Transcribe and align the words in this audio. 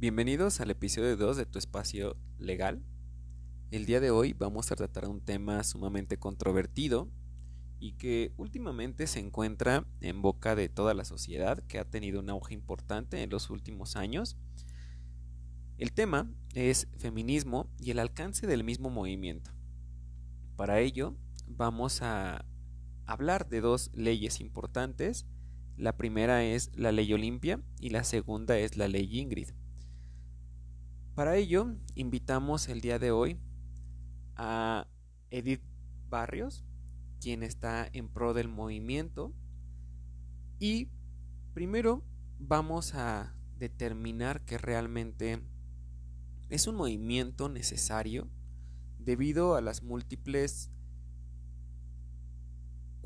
Bienvenidos 0.00 0.62
al 0.62 0.70
episodio 0.70 1.14
2 1.14 1.36
de 1.36 1.44
Tu 1.44 1.58
Espacio 1.58 2.16
Legal. 2.38 2.82
El 3.70 3.84
día 3.84 4.00
de 4.00 4.10
hoy 4.10 4.32
vamos 4.32 4.72
a 4.72 4.74
tratar 4.74 5.06
un 5.06 5.20
tema 5.20 5.62
sumamente 5.62 6.16
controvertido 6.16 7.10
y 7.78 7.92
que 7.92 8.32
últimamente 8.38 9.06
se 9.06 9.20
encuentra 9.20 9.84
en 10.00 10.22
boca 10.22 10.54
de 10.54 10.70
toda 10.70 10.94
la 10.94 11.04
sociedad, 11.04 11.62
que 11.64 11.78
ha 11.78 11.84
tenido 11.84 12.20
un 12.20 12.30
auge 12.30 12.54
importante 12.54 13.22
en 13.22 13.28
los 13.28 13.50
últimos 13.50 13.94
años. 13.94 14.38
El 15.76 15.92
tema 15.92 16.32
es 16.54 16.88
feminismo 16.96 17.68
y 17.78 17.90
el 17.90 17.98
alcance 17.98 18.46
del 18.46 18.64
mismo 18.64 18.88
movimiento. 18.88 19.50
Para 20.56 20.80
ello 20.80 21.14
vamos 21.46 22.00
a 22.00 22.46
hablar 23.04 23.50
de 23.50 23.60
dos 23.60 23.90
leyes 23.92 24.40
importantes. 24.40 25.26
La 25.76 25.98
primera 25.98 26.42
es 26.42 26.70
la 26.74 26.90
ley 26.90 27.12
Olimpia 27.12 27.60
y 27.78 27.90
la 27.90 28.02
segunda 28.02 28.56
es 28.58 28.78
la 28.78 28.88
ley 28.88 29.06
Ingrid. 29.20 29.50
Para 31.20 31.36
ello 31.36 31.76
invitamos 31.96 32.70
el 32.70 32.80
día 32.80 32.98
de 32.98 33.10
hoy 33.10 33.38
a 34.36 34.88
Edith 35.30 35.60
Barrios, 36.08 36.64
quien 37.20 37.42
está 37.42 37.86
en 37.92 38.08
pro 38.08 38.32
del 38.32 38.48
movimiento. 38.48 39.34
Y 40.58 40.88
primero 41.52 42.02
vamos 42.38 42.94
a 42.94 43.36
determinar 43.58 44.46
que 44.46 44.56
realmente 44.56 45.42
es 46.48 46.66
un 46.66 46.76
movimiento 46.76 47.50
necesario 47.50 48.26
debido 48.98 49.56
a 49.56 49.60
las 49.60 49.82
múltiples 49.82 50.70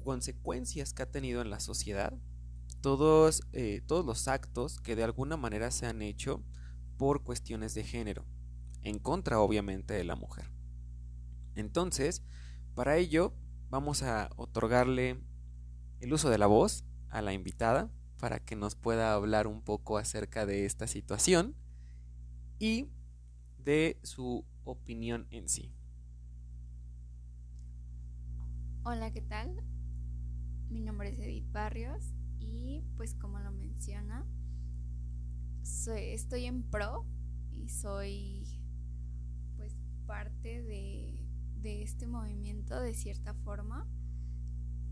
consecuencias 0.04 0.92
que 0.92 1.02
ha 1.02 1.10
tenido 1.10 1.42
en 1.42 1.51
la 1.51 1.59
sociedad, 1.59 2.16
todos, 2.80 3.42
eh, 3.52 3.82
todos 3.84 4.06
los 4.06 4.28
actos 4.28 4.78
que 4.80 4.95
de 4.95 5.02
alguna 5.02 5.37
manera 5.37 5.73
se 5.73 5.87
han 5.87 6.01
hecho 6.01 6.45
por 6.96 7.22
cuestiones 7.22 7.74
de 7.74 7.84
género, 7.84 8.24
en 8.82 8.98
contra 8.98 9.40
obviamente 9.40 9.95
de 9.95 10.04
la 10.04 10.16
mujer. 10.16 10.50
Entonces, 11.54 12.23
para 12.74 12.96
ello 12.96 13.34
vamos 13.70 14.02
a 14.02 14.30
otorgarle 14.36 15.20
el 16.01 16.12
uso 16.12 16.30
de 16.30 16.38
la 16.38 16.46
voz 16.46 16.84
a 17.09 17.23
la 17.23 17.32
invitada 17.32 17.90
para 18.18 18.38
que 18.38 18.56
nos 18.56 18.74
pueda 18.74 19.14
hablar 19.14 19.46
un 19.46 19.62
poco 19.62 19.98
acerca 19.98 20.46
de 20.46 20.64
esta 20.64 20.86
situación 20.86 21.54
y 22.59 22.88
de 23.58 23.98
su 24.02 24.45
opinión 24.64 25.26
en 25.30 25.48
sí. 25.48 25.73
Hola, 28.82 29.12
¿qué 29.12 29.23
tal? 29.23 29.62
Mi 30.68 30.80
nombre 30.80 31.10
es 31.10 31.18
Edith 31.18 31.51
Barrios 31.52 32.14
y 32.38 32.82
pues 32.96 33.14
como 33.14 33.38
lo 33.38 33.51
menciona, 33.52 34.26
estoy 35.65 36.45
en 36.45 36.62
pro 36.62 37.07
y 37.51 37.68
soy 37.68 38.46
pues 39.57 39.76
parte 40.07 40.62
de 40.62 41.24
de 41.65 41.82
este 41.82 42.07
movimiento 42.07 42.79
de 42.79 42.93
cierta 42.93 43.32
forma. 43.32 43.88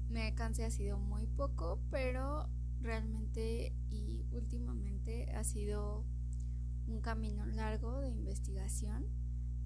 Me 0.08 0.28
alcance 0.28 0.64
ha 0.64 0.70
sido 0.70 0.98
muy 0.98 1.26
poco, 1.26 1.78
pero 1.90 2.48
realmente 2.80 3.74
y 3.90 4.24
últimamente 4.32 5.30
ha 5.32 5.44
sido 5.44 6.06
un 6.86 7.02
camino 7.02 7.44
largo 7.44 8.00
de 8.00 8.08
investigación, 8.08 9.06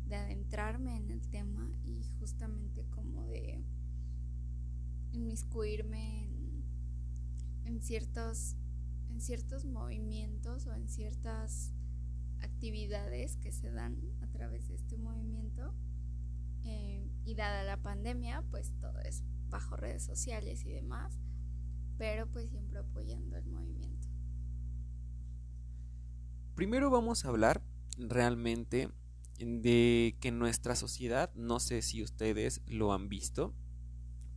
de 0.07 0.17
adentrarme 0.17 0.97
en 0.97 1.11
el 1.13 1.21
tema 1.29 1.71
y 1.85 2.03
justamente 2.19 2.85
como 2.91 3.25
de 3.27 3.65
inmiscuirme 5.13 6.25
en, 6.25 6.65
en 7.67 7.81
ciertos 7.83 8.57
en 9.17 9.23
ciertos 9.23 9.65
movimientos 9.65 10.67
o 10.67 10.75
en 10.75 10.91
ciertas 10.91 11.73
actividades 12.43 13.39
que 13.39 13.51
se 13.51 13.73
dan 13.73 13.99
a 14.21 14.27
través 14.27 14.69
de 14.69 14.75
este 14.75 14.99
movimiento 14.99 15.75
eh, 16.65 17.11
y 17.25 17.35
dada 17.35 17.63
la 17.63 17.81
pandemia, 17.81 18.45
pues 18.51 18.75
todo 18.79 19.01
es 19.01 19.23
bajo 19.49 19.75
redes 19.75 20.05
sociales 20.05 20.67
y 20.67 20.71
demás, 20.71 21.19
pero 21.97 22.31
pues 22.31 22.51
siempre 22.51 22.79
apoyando 22.79 23.39
el 23.39 23.47
movimiento. 23.47 24.07
Primero 26.55 26.91
vamos 26.91 27.25
a 27.25 27.29
hablar 27.29 27.63
realmente 27.97 28.91
de 29.39 30.15
que 30.21 30.31
nuestra 30.31 30.77
sociedad, 30.77 31.33
no 31.35 31.59
sé 31.59 31.81
si 31.81 32.03
ustedes 32.03 32.61
lo 32.67 32.93
han 32.93 33.09
visto, 33.09 33.55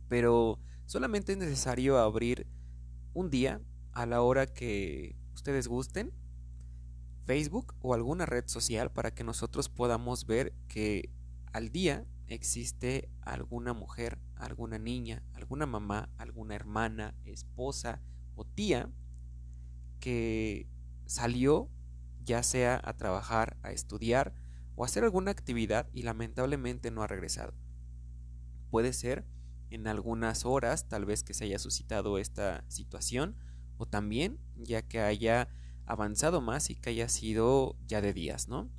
pero 0.08 0.58
solamente 0.86 1.32
es 1.32 1.38
necesario 1.38 1.98
abrir 1.98 2.46
un 3.12 3.28
día 3.28 3.60
a 3.92 4.06
la 4.06 4.22
hora 4.22 4.46
que 4.46 5.16
ustedes 5.34 5.68
gusten 5.68 6.12
Facebook 7.24 7.74
o 7.80 7.94
alguna 7.94 8.26
red 8.26 8.44
social 8.46 8.90
para 8.90 9.12
que 9.12 9.24
nosotros 9.24 9.68
podamos 9.68 10.26
ver 10.26 10.52
que 10.68 11.10
al 11.52 11.70
día 11.70 12.06
existe 12.26 13.08
alguna 13.22 13.72
mujer, 13.72 14.18
alguna 14.36 14.78
niña, 14.78 15.22
alguna 15.34 15.66
mamá, 15.66 16.08
alguna 16.16 16.54
hermana, 16.54 17.14
esposa 17.24 18.00
o 18.34 18.44
tía 18.44 18.90
que 20.00 20.68
salió 21.06 21.68
ya 22.24 22.42
sea 22.42 22.80
a 22.84 22.96
trabajar, 22.96 23.56
a 23.62 23.72
estudiar 23.72 24.34
o 24.76 24.84
a 24.84 24.86
hacer 24.86 25.04
alguna 25.04 25.30
actividad 25.30 25.88
y 25.92 26.02
lamentablemente 26.02 26.90
no 26.90 27.02
ha 27.02 27.06
regresado. 27.06 27.54
Puede 28.70 28.92
ser 28.92 29.24
en 29.70 29.86
algunas 29.86 30.44
horas, 30.44 30.88
tal 30.88 31.04
vez 31.04 31.22
que 31.22 31.34
se 31.34 31.44
haya 31.44 31.58
suscitado 31.58 32.18
esta 32.18 32.64
situación, 32.68 33.36
o 33.80 33.86
también 33.86 34.38
ya 34.56 34.82
que 34.82 35.00
haya 35.00 35.48
avanzado 35.86 36.42
más 36.42 36.68
y 36.68 36.74
que 36.74 36.90
haya 36.90 37.08
sido 37.08 37.76
ya 37.86 38.02
de 38.02 38.12
días, 38.12 38.46
¿no? 38.46 38.70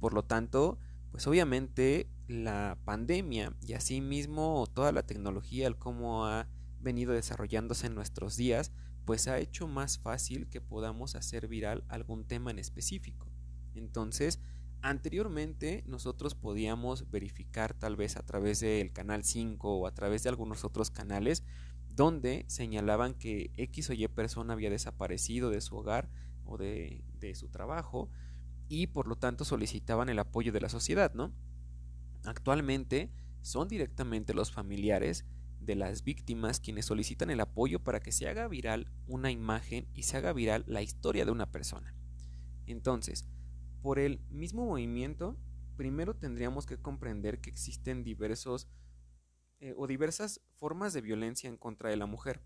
Por 0.00 0.14
lo 0.14 0.24
tanto, 0.24 0.78
pues 1.10 1.26
obviamente 1.26 2.08
la 2.26 2.78
pandemia 2.86 3.54
y 3.60 3.74
asimismo 3.74 4.66
toda 4.72 4.92
la 4.92 5.04
tecnología, 5.04 5.66
el 5.66 5.76
cómo 5.76 6.24
ha 6.24 6.48
venido 6.80 7.12
desarrollándose 7.12 7.86
en 7.86 7.94
nuestros 7.94 8.36
días, 8.36 8.72
pues 9.04 9.28
ha 9.28 9.38
hecho 9.38 9.68
más 9.68 9.98
fácil 9.98 10.48
que 10.48 10.62
podamos 10.62 11.16
hacer 11.16 11.48
viral 11.48 11.84
algún 11.88 12.26
tema 12.26 12.50
en 12.50 12.58
específico. 12.58 13.30
Entonces, 13.74 14.40
anteriormente 14.80 15.84
nosotros 15.86 16.34
podíamos 16.34 17.10
verificar 17.10 17.74
tal 17.74 17.96
vez 17.96 18.16
a 18.16 18.24
través 18.24 18.60
del 18.60 18.90
canal 18.94 19.22
5 19.22 19.80
o 19.80 19.86
a 19.86 19.92
través 19.92 20.22
de 20.22 20.30
algunos 20.30 20.64
otros 20.64 20.90
canales 20.90 21.44
donde 21.96 22.44
señalaban 22.46 23.14
que 23.14 23.50
X 23.56 23.90
o 23.90 23.94
Y 23.94 24.06
persona 24.08 24.52
había 24.52 24.70
desaparecido 24.70 25.50
de 25.50 25.62
su 25.62 25.76
hogar 25.76 26.10
o 26.44 26.58
de, 26.58 27.02
de 27.18 27.34
su 27.34 27.48
trabajo 27.48 28.10
y 28.68 28.88
por 28.88 29.08
lo 29.08 29.16
tanto 29.16 29.44
solicitaban 29.44 30.08
el 30.08 30.18
apoyo 30.18 30.52
de 30.52 30.60
la 30.60 30.68
sociedad, 30.68 31.14
¿no? 31.14 31.32
Actualmente 32.24 33.10
son 33.40 33.68
directamente 33.68 34.34
los 34.34 34.52
familiares 34.52 35.24
de 35.60 35.74
las 35.74 36.04
víctimas 36.04 36.60
quienes 36.60 36.84
solicitan 36.84 37.30
el 37.30 37.40
apoyo 37.40 37.82
para 37.82 38.00
que 38.00 38.12
se 38.12 38.28
haga 38.28 38.46
viral 38.46 38.92
una 39.06 39.30
imagen 39.30 39.88
y 39.94 40.02
se 40.02 40.16
haga 40.16 40.32
viral 40.32 40.64
la 40.66 40.82
historia 40.82 41.24
de 41.24 41.30
una 41.30 41.50
persona. 41.50 41.94
Entonces, 42.66 43.26
por 43.82 43.98
el 43.98 44.20
mismo 44.30 44.66
movimiento, 44.66 45.36
primero 45.76 46.14
tendríamos 46.14 46.66
que 46.66 46.78
comprender 46.78 47.40
que 47.40 47.50
existen 47.50 48.04
diversos 48.04 48.68
eh, 49.60 49.74
o 49.76 49.86
diversas 49.86 50.40
formas 50.58 50.92
de 50.92 51.00
violencia 51.00 51.48
en 51.48 51.56
contra 51.56 51.90
de 51.90 51.96
la 51.96 52.06
mujer, 52.06 52.42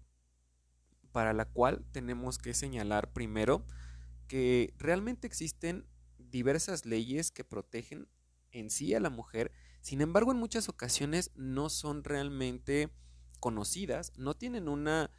para 1.12 1.32
la 1.32 1.44
cual 1.44 1.84
tenemos 1.92 2.38
que 2.38 2.54
señalar 2.54 3.12
primero 3.12 3.66
que 4.28 4.74
realmente 4.78 5.26
existen 5.26 5.86
diversas 6.18 6.86
leyes 6.86 7.30
que 7.32 7.44
protegen 7.44 8.08
en 8.52 8.70
sí 8.70 8.94
a 8.94 9.00
la 9.00 9.10
mujer 9.10 9.52
sin 9.80 10.02
embargo, 10.02 10.32
en 10.32 10.38
muchas 10.38 10.68
ocasiones 10.68 11.30
no 11.34 11.70
son 11.70 12.04
realmente 12.04 12.90
conocidas, 13.38 14.12
no 14.16 14.34
tienen 14.34 14.68
una 14.68 15.10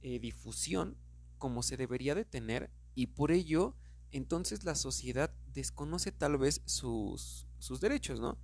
eh, 0.00 0.20
difusión 0.20 0.96
como 1.38 1.62
se 1.62 1.76
debería 1.76 2.14
de 2.14 2.24
tener 2.24 2.70
y 2.94 3.08
por 3.08 3.32
ello 3.32 3.76
entonces 4.10 4.64
la 4.64 4.74
sociedad 4.74 5.34
desconoce 5.52 6.12
tal 6.12 6.38
vez 6.38 6.62
sus, 6.64 7.46
sus 7.58 7.80
derechos, 7.80 8.20
¿no? 8.20 8.38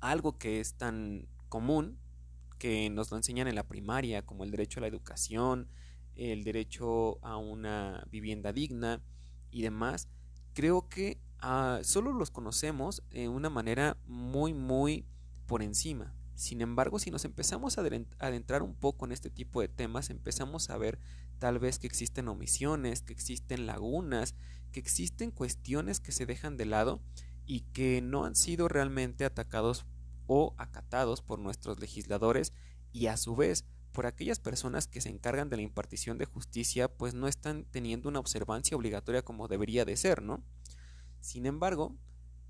Algo 0.00 0.38
que 0.38 0.60
es 0.60 0.74
tan 0.74 1.26
común 1.52 1.98
que 2.58 2.88
nos 2.88 3.10
lo 3.10 3.18
enseñan 3.18 3.46
en 3.46 3.56
la 3.56 3.68
primaria, 3.68 4.22
como 4.22 4.44
el 4.44 4.50
derecho 4.50 4.80
a 4.80 4.82
la 4.82 4.86
educación, 4.86 5.68
el 6.14 6.44
derecho 6.44 7.18
a 7.22 7.36
una 7.36 8.06
vivienda 8.10 8.52
digna 8.52 9.02
y 9.50 9.60
demás, 9.60 10.08
creo 10.54 10.88
que 10.88 11.20
Ah, 11.44 11.80
solo 11.82 12.12
los 12.12 12.30
conocemos 12.30 13.02
de 13.10 13.28
una 13.28 13.50
manera 13.50 13.96
muy, 14.06 14.54
muy 14.54 15.04
por 15.46 15.60
encima. 15.60 16.14
Sin 16.36 16.60
embargo, 16.60 17.00
si 17.00 17.10
nos 17.10 17.24
empezamos 17.24 17.78
a 17.78 17.82
adentrar 18.20 18.62
un 18.62 18.76
poco 18.76 19.06
en 19.06 19.12
este 19.12 19.28
tipo 19.28 19.60
de 19.60 19.66
temas, 19.66 20.08
empezamos 20.10 20.70
a 20.70 20.78
ver 20.78 21.00
tal 21.40 21.58
vez 21.58 21.80
que 21.80 21.88
existen 21.88 22.28
omisiones, 22.28 23.02
que 23.02 23.12
existen 23.12 23.66
lagunas, 23.66 24.36
que 24.70 24.78
existen 24.78 25.32
cuestiones 25.32 25.98
que 25.98 26.12
se 26.12 26.26
dejan 26.26 26.56
de 26.56 26.66
lado 26.66 27.02
y 27.44 27.62
que 27.72 28.00
no 28.02 28.24
han 28.24 28.36
sido 28.36 28.68
realmente 28.68 29.24
atacados 29.24 29.84
o 30.34 30.54
acatados 30.56 31.20
por 31.20 31.38
nuestros 31.38 31.78
legisladores 31.78 32.54
y 32.90 33.08
a 33.08 33.18
su 33.18 33.36
vez 33.36 33.66
por 33.92 34.06
aquellas 34.06 34.40
personas 34.40 34.86
que 34.86 35.02
se 35.02 35.10
encargan 35.10 35.50
de 35.50 35.56
la 35.56 35.62
impartición 35.62 36.16
de 36.16 36.24
justicia 36.24 36.88
pues 36.88 37.12
no 37.12 37.28
están 37.28 37.66
teniendo 37.66 38.08
una 38.08 38.18
observancia 38.18 38.74
obligatoria 38.74 39.20
como 39.20 39.46
debería 39.46 39.84
de 39.84 39.94
ser, 39.98 40.22
¿no? 40.22 40.42
Sin 41.20 41.44
embargo, 41.44 41.94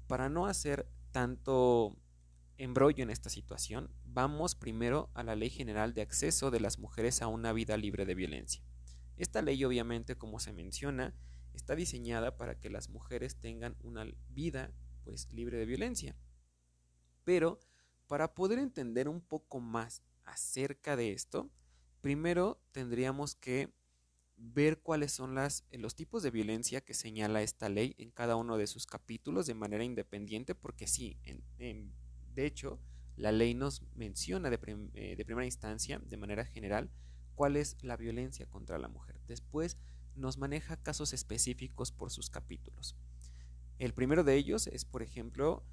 para 0.06 0.29
no 0.29 0.46
hacer 0.46 0.88
tanto 1.11 1.96
embrollo 2.56 3.02
en 3.02 3.11
esta 3.11 3.31
situación, 3.31 3.90
vamos 4.05 4.55
primero 4.55 5.11
a 5.14 5.25
la 5.25 5.34
Ley 5.34 5.50
General 5.50 5.93
de 5.93 6.02
Acceso 6.02 6.52
de 6.52 6.61
las 6.61 6.79
Mujeres 6.79 7.20
a 7.20 7.26
una 7.26 7.52
Vida 7.52 7.76
Libre 7.76 8.06
de 8.06 8.14
Violencia. 8.14 8.62
Esta 9.17 9.43
ley 9.43 9.64
obviamente, 9.64 10.17
como 10.17 10.38
se 10.38 10.52
menciona, 10.52 11.17
está 11.52 11.75
diseñada 11.75 12.37
para 12.37 12.61
que 12.61 12.70
las 12.70 12.90
mujeres 12.90 13.40
tengan 13.40 13.76
una 13.82 14.06
vida 14.29 14.70
pues 15.02 15.32
libre 15.32 15.58
de 15.58 15.67
violencia. 15.67 16.17
Pero 17.25 17.61
para 18.12 18.34
poder 18.34 18.58
entender 18.58 19.08
un 19.08 19.22
poco 19.22 19.58
más 19.58 20.02
acerca 20.24 20.96
de 20.96 21.12
esto, 21.12 21.48
primero 22.02 22.60
tendríamos 22.70 23.34
que 23.34 23.72
ver 24.36 24.82
cuáles 24.82 25.12
son 25.12 25.34
las, 25.34 25.64
los 25.70 25.94
tipos 25.94 26.22
de 26.22 26.30
violencia 26.30 26.82
que 26.82 26.92
señala 26.92 27.40
esta 27.40 27.70
ley 27.70 27.94
en 27.96 28.10
cada 28.10 28.36
uno 28.36 28.58
de 28.58 28.66
sus 28.66 28.84
capítulos 28.84 29.46
de 29.46 29.54
manera 29.54 29.82
independiente, 29.82 30.54
porque 30.54 30.86
sí, 30.86 31.16
de 31.56 32.44
hecho, 32.44 32.78
la 33.16 33.32
ley 33.32 33.54
nos 33.54 33.80
menciona 33.94 34.50
eh, 34.50 35.16
de 35.16 35.24
primera 35.24 35.46
instancia, 35.46 35.98
de 35.98 36.16
manera 36.18 36.44
general, 36.44 36.90
cuál 37.34 37.56
es 37.56 37.78
la 37.80 37.96
violencia 37.96 38.44
contra 38.44 38.76
la 38.76 38.88
mujer. 38.88 39.22
Después 39.26 39.78
nos 40.16 40.36
maneja 40.36 40.76
casos 40.76 41.14
específicos 41.14 41.92
por 41.92 42.10
sus 42.10 42.28
capítulos. 42.28 42.94
El 43.78 43.94
primero 43.94 44.22
de 44.22 44.34
ellos 44.36 44.66
es, 44.66 44.84
por 44.84 45.02
ejemplo, 45.02 45.64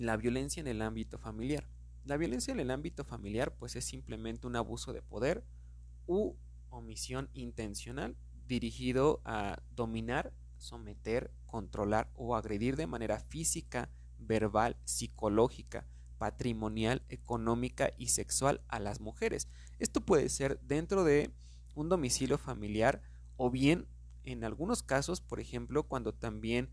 la 0.00 0.16
violencia 0.16 0.60
en 0.60 0.66
el 0.66 0.80
ámbito 0.80 1.18
familiar. 1.18 1.66
La 2.04 2.16
violencia 2.16 2.52
en 2.52 2.60
el 2.60 2.70
ámbito 2.70 3.04
familiar 3.04 3.54
pues 3.56 3.76
es 3.76 3.84
simplemente 3.84 4.46
un 4.46 4.56
abuso 4.56 4.94
de 4.94 5.02
poder 5.02 5.44
u 6.06 6.36
omisión 6.70 7.28
intencional 7.34 8.16
dirigido 8.46 9.20
a 9.26 9.62
dominar, 9.76 10.32
someter, 10.56 11.30
controlar 11.44 12.10
o 12.14 12.34
agredir 12.34 12.76
de 12.76 12.86
manera 12.86 13.20
física, 13.20 13.90
verbal, 14.18 14.78
psicológica, 14.84 15.86
patrimonial, 16.16 17.02
económica 17.10 17.92
y 17.98 18.08
sexual 18.08 18.62
a 18.68 18.80
las 18.80 19.00
mujeres. 19.00 19.48
Esto 19.78 20.00
puede 20.00 20.30
ser 20.30 20.58
dentro 20.62 21.04
de 21.04 21.30
un 21.74 21.90
domicilio 21.90 22.38
familiar 22.38 23.02
o 23.36 23.50
bien 23.50 23.86
en 24.22 24.44
algunos 24.44 24.82
casos, 24.82 25.20
por 25.20 25.40
ejemplo, 25.40 25.82
cuando 25.82 26.14
también 26.14 26.70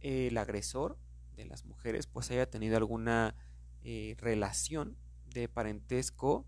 el 0.00 0.38
agresor 0.38 0.96
de 1.38 1.46
las 1.46 1.64
mujeres 1.64 2.06
pues 2.06 2.30
haya 2.30 2.50
tenido 2.50 2.76
alguna 2.76 3.34
eh, 3.82 4.16
relación 4.18 4.98
de 5.24 5.48
parentesco 5.48 6.46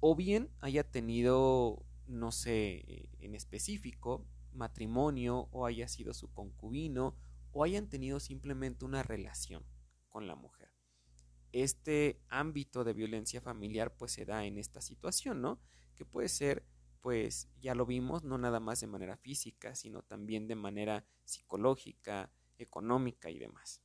o 0.00 0.14
bien 0.14 0.50
haya 0.60 0.84
tenido, 0.84 1.84
no 2.06 2.30
sé, 2.32 2.84
eh, 2.86 3.08
en 3.18 3.34
específico, 3.34 4.24
matrimonio 4.52 5.48
o 5.50 5.66
haya 5.66 5.88
sido 5.88 6.14
su 6.14 6.32
concubino 6.32 7.16
o 7.52 7.64
hayan 7.64 7.88
tenido 7.88 8.20
simplemente 8.20 8.84
una 8.84 9.02
relación 9.02 9.64
con 10.08 10.26
la 10.26 10.36
mujer. 10.36 10.70
Este 11.52 12.20
ámbito 12.28 12.84
de 12.84 12.92
violencia 12.92 13.40
familiar 13.40 13.96
pues 13.96 14.12
se 14.12 14.24
da 14.24 14.44
en 14.44 14.58
esta 14.58 14.80
situación, 14.80 15.42
¿no? 15.42 15.60
Que 15.96 16.04
puede 16.04 16.28
ser 16.28 16.64
pues 17.00 17.48
ya 17.60 17.74
lo 17.74 17.86
vimos, 17.86 18.22
no 18.22 18.38
nada 18.38 18.60
más 18.60 18.80
de 18.80 18.86
manera 18.86 19.16
física, 19.16 19.74
sino 19.74 20.02
también 20.02 20.46
de 20.46 20.56
manera 20.56 21.04
psicológica, 21.24 22.30
económica 22.58 23.30
y 23.30 23.38
demás. 23.38 23.82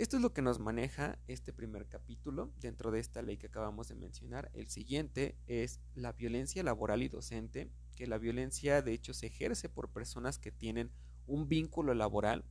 Esto 0.00 0.16
es 0.16 0.22
lo 0.22 0.32
que 0.32 0.40
nos 0.40 0.58
maneja 0.58 1.18
este 1.28 1.52
primer 1.52 1.86
capítulo 1.86 2.54
dentro 2.56 2.90
de 2.90 3.00
esta 3.00 3.20
ley 3.20 3.36
que 3.36 3.48
acabamos 3.48 3.88
de 3.88 3.96
mencionar. 3.96 4.50
El 4.54 4.70
siguiente 4.70 5.36
es 5.46 5.78
la 5.94 6.12
violencia 6.12 6.62
laboral 6.62 7.02
y 7.02 7.10
docente, 7.10 7.70
que 7.96 8.06
la 8.06 8.16
violencia 8.16 8.80
de 8.80 8.94
hecho 8.94 9.12
se 9.12 9.26
ejerce 9.26 9.68
por 9.68 9.92
personas 9.92 10.38
que 10.38 10.52
tienen 10.52 10.90
un 11.26 11.50
vínculo 11.50 11.92
laboral 11.92 12.46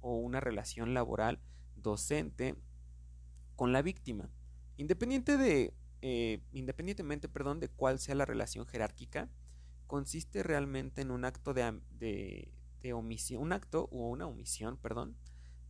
o 0.00 0.16
una 0.16 0.40
relación 0.40 0.94
laboral 0.94 1.38
docente 1.74 2.56
con 3.56 3.74
la 3.74 3.82
víctima. 3.82 4.30
Independiente 4.78 5.36
de 5.36 5.74
eh, 6.00 6.40
independientemente 6.52 7.28
perdón, 7.28 7.60
de 7.60 7.68
cuál 7.68 7.98
sea 7.98 8.14
la 8.14 8.24
relación 8.24 8.66
jerárquica, 8.66 9.28
consiste 9.86 10.42
realmente 10.42 11.02
en 11.02 11.10
un 11.10 11.26
acto 11.26 11.52
de, 11.52 11.78
de, 11.90 12.92
omisión, 12.94 13.42
un 13.42 13.52
acto 13.52 13.86
o 13.92 14.08
una 14.08 14.26
omisión, 14.26 14.78
perdón, 14.78 15.18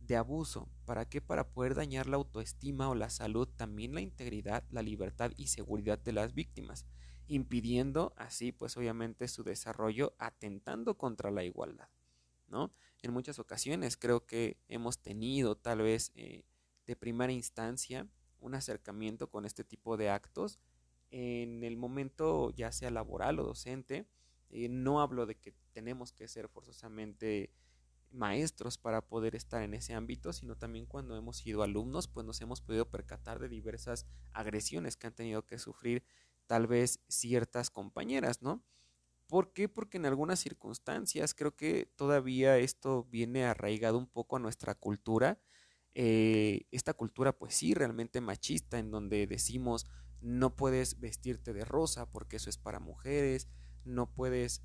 de 0.07 0.15
abuso. 0.15 0.69
¿Para 0.85 1.07
qué? 1.07 1.21
Para 1.21 1.49
poder 1.49 1.75
dañar 1.75 2.07
la 2.07 2.17
autoestima 2.17 2.89
o 2.89 2.95
la 2.95 3.09
salud, 3.09 3.47
también 3.47 3.93
la 3.93 4.01
integridad, 4.01 4.63
la 4.69 4.81
libertad 4.81 5.31
y 5.35 5.47
seguridad 5.47 5.99
de 5.99 6.13
las 6.13 6.33
víctimas, 6.33 6.85
impidiendo 7.27 8.13
así, 8.15 8.51
pues 8.51 8.77
obviamente, 8.77 9.27
su 9.27 9.43
desarrollo, 9.43 10.15
atentando 10.17 10.97
contra 10.97 11.29
la 11.29 11.43
igualdad, 11.43 11.89
¿no? 12.47 12.73
En 13.03 13.13
muchas 13.13 13.37
ocasiones 13.39 13.97
creo 13.97 14.25
que 14.25 14.57
hemos 14.67 14.99
tenido 14.99 15.55
tal 15.55 15.81
vez 15.81 16.11
eh, 16.15 16.45
de 16.85 16.95
primera 16.95 17.31
instancia 17.31 18.07
un 18.39 18.55
acercamiento 18.55 19.29
con 19.29 19.45
este 19.45 19.63
tipo 19.63 19.97
de 19.97 20.09
actos 20.09 20.59
en 21.11 21.63
el 21.63 21.77
momento 21.77 22.51
ya 22.51 22.71
sea 22.71 22.91
laboral 22.91 23.39
o 23.39 23.43
docente. 23.43 24.07
Eh, 24.49 24.69
no 24.69 25.01
hablo 25.01 25.25
de 25.25 25.35
que 25.35 25.53
tenemos 25.73 26.11
que 26.11 26.27
ser 26.27 26.47
forzosamente 26.47 27.51
maestros 28.11 28.77
para 28.77 29.01
poder 29.01 29.35
estar 29.35 29.61
en 29.61 29.73
ese 29.73 29.93
ámbito, 29.93 30.33
sino 30.33 30.55
también 30.55 30.85
cuando 30.85 31.15
hemos 31.17 31.37
sido 31.37 31.63
alumnos, 31.63 32.07
pues 32.07 32.25
nos 32.25 32.41
hemos 32.41 32.61
podido 32.61 32.89
percatar 32.89 33.39
de 33.39 33.49
diversas 33.49 34.05
agresiones 34.33 34.97
que 34.97 35.07
han 35.07 35.15
tenido 35.15 35.45
que 35.45 35.59
sufrir 35.59 36.03
tal 36.45 36.67
vez 36.67 36.99
ciertas 37.07 37.69
compañeras, 37.69 38.41
¿no? 38.41 38.63
¿Por 39.27 39.51
qué? 39.51 39.67
Porque 39.67 39.97
en 39.97 40.05
algunas 40.05 40.39
circunstancias 40.39 41.33
creo 41.33 41.55
que 41.55 41.91
todavía 41.95 42.57
esto 42.57 43.03
viene 43.11 43.45
arraigado 43.45 43.97
un 43.97 44.07
poco 44.07 44.37
a 44.37 44.39
nuestra 44.39 44.75
cultura 44.75 45.39
eh, 45.99 46.67
esta 46.69 46.93
cultura 46.93 47.35
pues 47.35 47.55
sí 47.55 47.73
realmente 47.73 48.21
machista 48.21 48.77
en 48.77 48.91
donde 48.91 49.25
decimos 49.25 49.87
no 50.21 50.55
puedes 50.55 50.99
vestirte 50.99 51.53
de 51.53 51.65
rosa 51.65 52.07
porque 52.11 52.35
eso 52.35 52.51
es 52.51 52.59
para 52.59 52.79
mujeres, 52.79 53.47
no 53.83 54.13
puedes 54.13 54.61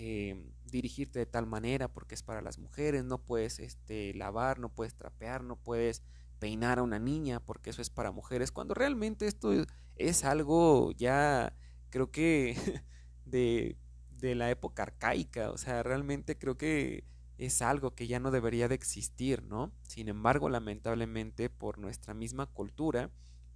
eh, 0.00 0.36
dirigirte 0.64 1.18
de 1.18 1.26
tal 1.26 1.46
manera 1.46 1.88
porque 1.88 2.14
es 2.14 2.22
para 2.22 2.40
las 2.40 2.56
mujeres, 2.58 3.04
no 3.04 3.18
puedes 3.18 3.58
este, 3.58 4.14
lavar, 4.14 4.60
no 4.60 4.68
puedes 4.68 4.94
trapear, 4.94 5.42
no 5.42 5.56
puedes 5.56 6.04
peinar 6.38 6.78
a 6.78 6.84
una 6.84 7.00
niña 7.00 7.40
porque 7.40 7.70
eso 7.70 7.82
es 7.82 7.90
para 7.90 8.12
mujeres, 8.12 8.52
cuando 8.52 8.74
realmente 8.74 9.26
esto 9.26 9.50
es 9.96 10.24
algo 10.24 10.92
ya 10.92 11.52
creo 11.90 12.12
que 12.12 12.54
de, 13.24 13.76
de 14.10 14.36
la 14.36 14.50
época 14.50 14.84
arcaica, 14.84 15.50
o 15.50 15.58
sea, 15.58 15.82
realmente 15.82 16.38
creo 16.38 16.56
que 16.56 17.02
es 17.36 17.60
algo 17.60 17.96
que 17.96 18.06
ya 18.06 18.20
no 18.20 18.30
debería 18.30 18.68
de 18.68 18.76
existir, 18.76 19.42
¿no? 19.42 19.72
Sin 19.82 20.08
embargo, 20.08 20.48
lamentablemente, 20.48 21.50
por 21.50 21.78
nuestra 21.78 22.14
misma 22.14 22.46
cultura, 22.46 23.10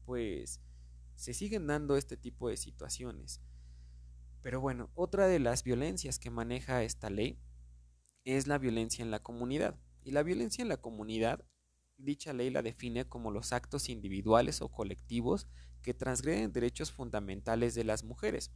pues 0.07 0.61
se 1.14 1.35
siguen 1.35 1.69
dando 1.69 1.97
este 1.97 2.17
tipo 2.17 2.49
de 2.49 2.57
situaciones. 2.57 3.40
Pero 4.43 4.61
bueno, 4.61 4.91
otra 4.95 5.27
de 5.29 5.39
las 5.39 5.63
violencias 5.65 6.19
que 6.19 6.31
maneja 6.31 6.83
esta 6.83 7.11
ley 7.11 7.39
es 8.25 8.47
la 8.47 8.59
violencia 8.59 9.03
en 9.03 9.11
la 9.11 9.23
comunidad. 9.23 9.79
Y 10.05 10.11
la 10.11 10.23
violencia 10.23 10.63
en 10.63 10.69
la 10.69 10.77
comunidad, 10.79 11.45
dicha 11.97 12.33
ley 12.33 12.51
la 12.51 12.63
define 12.63 13.09
como 13.09 13.31
los 13.31 13.53
actos 13.53 13.89
individuales 13.89 14.61
o 14.61 14.69
colectivos 14.69 15.47
que 15.83 15.95
transgreden 15.95 16.53
derechos 16.53 16.91
fundamentales 16.91 17.75
de 17.75 17.85
las 17.85 18.05
mujeres, 18.05 18.53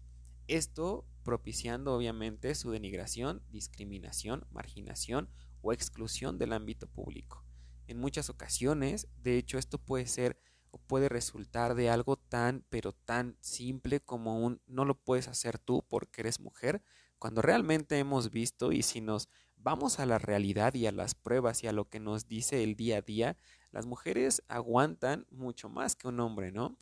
esto 0.49 1.09
propiciando 1.25 1.95
obviamente 1.95 2.55
su 2.55 2.71
denigración, 2.71 3.43
discriminación, 3.51 4.47
marginación 4.51 5.29
o 5.61 5.73
exclusión 5.73 6.39
del 6.39 6.53
ámbito 6.53 6.87
público. 6.87 7.45
En 7.89 7.99
muchas 7.99 8.31
ocasiones, 8.31 9.09
de 9.17 9.39
hecho, 9.39 9.59
esto 9.59 9.79
puede 9.79 10.07
ser 10.07 10.39
puede 10.79 11.09
resultar 11.09 11.75
de 11.75 11.91
algo 11.91 12.17
tan 12.17 12.65
pero 12.69 12.93
tan 12.93 13.37
simple 13.41 14.01
como 14.01 14.41
un 14.41 14.61
no 14.67 14.85
lo 14.85 14.95
puedes 14.95 15.29
hacer 15.29 15.59
tú 15.59 15.85
porque 15.89 16.23
eres 16.23 16.41
mujer, 16.41 16.83
cuando 17.19 17.43
realmente 17.43 17.99
hemos 17.99 18.31
visto 18.31 18.73
y 18.73 18.83
si 18.83 19.01
nos 19.01 19.29
vamos 19.57 19.99
a 19.99 20.07
la 20.07 20.19
realidad 20.19 20.75
y 20.75 20.87
a 20.87 20.93
las 20.93 21.15
pruebas 21.15 21.65
y 21.65 21.67
a 21.67 21.73
lo 21.73 21.89
que 21.89 22.01
nos 22.01 22.29
dice 22.29 22.63
el 22.63 22.77
día 22.77 22.99
a 22.99 23.03
día, 23.03 23.37
las 23.73 23.87
mujeres 23.87 24.43
aguantan 24.49 25.27
mucho 25.31 25.69
más 25.69 25.97
que 25.97 26.09
un 26.09 26.21
hombre, 26.21 26.53
¿no? 26.53 26.79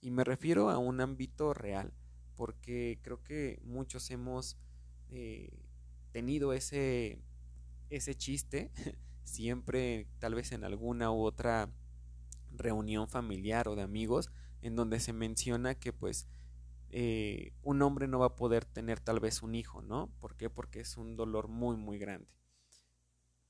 Y 0.00 0.10
me 0.10 0.24
refiero 0.24 0.70
a 0.70 0.78
un 0.78 1.00
ámbito 1.00 1.54
real 1.54 1.92
porque 2.34 2.98
creo 3.02 3.22
que 3.22 3.60
muchos 3.62 4.10
hemos 4.10 4.56
eh, 5.10 5.50
tenido 6.12 6.52
ese, 6.52 7.22
ese 7.90 8.14
chiste 8.14 8.72
siempre 9.24 10.08
tal 10.18 10.34
vez 10.34 10.52
en 10.52 10.64
alguna 10.64 11.10
u 11.10 11.22
otra 11.22 11.70
reunión 12.56 13.08
familiar 13.08 13.68
o 13.68 13.76
de 13.76 13.82
amigos 13.82 14.30
en 14.62 14.76
donde 14.76 15.00
se 15.00 15.12
menciona 15.12 15.74
que 15.74 15.92
pues 15.92 16.28
eh, 16.88 17.52
un 17.62 17.82
hombre 17.82 18.08
no 18.08 18.18
va 18.18 18.26
a 18.26 18.36
poder 18.36 18.64
tener 18.64 19.00
tal 19.00 19.20
vez 19.20 19.42
un 19.42 19.54
hijo, 19.54 19.82
¿no? 19.82 20.12
¿Por 20.20 20.36
qué? 20.36 20.48
Porque 20.48 20.80
es 20.80 20.96
un 20.96 21.16
dolor 21.16 21.48
muy 21.48 21.76
muy 21.76 21.98
grande. 21.98 22.28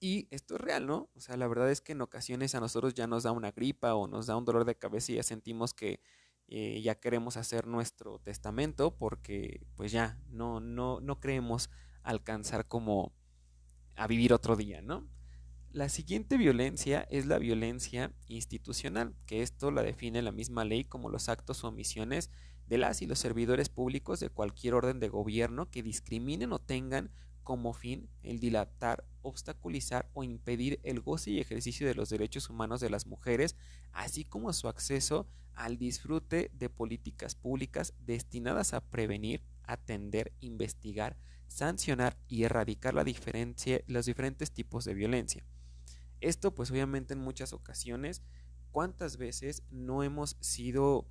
Y 0.01 0.29
esto 0.31 0.57
es 0.57 0.61
real, 0.61 0.87
¿no? 0.87 1.09
O 1.15 1.21
sea, 1.21 1.37
la 1.37 1.47
verdad 1.47 1.71
es 1.71 1.81
que 1.81 1.93
en 1.93 2.03
ocasiones 2.03 2.55
a 2.55 2.61
nosotros 2.61 2.95
ya 2.95 3.07
nos 3.07 3.23
da 3.23 3.33
una 3.33 3.53
gripa 3.53 3.95
o 3.95 4.07
nos 4.07 4.27
da 4.27 4.37
un 4.37 4.45
dolor 4.45 4.65
de 4.65 4.77
cabeza 4.77 5.13
y 5.13 5.15
ya 5.17 5.23
sentimos 5.23 5.73
que 5.73 6.01
eh, 6.49 6.83
ya 6.83 6.97
queremos 6.97 7.37
hacer 7.39 7.67
nuestro 7.67 8.19
testamento 8.19 8.97
porque 8.97 9.67
pues 9.77 9.93
ya 9.93 10.19
no, 10.29 10.61
no, 10.61 11.01
no 11.01 11.21
creemos 11.21 11.71
alcanzar 12.03 12.69
como 12.69 13.15
a 13.97 14.07
vivir 14.07 14.33
otro 14.33 14.57
día, 14.57 14.83
¿no? 14.83 15.09
La 15.75 15.88
siguiente 15.88 16.37
violencia 16.37 17.04
es 17.11 17.26
la 17.26 17.37
violencia 17.40 18.12
institucional, 18.28 19.16
que 19.26 19.43
esto 19.43 19.73
la 19.73 19.83
define 19.83 20.23
la 20.23 20.31
misma 20.31 20.64
ley 20.64 20.85
como 20.85 21.11
los 21.11 21.28
actos 21.28 21.64
o 21.64 21.69
omisiones 21.69 22.31
de 22.69 22.78
las 22.78 23.02
y 23.02 23.09
los 23.09 23.19
servidores 23.19 23.71
públicos 23.71 24.21
de 24.21 24.31
cualquier 24.31 24.75
orden 24.75 25.00
de 25.00 25.09
gobierno 25.09 25.73
que 25.73 25.83
discriminen 25.83 26.52
o 26.52 26.61
tengan 26.61 27.11
como 27.43 27.73
fin 27.73 28.09
el 28.23 28.38
dilatar, 28.38 29.04
obstaculizar 29.23 30.09
o 30.12 30.23
impedir 30.23 30.78
el 30.85 31.00
goce 31.00 31.33
y 31.33 31.40
ejercicio 31.40 31.88
de 31.88 31.97
los 31.97 32.09
derechos 32.09 32.49
humanos 32.49 32.78
de 32.78 32.90
las 32.90 33.09
mujeres, 33.09 33.57
así 33.90 34.23
como 34.23 34.52
su 34.52 34.69
acceso 34.69 35.26
al 35.54 35.76
disfrute 35.76 36.52
de 36.54 36.71
políticas 36.71 37.35
públicas 37.35 37.95
destinadas 37.99 38.75
a 38.75 38.81
prevenir, 38.81 39.43
atender, 39.64 40.31
investigar, 40.38 41.16
sancionar 41.49 42.16
y 42.28 42.45
erradicar 42.45 42.95
la 42.95 43.04
los 43.88 44.07
diferentes 44.07 44.52
tipos 44.52 44.85
de 44.85 44.95
violencia. 44.95 45.45
Esto 46.25 46.54
pues 46.54 46.71
obviamente 46.71 47.12
en 47.12 47.21
muchas 47.21 47.52
ocasiones, 47.52 48.23
¿cuántas 48.71 49.19
veces 49.19 49.62
no 49.71 50.02
hemos 50.02 50.38
sido 50.40 51.07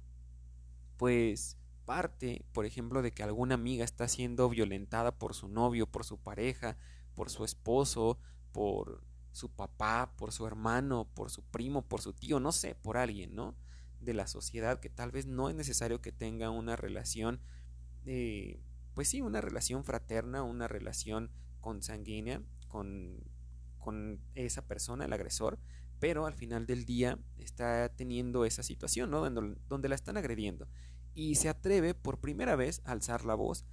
pues 0.97 1.59
parte, 1.85 2.43
por 2.51 2.65
ejemplo, 2.65 3.03
de 3.03 3.11
que 3.11 3.21
alguna 3.21 3.53
amiga 3.53 3.85
está 3.85 4.07
siendo 4.07 4.49
violentada 4.49 5.19
por 5.19 5.35
su 5.35 5.49
novio, 5.49 5.85
por 5.85 6.03
su 6.03 6.17
pareja, 6.17 6.77
por 7.13 7.29
su 7.29 7.45
esposo, 7.45 8.17
por 8.53 9.03
su 9.33 9.51
papá, 9.51 10.15
por 10.17 10.31
su 10.31 10.47
hermano, 10.47 11.07
por 11.13 11.29
su 11.29 11.43
primo, 11.43 11.83
por 11.83 12.01
su 12.01 12.13
tío, 12.13 12.39
no 12.39 12.51
sé, 12.51 12.73
por 12.73 12.97
alguien, 12.97 13.35
¿no? 13.35 13.55
De 13.99 14.15
la 14.15 14.25
sociedad 14.25 14.79
que 14.79 14.89
tal 14.89 15.11
vez 15.11 15.27
no 15.27 15.47
es 15.47 15.55
necesario 15.55 16.01
que 16.01 16.11
tenga 16.11 16.49
una 16.49 16.75
relación, 16.75 17.39
eh, 18.07 18.59
pues 18.95 19.09
sí, 19.09 19.21
una 19.21 19.41
relación 19.41 19.83
fraterna, 19.83 20.41
una 20.41 20.67
relación 20.67 21.29
consanguínea 21.61 22.41
con, 22.67 23.23
con 23.83 24.19
esa 24.33 24.65
persona, 24.65 25.05
el 25.05 25.13
agresor, 25.13 25.59
pero 25.99 26.25
al 26.25 26.33
final 26.33 26.65
del 26.65 26.85
día 26.85 27.19
está 27.37 27.89
teniendo 27.89 28.45
esa 28.45 28.63
situación, 28.63 29.11
¿no? 29.11 29.29
Donde, 29.29 29.55
donde 29.67 29.89
la 29.89 29.95
están 29.95 30.17
agrediendo 30.17 30.67
y 31.13 31.35
se 31.35 31.49
atreve 31.49 31.93
por 31.93 32.19
primera 32.19 32.55
vez 32.55 32.81
a 32.85 32.91
alzar 32.91 33.25
la 33.25 33.35
voz 33.35 33.65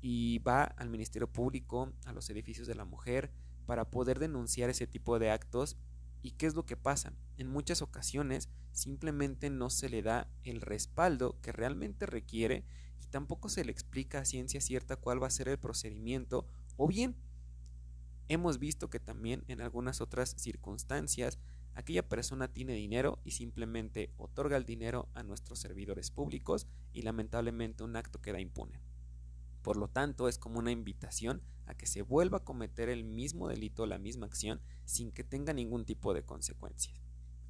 y 0.00 0.38
va 0.40 0.64
al 0.64 0.90
Ministerio 0.90 1.32
Público, 1.32 1.92
a 2.04 2.12
los 2.12 2.28
edificios 2.30 2.66
de 2.66 2.74
la 2.74 2.84
mujer, 2.84 3.32
para 3.66 3.90
poder 3.90 4.18
denunciar 4.18 4.70
ese 4.70 4.86
tipo 4.86 5.18
de 5.18 5.30
actos. 5.30 5.78
¿Y 6.22 6.32
qué 6.32 6.46
es 6.46 6.54
lo 6.54 6.66
que 6.66 6.76
pasa? 6.76 7.14
En 7.38 7.48
muchas 7.48 7.82
ocasiones 7.82 8.48
simplemente 8.72 9.50
no 9.50 9.70
se 9.70 9.88
le 9.88 10.02
da 10.02 10.28
el 10.42 10.60
respaldo 10.60 11.40
que 11.40 11.52
realmente 11.52 12.06
requiere 12.06 12.64
y 13.02 13.06
tampoco 13.06 13.48
se 13.48 13.64
le 13.64 13.72
explica 13.72 14.20
a 14.20 14.24
ciencia 14.24 14.60
cierta 14.60 14.96
cuál 14.96 15.22
va 15.22 15.28
a 15.28 15.30
ser 15.30 15.48
el 15.48 15.58
procedimiento 15.58 16.46
o 16.76 16.86
bien 16.86 17.16
hemos 18.28 18.58
visto 18.58 18.90
que 18.90 19.00
también 19.00 19.44
en 19.48 19.60
algunas 19.60 20.00
otras 20.00 20.34
circunstancias 20.38 21.38
aquella 21.74 22.08
persona 22.08 22.48
tiene 22.48 22.74
dinero 22.74 23.20
y 23.24 23.32
simplemente 23.32 24.12
otorga 24.16 24.56
el 24.56 24.64
dinero 24.64 25.08
a 25.14 25.22
nuestros 25.22 25.58
servidores 25.58 26.10
públicos 26.10 26.66
y 26.92 27.02
lamentablemente 27.02 27.84
un 27.84 27.96
acto 27.96 28.20
queda 28.20 28.40
impune. 28.40 28.80
Por 29.62 29.76
lo 29.76 29.88
tanto, 29.88 30.28
es 30.28 30.38
como 30.38 30.58
una 30.58 30.70
invitación 30.70 31.42
a 31.66 31.74
que 31.74 31.86
se 31.86 32.02
vuelva 32.02 32.38
a 32.38 32.44
cometer 32.44 32.90
el 32.90 33.04
mismo 33.04 33.48
delito, 33.48 33.86
la 33.86 33.98
misma 33.98 34.26
acción, 34.26 34.60
sin 34.84 35.10
que 35.10 35.24
tenga 35.24 35.52
ningún 35.52 35.84
tipo 35.84 36.12
de 36.12 36.22
consecuencias. 36.22 37.00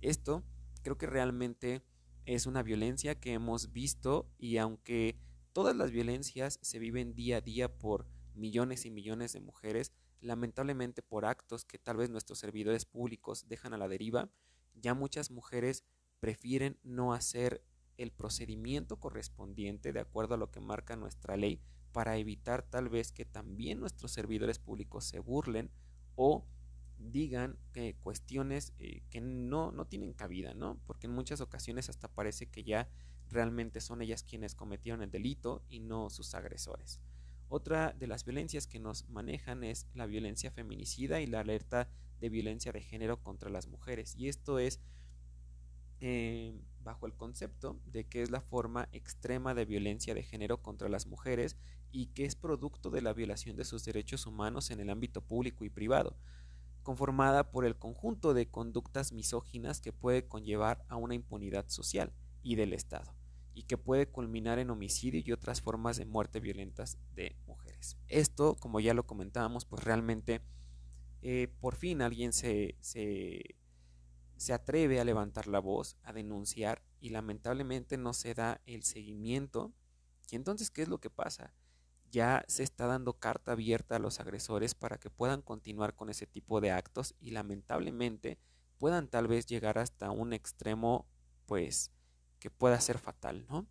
Esto 0.01 0.45
creo 0.83 0.97
que 0.97 1.07
realmente 1.07 1.83
es 2.25 2.47
una 2.47 2.63
violencia 2.63 3.19
que 3.19 3.33
hemos 3.33 3.73
visto 3.73 4.31
y 4.39 4.59
aunque 4.59 5.19
todas 5.53 5.75
las 5.77 5.91
violencias 5.91 6.59
se 6.63 6.79
viven 6.79 7.15
día 7.15 7.39
a 7.39 7.41
día 7.41 7.77
por 7.77 8.07
millones 8.35 8.87
y 8.87 8.91
millones 8.91 9.33
de 9.33 9.41
mujeres, 9.41 9.93
lamentablemente 10.25 11.03
por 11.03 11.27
actos 11.27 11.65
que 11.65 11.79
tal 11.79 11.99
vez 11.99 12.11
nuestros 12.11 12.39
servidores 12.39 12.85
públicos 12.85 13.47
dejan 13.47 13.75
a 13.75 13.79
la 13.79 13.89
deriva, 13.89 14.31
ya 14.75 14.95
muchas 14.95 15.31
mujeres 15.31 15.85
prefieren 16.19 16.79
no 16.83 17.13
hacer 17.13 17.63
el 17.99 18.11
procedimiento 18.11 18.99
correspondiente 18.99 19.93
de 19.93 20.01
acuerdo 20.01 20.35
a 20.35 20.39
lo 20.39 20.51
que 20.51 20.61
marca 20.61 20.97
nuestra 20.97 21.37
ley 21.37 21.61
para 21.93 22.17
evitar 22.17 22.63
tal 22.63 22.89
vez 22.89 23.13
que 23.13 23.25
también 23.25 23.79
nuestros 23.79 24.11
servidores 24.11 24.59
públicos 24.59 25.05
se 25.05 25.21
burlen 25.21 25.71
o 26.17 26.45
digan 26.97 27.59
eh, 27.75 27.95
cuestiones 28.01 28.73
que 29.11 29.21
no, 29.21 29.73
no 29.73 29.87
tienen 29.87 30.13
cabida, 30.13 30.55
¿no? 30.55 30.81
Porque 30.87 31.07
en 31.07 31.13
muchas 31.13 31.41
ocasiones 31.41 31.89
hasta 31.89 32.09
parece 32.09 32.47
que 32.47 32.65
ya 32.65 32.89
realmente 33.29 33.81
son 33.81 34.01
ellas 34.03 34.23
quienes 34.23 34.55
cometieron 34.55 35.03
el 35.03 35.11
delito 35.11 35.65
y 35.69 35.81
no 35.81 36.09
sus 36.11 36.35
agresores. 36.35 37.01
Otra 37.57 37.93
de 37.93 38.09
las 38.09 38.25
violencias 38.25 38.67
que 38.67 38.81
nos 38.81 39.09
manejan 39.09 39.63
es 39.63 39.87
la 39.95 40.07
violencia 40.07 40.51
feminicida 40.51 41.21
y 41.21 41.29
la 41.29 41.39
alerta 41.39 41.89
de 42.19 42.29
violencia 42.29 42.73
de 42.73 42.81
género 42.81 43.23
contra 43.23 43.49
las 43.49 43.69
mujeres. 43.69 44.17
Y 44.17 44.27
esto 44.27 44.59
es 44.59 44.81
eh, 46.01 46.61
bajo 46.83 47.07
el 47.07 47.15
concepto 47.15 47.81
de 47.87 48.09
que 48.09 48.23
es 48.23 48.33
la 48.33 48.41
forma 48.41 48.89
extrema 48.91 49.55
de 49.55 49.67
violencia 49.67 50.15
de 50.15 50.25
género 50.25 50.63
contra 50.63 50.89
las 50.89 51.07
mujeres 51.07 51.57
y 51.93 52.07
que 52.07 52.25
es 52.25 52.35
producto 52.35 52.91
de 52.91 53.03
la 53.03 53.13
violación 53.13 53.55
de 53.55 53.65
sus 53.65 53.85
derechos 53.85 54.27
humanos 54.27 54.73
en 54.73 54.81
el 54.81 54.91
ámbito 54.91 55.21
público 55.21 55.65
y 55.65 55.71
privado, 55.71 56.19
conformada 56.83 57.53
por 57.53 57.65
el 57.67 57.77
conjunto 57.77 58.35
de 58.35 58.51
conductas 58.51 59.13
misóginas 59.13 59.81
que 59.81 59.93
puede 59.93 60.27
conllevar 60.27 60.85
a 60.89 60.97
una 60.97 61.15
impunidad 61.15 61.69
social 61.69 62.13
y 62.43 62.57
del 62.57 62.73
Estado 62.73 63.15
y 63.55 63.63
que 63.65 63.79
puede 63.79 64.07
culminar 64.07 64.59
en 64.59 64.71
homicidio 64.71 65.23
y 65.25 65.33
otras 65.33 65.63
formas 65.63 65.97
de 65.97 66.05
muerte 66.05 66.41
violentas 66.41 66.99
de 67.15 67.37
mujeres. 67.47 67.97
Esto, 68.09 68.57
como 68.57 68.81
ya 68.81 68.95
lo 68.95 69.07
comentábamos, 69.07 69.65
pues 69.65 69.85
realmente 69.85 70.43
eh, 71.23 71.49
por 71.61 71.77
fin 71.77 72.03
alguien 72.03 72.33
se, 72.33 72.77
se, 72.81 73.57
se 74.37 74.53
atreve 74.53 75.01
a 75.01 75.05
levantar 75.05 75.47
la 75.47 75.61
voz, 75.61 75.97
a 76.03 76.13
denunciar 76.13 76.83
y 77.01 77.11
lamentablemente 77.11 77.97
no 77.97 78.13
se 78.13 78.35
da 78.35 78.61
el 78.67 78.83
seguimiento. 78.83 79.73
Y 80.31 80.37
entonces, 80.37 80.71
¿qué 80.71 80.83
es 80.83 80.89
lo 80.89 80.99
que 80.99 81.11
pasa? 81.11 81.55
Ya 82.11 82.45
se 82.49 82.63
está 82.63 82.87
dando 82.87 83.15
carta 83.15 83.53
abierta 83.53 83.97
a 83.97 84.01
los 84.01 84.21
agresores 84.21 84.75
para 84.75 84.99
que 84.99 85.11
puedan 85.11 85.43
continuar 85.43 85.95
con 85.95 86.11
ese 86.11 86.27
tipo 86.27 86.61
de 86.61 86.73
actos 86.73 87.15
y 87.21 87.31
lamentablemente 87.31 88.39
puedan 88.79 89.09
tal 89.09 89.29
vez 89.29 89.47
llegar 89.47 89.79
hasta 89.79 90.11
un 90.11 90.33
extremo, 90.33 91.07
pues, 91.47 91.94
que 92.45 92.51
pueda 92.51 92.79
ser 92.79 92.99
fatal, 92.99 93.47
¿no? 93.49 93.67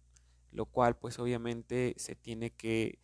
Lo 0.49 0.65
cual 0.65 0.97
pues 0.97 1.19
obviamente 1.19 1.93
se 1.97 2.15
tiene 2.15 2.49
que 2.49 2.97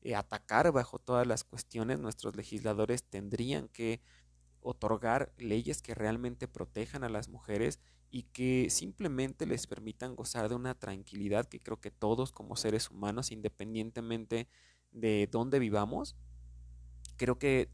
eh, 0.00 0.16
atacar 0.16 0.72
bajo 0.72 0.98
todas 0.98 1.28
las 1.28 1.44
cuestiones. 1.44 2.00
Nuestros 2.00 2.34
legisladores 2.34 3.04
tendrían 3.04 3.68
que 3.68 4.00
otorgar 4.62 5.32
leyes 5.38 5.80
que 5.80 5.94
realmente 5.94 6.48
protejan 6.48 7.04
a 7.04 7.08
las 7.08 7.28
mujeres 7.28 7.78
y 8.10 8.24
que 8.24 8.66
simplemente 8.68 9.46
les 9.46 9.68
permitan 9.68 10.16
gozar 10.16 10.48
de 10.48 10.56
una 10.56 10.74
tranquilidad 10.74 11.46
que 11.46 11.60
creo 11.60 11.80
que 11.80 11.92
todos 11.92 12.32
como 12.32 12.56
seres 12.56 12.90
humanos, 12.90 13.30
independientemente 13.30 14.48
de 14.90 15.28
dónde 15.30 15.60
vivamos, 15.60 16.16
creo 17.16 17.38
que 17.38 17.70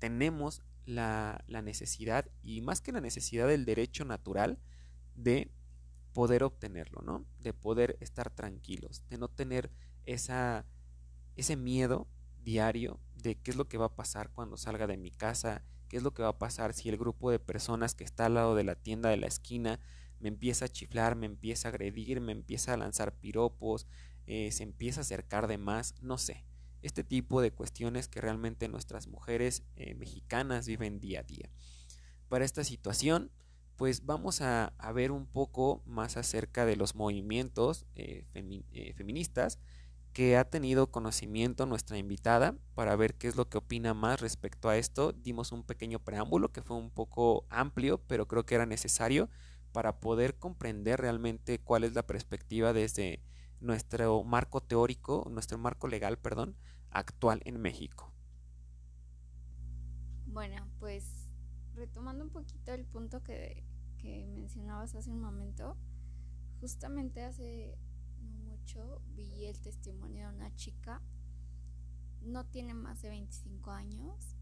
tenemos 0.00 0.62
la, 0.84 1.44
la 1.46 1.62
necesidad 1.62 2.28
y 2.42 2.60
más 2.60 2.80
que 2.80 2.90
la 2.90 3.00
necesidad 3.00 3.46
del 3.46 3.66
derecho 3.66 4.04
natural 4.04 4.58
de 5.14 5.52
poder 6.12 6.42
obtenerlo, 6.42 7.02
¿no? 7.02 7.26
De 7.38 7.52
poder 7.52 7.96
estar 8.00 8.30
tranquilos, 8.30 9.02
de 9.08 9.18
no 9.18 9.28
tener 9.28 9.70
esa, 10.04 10.66
ese 11.36 11.56
miedo 11.56 12.08
diario 12.42 13.00
de 13.14 13.36
qué 13.36 13.50
es 13.50 13.56
lo 13.56 13.68
que 13.68 13.78
va 13.78 13.86
a 13.86 13.96
pasar 13.96 14.30
cuando 14.32 14.56
salga 14.56 14.86
de 14.86 14.96
mi 14.96 15.10
casa, 15.10 15.64
qué 15.88 15.96
es 15.96 16.02
lo 16.02 16.14
que 16.14 16.22
va 16.22 16.30
a 16.30 16.38
pasar 16.38 16.72
si 16.74 16.88
el 16.88 16.96
grupo 16.96 17.30
de 17.30 17.38
personas 17.38 17.94
que 17.94 18.04
está 18.04 18.26
al 18.26 18.34
lado 18.34 18.54
de 18.54 18.64
la 18.64 18.76
tienda 18.76 19.10
de 19.10 19.16
la 19.16 19.26
esquina 19.26 19.80
me 20.20 20.28
empieza 20.28 20.66
a 20.66 20.68
chiflar, 20.68 21.16
me 21.16 21.26
empieza 21.26 21.68
a 21.68 21.70
agredir, 21.70 22.20
me 22.20 22.32
empieza 22.32 22.74
a 22.74 22.76
lanzar 22.76 23.18
piropos, 23.18 23.86
eh, 24.26 24.50
se 24.50 24.62
empieza 24.62 25.00
a 25.00 25.02
acercar 25.02 25.46
de 25.46 25.58
más, 25.58 25.94
no 26.02 26.18
sé. 26.18 26.44
Este 26.82 27.02
tipo 27.04 27.40
de 27.40 27.52
cuestiones 27.52 28.08
que 28.08 28.20
realmente 28.20 28.68
nuestras 28.68 29.08
mujeres 29.08 29.64
eh, 29.76 29.94
mexicanas 29.94 30.66
viven 30.66 31.00
día 31.00 31.20
a 31.20 31.24
día. 31.24 31.50
Para 32.28 32.44
esta 32.44 32.62
situación, 32.62 33.32
pues 33.78 34.04
vamos 34.04 34.40
a, 34.40 34.74
ver 34.92 35.12
un 35.12 35.24
poco 35.24 35.82
más 35.86 36.16
acerca 36.16 36.66
de 36.66 36.74
los 36.74 36.96
movimientos 36.96 37.86
eh, 37.94 38.26
eh, 38.34 38.92
feministas 38.94 39.60
que 40.12 40.36
ha 40.36 40.44
tenido 40.44 40.90
conocimiento 40.90 41.64
nuestra 41.64 41.96
invitada 41.96 42.56
para 42.74 42.96
ver 42.96 43.14
qué 43.14 43.28
es 43.28 43.36
lo 43.36 43.48
que 43.48 43.58
opina 43.58 43.94
más 43.94 44.20
respecto 44.20 44.68
a 44.68 44.76
esto. 44.76 45.12
Dimos 45.12 45.52
un 45.52 45.62
pequeño 45.62 46.00
preámbulo 46.00 46.50
que 46.50 46.60
fue 46.60 46.76
un 46.76 46.90
poco 46.90 47.46
amplio, 47.50 48.02
pero 48.08 48.26
creo 48.26 48.44
que 48.44 48.56
era 48.56 48.66
necesario 48.66 49.30
para 49.70 50.00
poder 50.00 50.36
comprender 50.38 51.00
realmente 51.00 51.60
cuál 51.60 51.84
es 51.84 51.94
la 51.94 52.04
perspectiva 52.04 52.72
desde 52.72 53.22
nuestro 53.60 54.24
marco 54.24 54.60
teórico, 54.60 55.28
nuestro 55.30 55.56
marco 55.56 55.86
legal, 55.86 56.18
perdón, 56.18 56.56
actual 56.90 57.42
en 57.44 57.60
México. 57.60 58.12
Bueno, 60.26 60.68
pues 60.80 61.28
retomando 61.78 62.24
un 62.24 62.30
poquito 62.30 62.72
el 62.72 62.84
punto 62.84 63.22
que, 63.22 63.62
mencionabas 64.04 64.94
hace 64.94 65.10
un 65.10 65.20
momento, 65.20 65.76
justamente 66.60 67.24
hace 67.24 67.76
no 68.20 68.48
mucho 68.68 69.00
vi 69.14 69.46
el 69.46 69.60
testimonio 69.60 70.28
de 70.28 70.36
una 70.36 70.54
chica, 70.54 71.00
no 72.22 72.44
tiene 72.44 72.74
más 72.74 73.02
de 73.02 73.10
25 73.10 73.70
años 73.70 74.36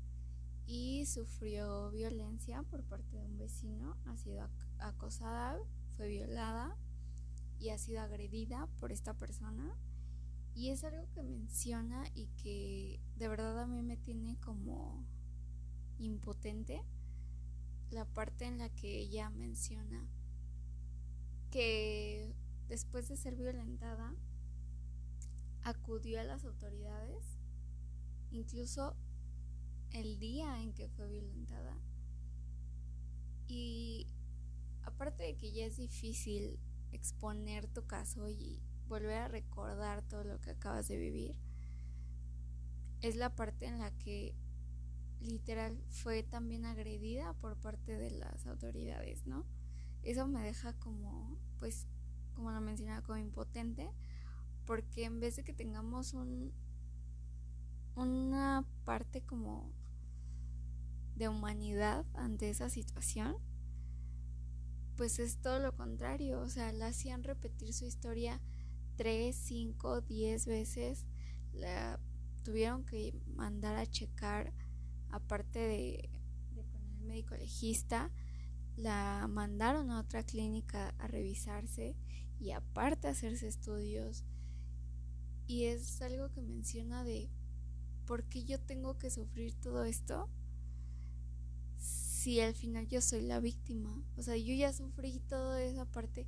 y 0.66 1.06
sufrió 1.06 1.90
violencia 1.90 2.62
por 2.64 2.82
parte 2.82 3.16
de 3.16 3.24
un 3.24 3.38
vecino, 3.38 3.96
ha 4.06 4.16
sido 4.16 4.48
acosada, 4.78 5.58
fue 5.96 6.08
violada 6.08 6.76
y 7.58 7.70
ha 7.70 7.78
sido 7.78 8.00
agredida 8.00 8.68
por 8.80 8.92
esta 8.92 9.14
persona. 9.14 9.76
Y 10.54 10.70
es 10.70 10.84
algo 10.84 11.06
que 11.12 11.22
menciona 11.22 12.04
y 12.14 12.26
que 12.42 12.98
de 13.16 13.28
verdad 13.28 13.60
a 13.60 13.66
mí 13.66 13.82
me 13.82 13.98
tiene 13.98 14.38
como 14.40 15.04
impotente 15.98 16.82
la 17.90 18.04
parte 18.04 18.44
en 18.44 18.58
la 18.58 18.68
que 18.68 18.98
ella 18.98 19.30
menciona 19.30 20.06
que 21.50 22.34
después 22.68 23.08
de 23.08 23.16
ser 23.16 23.36
violentada 23.36 24.14
acudió 25.62 26.20
a 26.20 26.24
las 26.24 26.44
autoridades 26.44 27.38
incluso 28.30 28.96
el 29.90 30.18
día 30.18 30.62
en 30.62 30.72
que 30.72 30.88
fue 30.88 31.08
violentada. 31.08 31.76
Y 33.48 34.06
aparte 34.82 35.22
de 35.22 35.36
que 35.36 35.52
ya 35.52 35.66
es 35.66 35.76
difícil 35.76 36.58
exponer 36.92 37.66
tu 37.68 37.86
caso 37.86 38.28
y 38.28 38.60
volver 38.88 39.18
a 39.18 39.28
recordar 39.28 40.02
todo 40.02 40.24
lo 40.24 40.40
que 40.40 40.50
acabas 40.50 40.88
de 40.88 40.96
vivir 40.96 41.38
es 43.02 43.16
la 43.16 43.34
parte 43.34 43.66
en 43.66 43.78
la 43.78 43.90
que 43.98 44.34
literal 45.26 45.78
fue 45.88 46.22
también 46.22 46.64
agredida 46.64 47.34
por 47.34 47.56
parte 47.56 47.96
de 47.96 48.10
las 48.10 48.46
autoridades, 48.46 49.26
¿no? 49.26 49.44
Eso 50.02 50.26
me 50.26 50.42
deja 50.42 50.72
como, 50.74 51.38
pues, 51.58 51.86
como 52.34 52.50
lo 52.52 52.60
mencionaba, 52.60 53.02
como 53.02 53.18
impotente, 53.18 53.90
porque 54.64 55.04
en 55.04 55.20
vez 55.20 55.36
de 55.36 55.44
que 55.44 55.52
tengamos 55.52 56.14
un, 56.14 56.52
una 57.94 58.64
parte 58.84 59.22
como 59.22 59.72
de 61.16 61.28
humanidad 61.28 62.04
ante 62.14 62.50
esa 62.50 62.68
situación, 62.68 63.36
pues 64.96 65.18
es 65.18 65.38
todo 65.38 65.58
lo 65.60 65.74
contrario, 65.76 66.40
o 66.40 66.48
sea, 66.48 66.72
la 66.72 66.88
hacían 66.88 67.22
repetir 67.22 67.72
su 67.72 67.84
historia 67.84 68.40
tres, 68.96 69.36
cinco, 69.36 70.00
diez 70.00 70.46
veces, 70.46 71.06
la 71.52 72.00
tuvieron 72.44 72.84
que 72.84 73.14
mandar 73.34 73.76
a 73.76 73.86
checar 73.86 74.52
aparte 75.10 75.58
de, 75.58 76.10
con 76.72 76.82
el 76.98 77.04
médico 77.04 77.36
legista, 77.36 78.10
la 78.76 79.26
mandaron 79.28 79.90
a 79.90 80.00
otra 80.00 80.22
clínica 80.22 80.94
a 80.98 81.06
revisarse 81.06 81.96
y 82.38 82.50
aparte 82.50 83.08
a 83.08 83.12
hacerse 83.12 83.48
estudios. 83.48 84.24
Y 85.46 85.64
es 85.64 86.02
algo 86.02 86.30
que 86.30 86.42
menciona 86.42 87.04
de 87.04 87.30
por 88.06 88.24
qué 88.24 88.44
yo 88.44 88.60
tengo 88.60 88.98
que 88.98 89.10
sufrir 89.10 89.54
todo 89.54 89.84
esto 89.84 90.28
si 91.78 92.40
al 92.40 92.54
final 92.54 92.88
yo 92.88 93.00
soy 93.00 93.22
la 93.22 93.40
víctima. 93.40 94.02
O 94.16 94.22
sea, 94.22 94.36
yo 94.36 94.54
ya 94.54 94.72
sufrí 94.72 95.20
toda 95.28 95.62
esa 95.62 95.84
parte 95.84 96.26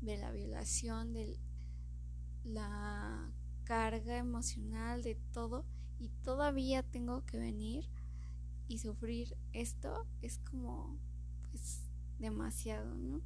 de 0.00 0.16
la 0.16 0.32
violación, 0.32 1.12
de 1.12 1.38
la 2.44 3.30
carga 3.64 4.16
emocional, 4.16 5.02
de 5.02 5.16
todo, 5.32 5.66
y 5.98 6.08
todavía 6.22 6.82
tengo 6.82 7.24
que 7.26 7.38
venir 7.38 7.86
y 8.68 8.78
sufrir 8.78 9.36
esto 9.52 10.06
es 10.22 10.38
como 10.38 10.98
pues 11.50 11.82
demasiado, 12.18 12.94
¿no? 12.94 13.20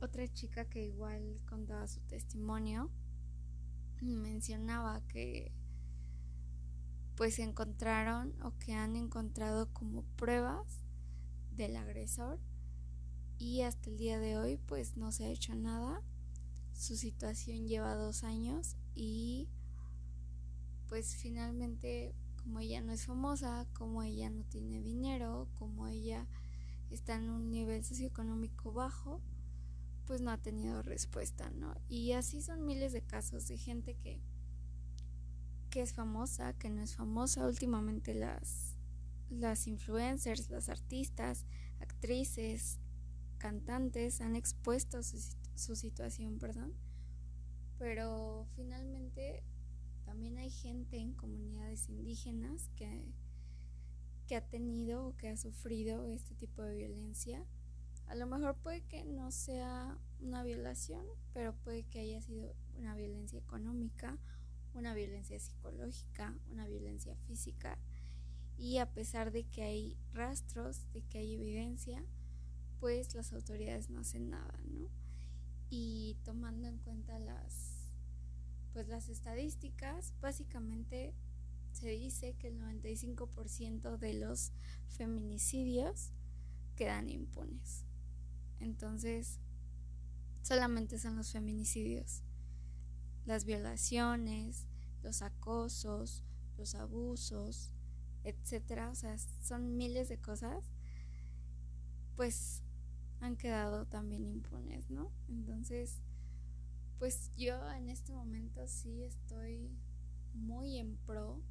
Otra 0.00 0.26
chica 0.32 0.64
que 0.64 0.86
igual 0.86 1.40
contaba 1.46 1.86
su 1.86 2.00
testimonio 2.00 2.90
mencionaba 4.00 5.06
que 5.08 5.52
pues 7.16 7.38
encontraron 7.38 8.34
o 8.42 8.56
que 8.58 8.72
han 8.72 8.96
encontrado 8.96 9.70
como 9.74 10.04
pruebas 10.16 10.80
del 11.54 11.76
agresor 11.76 12.38
y 13.38 13.62
hasta 13.62 13.90
el 13.90 13.98
día 13.98 14.18
de 14.18 14.38
hoy 14.38 14.56
pues 14.56 14.96
no 14.96 15.12
se 15.12 15.24
ha 15.24 15.28
hecho 15.28 15.54
nada. 15.54 16.02
Su 16.72 16.96
situación 16.96 17.66
lleva 17.66 17.94
dos 17.94 18.24
años 18.24 18.76
y 18.94 19.48
pues 20.88 21.14
finalmente 21.16 22.14
como 22.42 22.60
ella 22.60 22.80
no 22.80 22.92
es 22.92 23.06
famosa, 23.06 23.66
como 23.72 24.02
ella 24.02 24.30
no 24.30 24.44
tiene 24.44 24.82
dinero, 24.82 25.48
como 25.58 25.88
ella 25.88 26.26
está 26.90 27.14
en 27.16 27.30
un 27.30 27.50
nivel 27.50 27.84
socioeconómico 27.84 28.72
bajo, 28.72 29.20
pues 30.06 30.20
no 30.20 30.30
ha 30.30 30.38
tenido 30.38 30.82
respuesta, 30.82 31.50
¿no? 31.50 31.74
Y 31.88 32.12
así 32.12 32.42
son 32.42 32.66
miles 32.66 32.92
de 32.92 33.02
casos 33.02 33.46
de 33.46 33.56
gente 33.56 33.94
que, 33.94 34.20
que 35.70 35.82
es 35.82 35.92
famosa, 35.92 36.52
que 36.54 36.68
no 36.68 36.82
es 36.82 36.96
famosa. 36.96 37.46
Últimamente 37.46 38.14
las, 38.14 38.76
las 39.28 39.66
influencers, 39.68 40.50
las 40.50 40.68
artistas, 40.68 41.46
actrices, 41.80 42.80
cantantes 43.38 44.20
han 44.20 44.34
expuesto 44.34 45.02
su, 45.02 45.18
su 45.54 45.76
situación, 45.76 46.38
perdón. 46.38 46.74
Pero 47.78 48.46
finalmente 48.56 49.44
también 50.10 50.38
hay 50.38 50.50
gente 50.50 50.96
en 50.96 51.12
comunidades 51.12 51.88
indígenas 51.88 52.68
que, 52.74 53.04
que 54.26 54.34
ha 54.34 54.40
tenido 54.40 55.06
o 55.06 55.16
que 55.16 55.28
ha 55.28 55.36
sufrido 55.36 56.04
este 56.04 56.34
tipo 56.34 56.62
de 56.62 56.74
violencia. 56.74 57.46
A 58.08 58.16
lo 58.16 58.26
mejor 58.26 58.56
puede 58.56 58.80
que 58.80 59.04
no 59.04 59.30
sea 59.30 59.96
una 60.18 60.42
violación, 60.42 61.06
pero 61.32 61.54
puede 61.54 61.84
que 61.84 62.00
haya 62.00 62.20
sido 62.20 62.56
una 62.76 62.96
violencia 62.96 63.38
económica, 63.38 64.18
una 64.74 64.94
violencia 64.94 65.38
psicológica, 65.38 66.36
una 66.50 66.66
violencia 66.66 67.14
física. 67.28 67.78
Y 68.58 68.78
a 68.78 68.92
pesar 68.92 69.30
de 69.30 69.44
que 69.44 69.62
hay 69.62 69.96
rastros, 70.12 70.90
de 70.92 71.02
que 71.02 71.18
hay 71.18 71.34
evidencia, 71.34 72.04
pues 72.80 73.14
las 73.14 73.32
autoridades 73.32 73.90
no 73.90 74.00
hacen 74.00 74.28
nada, 74.30 74.58
¿no? 74.64 74.88
Y 75.68 76.16
tomando 76.24 76.66
en 76.66 76.78
cuenta 76.78 77.16
las 77.20 77.69
pues 78.72 78.88
las 78.88 79.08
estadísticas, 79.08 80.14
básicamente 80.20 81.14
se 81.72 81.88
dice 81.90 82.34
que 82.34 82.48
el 82.48 82.58
95% 82.58 83.98
de 83.98 84.14
los 84.14 84.52
feminicidios 84.88 86.12
quedan 86.76 87.08
impunes. 87.08 87.84
Entonces, 88.58 89.38
solamente 90.42 90.98
son 90.98 91.16
los 91.16 91.32
feminicidios. 91.32 92.22
Las 93.24 93.44
violaciones, 93.44 94.66
los 95.02 95.22
acosos, 95.22 96.24
los 96.56 96.74
abusos, 96.74 97.72
etcétera, 98.24 98.90
o 98.90 98.94
sea, 98.94 99.16
son 99.18 99.76
miles 99.76 100.08
de 100.08 100.18
cosas, 100.18 100.70
pues 102.16 102.62
han 103.20 103.36
quedado 103.36 103.86
también 103.86 104.26
impunes, 104.26 104.90
¿no? 104.90 105.10
Entonces, 105.28 106.00
pues 107.00 107.34
yo 107.34 107.54
en 107.72 107.88
este 107.88 108.12
momento 108.12 108.68
sí 108.68 109.02
estoy 109.02 109.74
muy 110.34 110.76
en 110.76 110.98
pro 111.06 111.42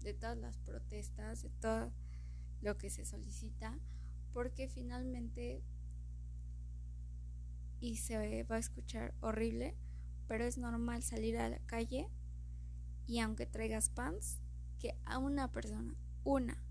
de 0.00 0.14
todas 0.14 0.38
las 0.38 0.58
protestas, 0.58 1.42
de 1.42 1.50
todo 1.50 1.92
lo 2.60 2.78
que 2.78 2.88
se 2.88 3.04
solicita, 3.04 3.76
porque 4.32 4.68
finalmente, 4.68 5.60
y 7.80 7.96
se 7.96 8.44
va 8.44 8.54
a 8.56 8.58
escuchar 8.60 9.12
horrible, 9.20 9.76
pero 10.28 10.44
es 10.44 10.56
normal 10.56 11.02
salir 11.02 11.36
a 11.36 11.48
la 11.48 11.58
calle 11.66 12.08
y 13.08 13.18
aunque 13.18 13.44
traigas 13.44 13.88
pants, 13.88 14.38
que 14.78 14.96
a 15.04 15.18
una 15.18 15.50
persona, 15.50 15.96
una 16.22 16.62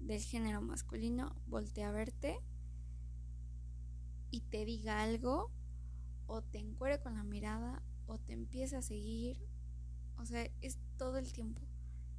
del 0.00 0.22
género 0.22 0.62
masculino, 0.62 1.36
voltee 1.46 1.84
a 1.84 1.92
verte 1.92 2.40
y 4.30 4.40
te 4.40 4.64
diga 4.64 5.02
algo 5.02 5.50
o 6.26 6.42
te 6.42 6.58
encuere 6.58 7.00
con 7.00 7.14
la 7.14 7.24
mirada 7.24 7.82
o 8.06 8.18
te 8.18 8.32
empieza 8.32 8.78
a 8.78 8.82
seguir. 8.82 9.38
O 10.18 10.24
sea, 10.24 10.48
es 10.60 10.78
todo 10.96 11.18
el 11.18 11.32
tiempo. 11.32 11.62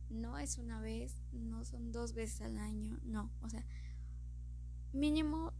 No 0.09 0.37
es 0.37 0.57
una 0.57 0.79
vez, 0.79 1.21
no 1.31 1.65
son 1.65 1.91
dos 1.91 2.13
veces 2.13 2.41
al 2.41 2.57
año, 2.57 2.99
no. 3.03 3.31
O 3.41 3.49
sea, 3.49 3.65
mínimo 4.93 5.53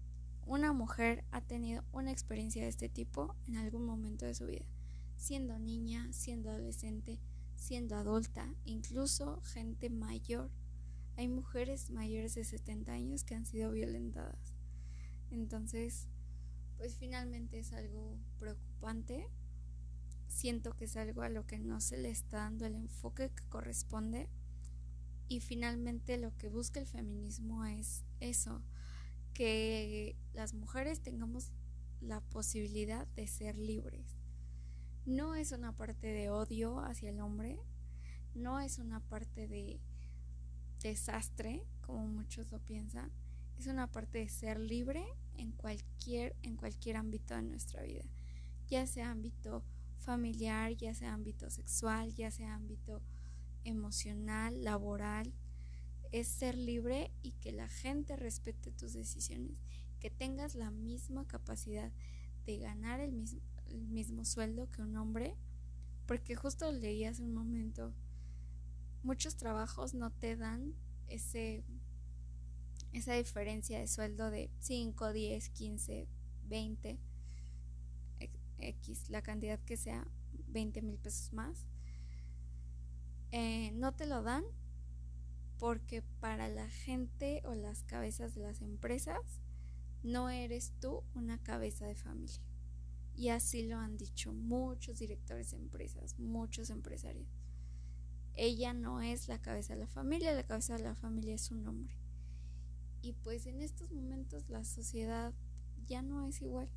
una 0.45 0.71
mujer 0.71 1.25
ha 1.31 1.41
tenido 1.41 1.83
una 1.91 2.11
experiencia 2.11 2.63
de 2.63 2.69
este 2.69 2.87
tipo 2.87 3.35
en 3.47 3.57
algún 3.57 3.85
momento 3.85 4.25
de 4.25 4.33
su 4.33 4.45
vida. 4.45 4.65
Siendo 5.17 5.59
niña, 5.59 6.07
siendo 6.13 6.49
adolescente, 6.49 7.19
siendo 7.55 7.95
adulta, 7.97 8.55
incluso 8.63 9.41
gente 9.41 9.89
mayor. 9.89 10.49
Hay 11.17 11.27
mujeres 11.27 11.89
mayores 11.89 12.35
de 12.35 12.45
70 12.45 12.93
años 12.93 13.23
que 13.23 13.35
han 13.35 13.45
sido 13.45 13.71
violentadas. 13.71 14.53
Entonces, 15.31 16.07
pues 16.77 16.95
finalmente 16.97 17.59
es 17.59 17.73
algo 17.73 18.17
preocupante. 18.39 19.27
Siento 20.27 20.73
que 20.73 20.85
es 20.85 20.95
algo 20.97 21.21
a 21.21 21.29
lo 21.29 21.45
que 21.45 21.59
no 21.59 21.81
se 21.81 21.97
le 21.97 22.09
está 22.09 22.37
dando 22.37 22.65
el 22.65 22.75
enfoque 22.75 23.29
que 23.29 23.43
corresponde. 23.49 24.29
Y 25.27 25.41
finalmente 25.41 26.17
lo 26.17 26.35
que 26.37 26.47
busca 26.47 26.79
el 26.79 26.87
feminismo 26.87 27.65
es 27.65 28.05
eso, 28.21 28.61
que 29.33 30.15
las 30.33 30.53
mujeres 30.53 31.01
tengamos 31.01 31.51
la 31.99 32.21
posibilidad 32.21 33.07
de 33.07 33.27
ser 33.27 33.57
libres. 33.57 34.15
No 35.05 35.35
es 35.35 35.51
una 35.51 35.75
parte 35.75 36.07
de 36.07 36.29
odio 36.29 36.79
hacia 36.79 37.09
el 37.09 37.19
hombre, 37.19 37.59
no 38.35 38.59
es 38.59 38.77
una 38.77 39.01
parte 39.01 39.47
de 39.47 39.81
desastre 40.81 41.65
como 41.81 42.07
muchos 42.07 42.51
lo 42.51 42.59
piensan, 42.59 43.11
es 43.57 43.67
una 43.67 43.91
parte 43.91 44.19
de 44.19 44.29
ser 44.29 44.59
libre 44.59 45.05
en 45.37 45.51
cualquier, 45.51 46.35
en 46.43 46.55
cualquier 46.55 46.97
ámbito 46.97 47.35
de 47.35 47.43
nuestra 47.43 47.83
vida, 47.83 48.03
ya 48.67 48.85
sea 48.85 49.11
ámbito 49.11 49.63
familiar, 49.99 50.73
ya 50.75 50.93
sea 50.93 51.13
ámbito 51.13 51.49
sexual, 51.49 52.13
ya 52.13 52.31
sea 52.31 52.55
ámbito 52.55 53.01
emocional, 53.63 54.63
laboral, 54.63 55.33
es 56.11 56.27
ser 56.27 56.55
libre 56.55 57.11
y 57.21 57.31
que 57.33 57.51
la 57.51 57.67
gente 57.67 58.15
respete 58.15 58.71
tus 58.71 58.93
decisiones, 58.93 59.57
que 59.99 60.09
tengas 60.09 60.55
la 60.55 60.71
misma 60.71 61.27
capacidad 61.27 61.91
de 62.45 62.57
ganar 62.57 62.99
el 62.99 63.11
mismo, 63.11 63.41
el 63.65 63.87
mismo 63.87 64.23
sueldo 64.23 64.69
que 64.71 64.81
un 64.81 64.95
hombre, 64.95 65.35
porque 66.05 66.35
justo 66.35 66.71
leí 66.71 67.03
hace 67.03 67.23
un 67.23 67.33
momento, 67.33 67.93
muchos 69.03 69.35
trabajos 69.35 69.93
no 69.93 70.11
te 70.11 70.35
dan 70.37 70.73
ese 71.07 71.63
esa 72.93 73.13
diferencia 73.13 73.79
de 73.79 73.87
sueldo 73.87 74.31
de 74.31 74.49
5, 74.59 75.13
10, 75.13 75.49
15, 75.49 76.07
20, 76.45 76.99
X, 78.59 79.09
la 79.09 79.21
cantidad 79.21 79.59
que 79.59 79.77
sea, 79.77 80.07
20 80.47 80.81
mil 80.81 80.97
pesos 80.97 81.33
más, 81.33 81.65
eh, 83.31 83.71
no 83.73 83.93
te 83.93 84.05
lo 84.05 84.23
dan 84.23 84.43
porque 85.59 86.01
para 86.19 86.47
la 86.47 86.69
gente 86.69 87.41
o 87.45 87.55
las 87.55 87.83
cabezas 87.83 88.35
de 88.35 88.41
las 88.41 88.61
empresas 88.61 89.41
no 90.03 90.29
eres 90.29 90.73
tú 90.79 91.03
una 91.15 91.41
cabeza 91.41 91.85
de 91.85 91.95
familia. 91.95 92.41
Y 93.15 93.29
así 93.29 93.63
lo 93.63 93.77
han 93.77 93.97
dicho 93.97 94.31
muchos 94.31 94.99
directores 94.99 95.51
de 95.51 95.57
empresas, 95.57 96.19
muchos 96.19 96.69
empresarios. 96.69 97.27
Ella 98.35 98.73
no 98.73 99.01
es 99.01 99.27
la 99.27 99.41
cabeza 99.41 99.73
de 99.73 99.79
la 99.79 99.87
familia, 99.87 100.33
la 100.33 100.45
cabeza 100.45 100.77
de 100.77 100.83
la 100.83 100.93
familia 100.95 101.33
es 101.33 101.49
un 101.49 101.67
hombre. 101.67 101.95
Y 103.01 103.13
pues 103.13 103.45
en 103.45 103.61
estos 103.61 103.91
momentos 103.91 104.49
la 104.49 104.63
sociedad 104.63 105.33
ya 105.85 106.01
no 106.01 106.27
es 106.27 106.41
igual. 106.41 106.69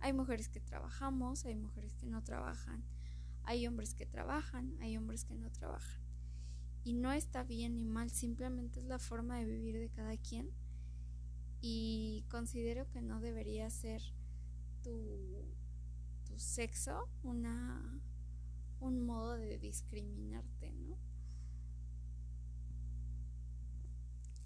Hay 0.00 0.12
mujeres 0.12 0.48
que 0.48 0.60
trabajamos, 0.60 1.44
hay 1.44 1.56
mujeres 1.56 1.94
que 1.94 2.06
no 2.06 2.22
trabajan, 2.22 2.84
hay 3.44 3.66
hombres 3.66 3.94
que 3.94 4.06
trabajan, 4.06 4.76
hay 4.80 4.96
hombres 4.96 5.24
que 5.24 5.34
no 5.34 5.50
trabajan. 5.50 6.02
Y 6.84 6.92
no 6.92 7.12
está 7.12 7.42
bien 7.44 7.76
ni 7.76 7.86
mal, 7.86 8.10
simplemente 8.10 8.80
es 8.80 8.86
la 8.86 8.98
forma 8.98 9.38
de 9.38 9.46
vivir 9.46 9.78
de 9.78 9.88
cada 9.88 10.16
quien. 10.18 10.50
Y 11.62 12.26
considero 12.28 12.86
que 12.90 13.00
no 13.00 13.20
debería 13.20 13.70
ser 13.70 14.02
tu, 14.82 15.54
tu 16.26 16.38
sexo 16.38 17.08
una, 17.22 18.02
un 18.80 19.06
modo 19.06 19.36
de 19.36 19.58
discriminarte, 19.58 20.73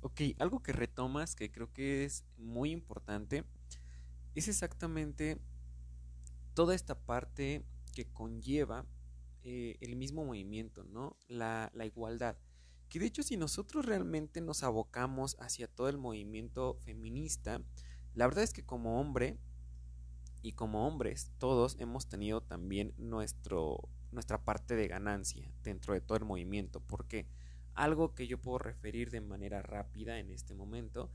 Ok, 0.00 0.20
algo 0.38 0.62
que 0.62 0.72
retomas 0.72 1.34
que 1.34 1.50
creo 1.50 1.72
que 1.72 2.04
es 2.04 2.24
muy 2.36 2.70
importante 2.70 3.44
es 4.36 4.46
exactamente 4.46 5.38
toda 6.54 6.74
esta 6.74 6.98
parte 6.98 7.64
que 7.94 8.06
conlleva 8.06 8.86
eh, 9.42 9.76
el 9.80 9.96
mismo 9.96 10.24
movimiento, 10.24 10.84
¿no? 10.84 11.16
La, 11.26 11.72
igualdad. 11.84 12.36
Que 12.88 13.00
de 13.00 13.06
hecho 13.06 13.24
si 13.24 13.36
nosotros 13.36 13.86
realmente 13.86 14.40
nos 14.40 14.62
abocamos 14.62 15.36
hacia 15.40 15.66
todo 15.66 15.88
el 15.88 15.98
movimiento 15.98 16.74
feminista, 16.84 17.60
la 18.14 18.26
verdad 18.26 18.44
es 18.44 18.52
que 18.52 18.64
como 18.64 19.00
hombre 19.00 19.36
y 20.42 20.52
como 20.52 20.86
hombres 20.86 21.32
todos 21.38 21.76
hemos 21.80 22.08
tenido 22.08 22.40
también 22.40 22.94
nuestro, 22.98 23.88
nuestra 24.12 24.44
parte 24.44 24.76
de 24.76 24.86
ganancia 24.86 25.52
dentro 25.64 25.94
de 25.94 26.00
todo 26.00 26.18
el 26.18 26.24
movimiento. 26.24 26.80
¿Por 26.80 27.06
qué? 27.06 27.26
Algo 27.78 28.12
que 28.12 28.26
yo 28.26 28.38
puedo 28.38 28.58
referir 28.58 29.08
de 29.12 29.20
manera 29.20 29.62
rápida 29.62 30.18
en 30.18 30.32
este 30.32 30.52
momento 30.52 31.12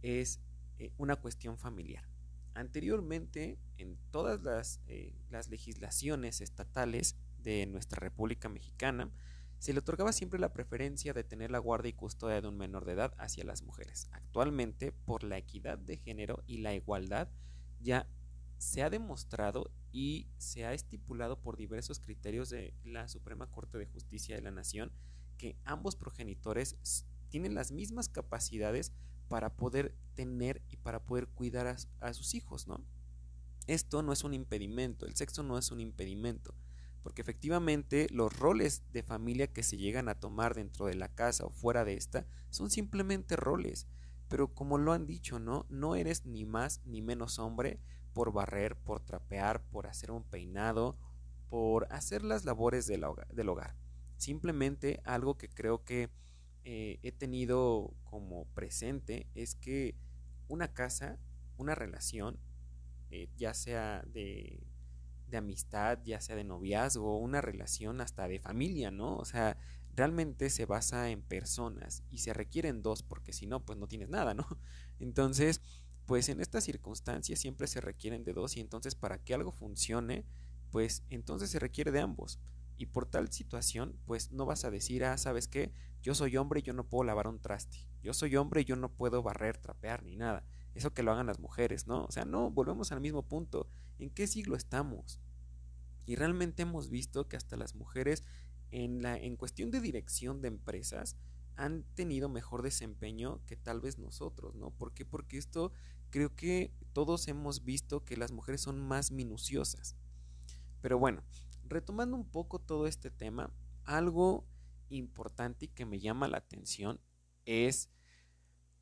es 0.00 0.38
eh, 0.78 0.92
una 0.96 1.16
cuestión 1.16 1.58
familiar. 1.58 2.08
Anteriormente, 2.54 3.58
en 3.78 3.98
todas 4.12 4.40
las, 4.44 4.80
eh, 4.86 5.12
las 5.28 5.48
legislaciones 5.48 6.40
estatales 6.40 7.16
de 7.42 7.66
nuestra 7.66 7.98
República 7.98 8.48
Mexicana, 8.48 9.10
se 9.58 9.72
le 9.72 9.80
otorgaba 9.80 10.12
siempre 10.12 10.38
la 10.38 10.52
preferencia 10.52 11.14
de 11.14 11.24
tener 11.24 11.50
la 11.50 11.58
guardia 11.58 11.90
y 11.90 11.94
custodia 11.94 12.40
de 12.40 12.46
un 12.46 12.58
menor 12.58 12.84
de 12.84 12.92
edad 12.92 13.12
hacia 13.18 13.42
las 13.42 13.64
mujeres. 13.64 14.06
Actualmente, 14.12 14.92
por 14.92 15.24
la 15.24 15.36
equidad 15.36 15.78
de 15.78 15.96
género 15.96 16.44
y 16.46 16.58
la 16.58 16.74
igualdad, 16.74 17.28
ya 17.80 18.06
se 18.58 18.84
ha 18.84 18.88
demostrado 18.88 19.72
y 19.90 20.28
se 20.38 20.64
ha 20.64 20.74
estipulado 20.74 21.40
por 21.40 21.56
diversos 21.56 21.98
criterios 21.98 22.50
de 22.50 22.72
la 22.84 23.08
Suprema 23.08 23.50
Corte 23.50 23.78
de 23.78 23.86
Justicia 23.86 24.36
de 24.36 24.42
la 24.42 24.52
Nación 24.52 24.92
que 25.36 25.56
ambos 25.64 25.96
progenitores 25.96 26.76
tienen 27.28 27.54
las 27.54 27.72
mismas 27.72 28.08
capacidades 28.08 28.92
para 29.28 29.56
poder 29.56 29.96
tener 30.14 30.62
y 30.70 30.76
para 30.76 31.04
poder 31.04 31.28
cuidar 31.28 31.76
a, 32.00 32.14
sus 32.14 32.34
hijos, 32.34 32.68
¿no? 32.68 32.84
Esto 33.66 34.02
no 34.02 34.12
es 34.12 34.24
un 34.24 34.34
impedimento, 34.34 35.06
el 35.06 35.16
sexo 35.16 35.42
no 35.42 35.58
es 35.58 35.70
un 35.70 35.80
impedimento, 35.80 36.54
porque 37.02 37.22
efectivamente 37.22 38.06
los 38.10 38.38
roles 38.38 38.82
de 38.92 39.02
familia 39.02 39.52
que 39.52 39.62
se 39.62 39.78
llegan 39.78 40.08
a 40.08 40.20
tomar 40.20 40.54
dentro 40.54 40.86
de 40.86 40.94
la 40.94 41.08
casa 41.08 41.44
o 41.46 41.50
fuera 41.50 41.84
de 41.84 41.94
esta 41.94 42.26
son 42.50 42.70
simplemente 42.70 43.36
roles, 43.36 43.86
pero 44.28 44.54
como 44.54 44.78
lo 44.78 44.92
han 44.92 45.06
dicho, 45.06 45.38
¿no? 45.38 45.66
No 45.70 45.96
eres 45.96 46.26
ni 46.26 46.44
más 46.44 46.82
ni 46.84 47.02
menos 47.02 47.38
hombre 47.38 47.80
por 48.12 48.32
barrer, 48.32 48.76
por 48.76 49.00
trapear, 49.00 49.64
por 49.70 49.86
hacer 49.86 50.10
un 50.10 50.22
peinado, 50.22 50.96
por 51.48 51.92
hacer 51.92 52.22
las 52.22 52.44
labores 52.44 52.86
del 52.86 53.04
hogar. 53.04 53.76
Simplemente 54.16 55.00
algo 55.04 55.36
que 55.36 55.48
creo 55.48 55.84
que 55.84 56.10
eh, 56.64 56.98
he 57.02 57.12
tenido 57.12 57.94
como 58.04 58.46
presente 58.54 59.26
es 59.34 59.54
que 59.54 59.96
una 60.48 60.72
casa, 60.72 61.18
una 61.56 61.74
relación, 61.74 62.38
eh, 63.10 63.28
ya 63.36 63.54
sea 63.54 64.02
de, 64.06 64.62
de 65.28 65.36
amistad, 65.36 65.98
ya 66.04 66.20
sea 66.20 66.36
de 66.36 66.44
noviazgo, 66.44 67.18
una 67.18 67.40
relación 67.40 68.00
hasta 68.00 68.28
de 68.28 68.38
familia, 68.38 68.90
¿no? 68.90 69.16
O 69.16 69.24
sea, 69.24 69.56
realmente 69.94 70.50
se 70.50 70.66
basa 70.66 71.10
en 71.10 71.22
personas 71.22 72.02
y 72.10 72.18
se 72.18 72.32
requieren 72.32 72.82
dos 72.82 73.02
porque 73.02 73.32
si 73.32 73.46
no, 73.46 73.64
pues 73.64 73.78
no 73.78 73.86
tienes 73.86 74.08
nada, 74.08 74.34
¿no? 74.34 74.46
Entonces, 74.98 75.60
pues 76.06 76.28
en 76.28 76.40
estas 76.40 76.64
circunstancias 76.64 77.38
siempre 77.38 77.66
se 77.66 77.80
requieren 77.80 78.24
de 78.24 78.32
dos 78.32 78.56
y 78.56 78.60
entonces 78.60 78.94
para 78.94 79.18
que 79.18 79.34
algo 79.34 79.52
funcione, 79.52 80.24
pues 80.70 81.02
entonces 81.08 81.50
se 81.50 81.58
requiere 81.58 81.92
de 81.92 82.00
ambos. 82.00 82.38
Y 82.76 82.86
por 82.86 83.06
tal 83.06 83.30
situación, 83.30 83.98
pues 84.04 84.32
no 84.32 84.46
vas 84.46 84.64
a 84.64 84.70
decir, 84.70 85.04
ah, 85.04 85.16
¿sabes 85.16 85.48
qué? 85.48 85.72
Yo 86.02 86.14
soy 86.14 86.36
hombre 86.36 86.60
y 86.60 86.62
yo 86.62 86.72
no 86.72 86.88
puedo 86.88 87.04
lavar 87.04 87.28
un 87.28 87.40
traste. 87.40 87.86
Yo 88.02 88.12
soy 88.12 88.36
hombre 88.36 88.62
y 88.62 88.64
yo 88.64 88.76
no 88.76 88.90
puedo 88.90 89.22
barrer, 89.22 89.58
trapear 89.58 90.02
ni 90.02 90.16
nada. 90.16 90.44
Eso 90.74 90.92
que 90.92 91.02
lo 91.02 91.12
hagan 91.12 91.26
las 91.26 91.38
mujeres, 91.38 91.86
¿no? 91.86 92.04
O 92.04 92.10
sea, 92.10 92.24
no, 92.24 92.50
volvemos 92.50 92.92
al 92.92 93.00
mismo 93.00 93.22
punto. 93.22 93.68
¿En 93.98 94.10
qué 94.10 94.26
siglo 94.26 94.56
estamos? 94.56 95.20
Y 96.04 96.16
realmente 96.16 96.62
hemos 96.62 96.90
visto 96.90 97.28
que 97.28 97.36
hasta 97.36 97.56
las 97.56 97.74
mujeres 97.74 98.24
en, 98.70 99.02
la, 99.02 99.16
en 99.16 99.36
cuestión 99.36 99.70
de 99.70 99.80
dirección 99.80 100.42
de 100.42 100.48
empresas 100.48 101.16
han 101.56 101.84
tenido 101.94 102.28
mejor 102.28 102.62
desempeño 102.62 103.40
que 103.46 103.56
tal 103.56 103.80
vez 103.80 103.98
nosotros, 103.98 104.56
¿no? 104.56 104.70
¿Por 104.70 104.92
qué? 104.92 105.04
Porque 105.04 105.38
esto 105.38 105.72
creo 106.10 106.34
que 106.34 106.72
todos 106.92 107.28
hemos 107.28 107.64
visto 107.64 108.04
que 108.04 108.16
las 108.16 108.32
mujeres 108.32 108.60
son 108.60 108.78
más 108.80 109.12
minuciosas. 109.12 109.96
Pero 110.80 110.98
bueno, 110.98 111.22
retomando 111.68 112.16
un 112.16 112.24
poco 112.24 112.58
todo 112.58 112.86
este 112.86 113.10
tema, 113.10 113.52
algo 113.84 114.46
importante 114.88 115.66
y 115.66 115.68
que 115.68 115.86
me 115.86 115.98
llama 115.98 116.28
la 116.28 116.38
atención 116.38 117.00
es 117.44 117.90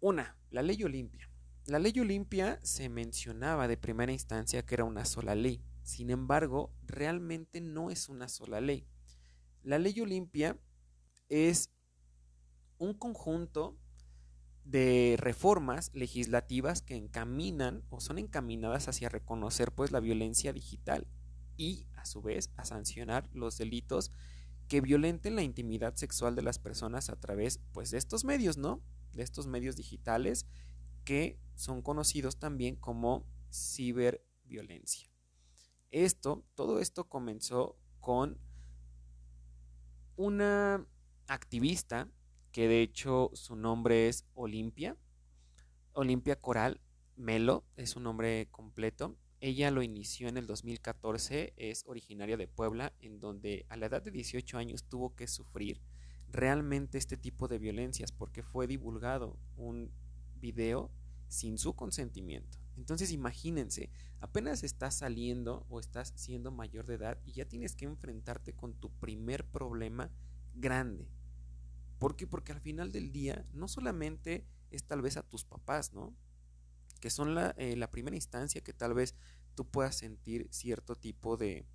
una, 0.01 0.37
la 0.51 0.63
ley 0.63 0.83
Olimpia. 0.83 1.31
La 1.67 1.79
ley 1.79 1.99
Olimpia 2.01 2.59
se 2.63 2.89
mencionaba 2.89 3.69
de 3.69 3.77
primera 3.77 4.13
instancia 4.13 4.65
que 4.65 4.75
era 4.75 4.85
una 4.85 5.05
sola 5.05 5.35
ley. 5.35 5.63
Sin 5.83 6.11
embargo, 6.11 6.73
realmente 6.83 7.61
no 7.61 7.91
es 7.91 8.09
una 8.09 8.29
sola 8.29 8.61
ley. 8.61 8.87
La 9.63 9.79
ley 9.79 10.01
Olimpia 10.01 10.59
es 11.29 11.71
un 12.79 12.95
conjunto 12.95 13.79
de 14.65 15.17
reformas 15.19 15.91
legislativas 15.95 16.83
que 16.83 16.97
encaminan 16.97 17.85
o 17.91 18.01
son 18.01 18.19
encaminadas 18.19 18.89
hacia 18.89 19.09
reconocer 19.09 19.73
pues 19.73 19.93
la 19.93 20.01
violencia 20.01 20.53
digital 20.53 21.07
y 21.57 21.87
a 21.97 22.05
su 22.05 22.23
vez 22.23 22.51
a 22.57 22.65
sancionar 22.65 23.29
los 23.33 23.59
delitos 23.59 24.13
que 24.69 24.81
violenten 24.81 25.37
la 25.37 25.43
intimidad 25.43 25.95
sexual 25.97 26.35
de 26.35 26.43
las 26.43 26.59
personas 26.59 27.11
a 27.11 27.17
través 27.17 27.61
pues 27.73 27.91
de 27.91 27.99
estos 27.99 28.25
medios, 28.25 28.57
¿no? 28.57 28.81
De 29.13 29.23
estos 29.23 29.47
medios 29.47 29.77
digitales 29.77 30.47
que 31.05 31.39
son 31.55 31.83
conocidos 31.83 32.39
también 32.39 32.77
como 32.77 33.27
ciberviolencia. 33.53 35.11
Esto, 35.91 36.45
todo 36.55 36.81
esto 36.81 37.09
comenzó 37.09 37.77
con 38.01 38.39
una 40.17 40.87
activista 41.27 42.09
que 42.51 42.69
de 42.69 42.83
hecho 42.83 43.31
su 43.35 43.57
nombre 43.57 44.09
es 44.09 44.25
Olimpia, 44.35 44.97
Olimpia 45.93 46.37
Coral 46.37 46.81
Melo, 47.17 47.65
es 47.77 47.91
su 47.91 48.01
nombre 48.01 48.49
completo. 48.51 49.17
Ella 49.43 49.73
lo 49.73 49.83
inició 49.83 50.29
en 50.29 50.37
el 50.37 50.47
2014, 50.47 51.53
es 51.57 51.83
originaria 51.89 52.37
de 52.37 52.47
Puebla, 52.47 52.93
en 53.01 53.19
donde 53.19 53.67
a 53.71 53.77
la 53.77 53.87
edad 53.87 54.01
de 54.01 54.13
18 54.13 54.57
años 54.57 54.85
tuvo 54.85 55.17
que 55.17 55.27
sufrir 55.27 55.83
realmente 56.31 56.97
este 56.97 57.17
tipo 57.17 57.49
de 57.49 57.59
violencias 57.59 58.13
porque 58.13 58.45
fue 58.45 58.69
divulgado 58.69 59.37
un 59.57 59.91
video 60.37 60.93
sin 61.27 61.59
su 61.59 61.75
consentimiento. 61.75 62.57
Entonces 62.77 63.11
imagínense, 63.11 63.91
apenas 64.21 64.63
estás 64.63 64.95
saliendo 64.95 65.67
o 65.69 65.81
estás 65.81 66.13
siendo 66.15 66.53
mayor 66.53 66.87
de 66.87 66.95
edad 66.95 67.19
y 67.25 67.33
ya 67.33 67.45
tienes 67.45 67.75
que 67.75 67.87
enfrentarte 67.87 68.53
con 68.53 68.75
tu 68.75 68.93
primer 68.93 69.45
problema 69.45 70.13
grande. 70.55 71.09
¿Por 71.99 72.15
qué? 72.15 72.29
Porque 72.29 72.53
al 72.53 72.61
final 72.61 72.93
del 72.93 73.11
día 73.11 73.45
no 73.53 73.67
solamente 73.67 74.47
es 74.71 74.85
tal 74.85 75.03
vez 75.03 75.17
a 75.17 75.29
tus 75.29 75.45
papás, 75.45 75.93
¿no? 75.93 76.15
Que 77.03 77.11
son 77.11 77.35
la, 77.35 77.51
eh, 77.59 77.75
la 77.75 77.91
primera 77.91 78.15
instancia 78.15 78.61
que 78.61 78.73
tal 78.73 78.95
vez 78.95 79.17
tú 79.57 79.67
puedas 79.67 79.97
sentir 79.97 80.47
cierto 80.53 80.95
tipo 80.95 81.37
de, 81.37 81.67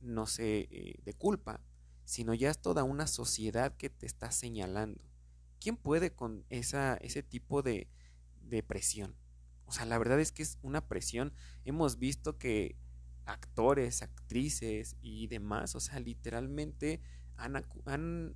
no 0.00 0.26
sé, 0.26 0.66
eh, 0.72 0.96
de 1.04 1.14
culpa, 1.14 1.62
sino 2.04 2.34
ya 2.34 2.50
es 2.50 2.58
toda 2.58 2.82
una 2.82 3.06
sociedad 3.06 3.76
que 3.76 3.90
te 3.90 4.06
está 4.06 4.32
señalando. 4.32 5.00
¿Quién 5.60 5.76
puede 5.76 6.12
con 6.12 6.44
esa, 6.50 6.96
ese 6.96 7.22
tipo 7.22 7.62
de, 7.62 7.88
de 8.42 8.64
presión? 8.64 9.14
O 9.66 9.72
sea, 9.72 9.86
la 9.86 9.98
verdad 9.98 10.18
es 10.18 10.32
que 10.32 10.42
es 10.42 10.58
una 10.62 10.88
presión. 10.88 11.32
Hemos 11.64 12.00
visto 12.00 12.36
que 12.36 12.76
actores, 13.24 14.02
actrices 14.02 14.96
y 15.00 15.28
demás, 15.28 15.76
o 15.76 15.80
sea, 15.80 16.00
literalmente 16.00 17.00
han, 17.36 17.64
han 17.84 18.34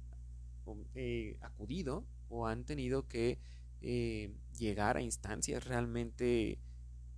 eh, 0.94 1.38
acudido 1.40 2.06
o 2.28 2.46
han 2.46 2.64
tenido 2.64 3.08
que 3.08 3.40
eh, 3.80 4.34
llegar 4.56 4.96
a 4.96 5.02
instancias 5.02 5.64
realmente 5.64 6.58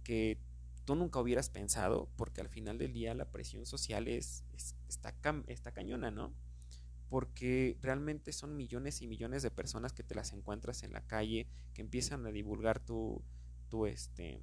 que 0.04 0.38
tú 0.84 0.94
nunca 0.94 1.20
hubieras 1.20 1.48
pensado, 1.48 2.08
porque 2.16 2.40
al 2.40 2.48
final 2.48 2.78
del 2.78 2.92
día 2.92 3.14
la 3.14 3.30
presión 3.30 3.66
social 3.66 4.08
es, 4.08 4.44
está, 4.88 5.14
está 5.46 5.72
cañona, 5.72 6.10
¿no? 6.10 6.34
Porque 7.08 7.76
realmente 7.80 8.32
son 8.32 8.56
millones 8.56 9.02
y 9.02 9.06
millones 9.06 9.42
de 9.42 9.50
personas 9.50 9.92
que 9.92 10.02
te 10.02 10.14
las 10.14 10.32
encuentras 10.32 10.82
en 10.82 10.92
la 10.92 11.06
calle, 11.06 11.46
que 11.74 11.82
empiezan 11.82 12.26
a 12.26 12.32
divulgar 12.32 12.80
tu, 12.80 13.22
tu, 13.68 13.86
este, 13.86 14.42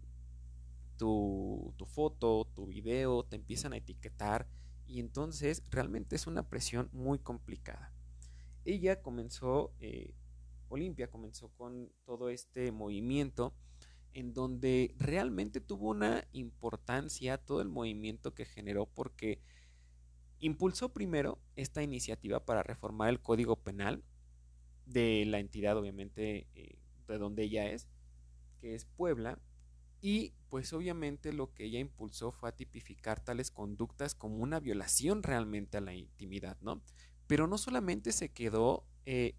tu, 0.97 1.73
tu 1.77 1.85
foto, 1.85 2.45
tu 2.55 2.67
video, 2.67 3.23
te 3.23 3.35
empiezan 3.35 3.73
a 3.73 3.77
etiquetar 3.77 4.47
y 4.89 4.99
entonces 4.99 5.63
realmente 5.69 6.15
es 6.15 6.25
una 6.25 6.49
presión 6.49 6.89
muy 6.91 7.19
complicada. 7.19 7.93
Ella 8.65 9.01
comenzó, 9.01 9.71
eh, 9.79 10.13
Olimpia 10.69 11.09
comenzó 11.09 11.49
con 11.49 11.91
todo 12.05 12.29
este 12.29 12.71
movimiento 12.71 13.53
en 14.13 14.33
donde 14.33 14.95
realmente 14.97 15.61
tuvo 15.61 15.89
una 15.89 16.27
importancia 16.31 17.37
todo 17.37 17.61
el 17.61 17.69
movimiento 17.69 18.33
que 18.33 18.45
generó 18.45 18.85
porque 18.87 19.39
impulsó 20.39 20.93
primero 20.93 21.39
esta 21.55 21.83
iniciativa 21.83 22.45
para 22.45 22.63
reformar 22.63 23.09
el 23.09 23.21
código 23.21 23.57
penal 23.57 24.03
de 24.85 25.25
la 25.25 25.39
entidad 25.39 25.77
obviamente 25.77 26.47
eh, 26.55 26.79
de 27.07 27.17
donde 27.17 27.43
ella 27.43 27.69
es, 27.71 27.87
que 28.59 28.75
es 28.75 28.85
Puebla, 28.85 29.39
y 30.01 30.33
pues 30.49 30.71
obviamente 30.73 31.33
lo 31.33 31.53
que 31.53 31.65
ella 31.65 31.79
impulsó 31.79 32.31
fue 32.31 32.49
a 32.49 32.55
tipificar 32.55 33.19
tales 33.19 33.51
conductas 33.51 34.15
como 34.15 34.37
una 34.37 34.59
violación 34.59 35.23
realmente 35.23 35.77
a 35.77 35.81
la 35.81 35.93
intimidad, 35.93 36.57
¿no? 36.61 36.81
Pero 37.27 37.47
no 37.47 37.57
solamente 37.57 38.11
se 38.11 38.29
quedó 38.29 38.85
eh, 39.11 39.33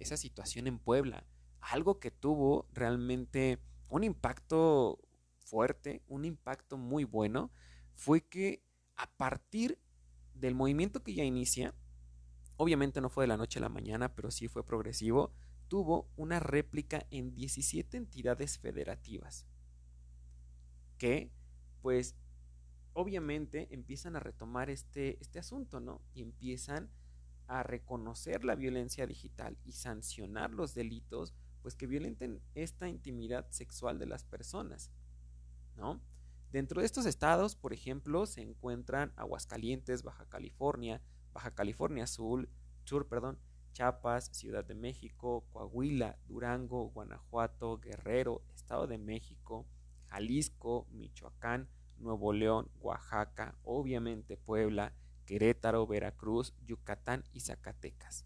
esa 0.00 0.16
situación 0.16 0.66
en 0.66 0.80
Puebla, 0.80 1.24
algo 1.60 2.00
que 2.00 2.10
tuvo 2.10 2.66
realmente 2.72 3.60
un 3.88 4.02
impacto 4.02 4.98
fuerte, 5.38 6.02
un 6.08 6.24
impacto 6.24 6.76
muy 6.76 7.04
bueno, 7.04 7.52
fue 7.94 8.22
que 8.22 8.64
a 8.96 9.08
partir 9.16 9.78
del 10.34 10.56
movimiento 10.56 11.04
que 11.04 11.14
ya 11.14 11.22
inicia, 11.22 11.76
obviamente 12.56 13.00
no 13.00 13.08
fue 13.08 13.22
de 13.22 13.28
la 13.28 13.36
noche 13.36 13.60
a 13.60 13.62
la 13.62 13.68
mañana, 13.68 14.16
pero 14.16 14.32
sí 14.32 14.48
fue 14.48 14.66
progresivo, 14.66 15.32
tuvo 15.68 16.10
una 16.16 16.40
réplica 16.40 17.06
en 17.12 17.36
17 17.36 17.96
entidades 17.96 18.58
federativas 18.58 19.46
que 20.98 21.30
pues 21.82 22.16
obviamente 22.94 23.68
empiezan 23.70 24.16
a 24.16 24.20
retomar 24.20 24.70
este, 24.70 25.18
este 25.20 25.38
asunto, 25.38 25.78
¿no? 25.78 26.02
Y 26.14 26.22
empiezan 26.22 26.90
a 27.46 27.62
reconocer 27.62 28.44
la 28.44 28.54
violencia 28.54 29.06
digital 29.06 29.56
y 29.64 29.72
sancionar 29.72 30.50
los 30.50 30.74
delitos 30.74 31.34
pues 31.62 31.74
que 31.74 31.86
violenten 31.86 32.42
esta 32.54 32.88
intimidad 32.88 33.50
sexual 33.50 33.98
de 33.98 34.06
las 34.06 34.24
personas, 34.24 34.90
¿no? 35.76 36.02
Dentro 36.50 36.80
de 36.80 36.86
estos 36.86 37.06
estados, 37.06 37.56
por 37.56 37.72
ejemplo, 37.72 38.26
se 38.26 38.42
encuentran 38.42 39.12
Aguascalientes, 39.16 40.02
Baja 40.02 40.26
California, 40.26 41.02
Baja 41.32 41.52
California 41.52 42.06
Sur, 42.06 42.48
Sur, 42.84 43.08
perdón, 43.08 43.38
Chiapas, 43.72 44.26
Ciudad 44.32 44.64
de 44.64 44.74
México, 44.74 45.44
Coahuila, 45.50 46.18
Durango, 46.26 46.90
Guanajuato, 46.90 47.78
Guerrero, 47.78 48.44
Estado 48.54 48.86
de 48.86 48.98
México, 48.98 49.66
Jalisco, 50.08 50.86
Michoacán, 50.92 51.68
Nuevo 51.98 52.32
León, 52.32 52.70
Oaxaca, 52.80 53.56
obviamente 53.64 54.36
Puebla, 54.36 54.94
Querétaro, 55.24 55.86
Veracruz, 55.86 56.54
Yucatán 56.66 57.24
y 57.32 57.40
Zacatecas. 57.40 58.24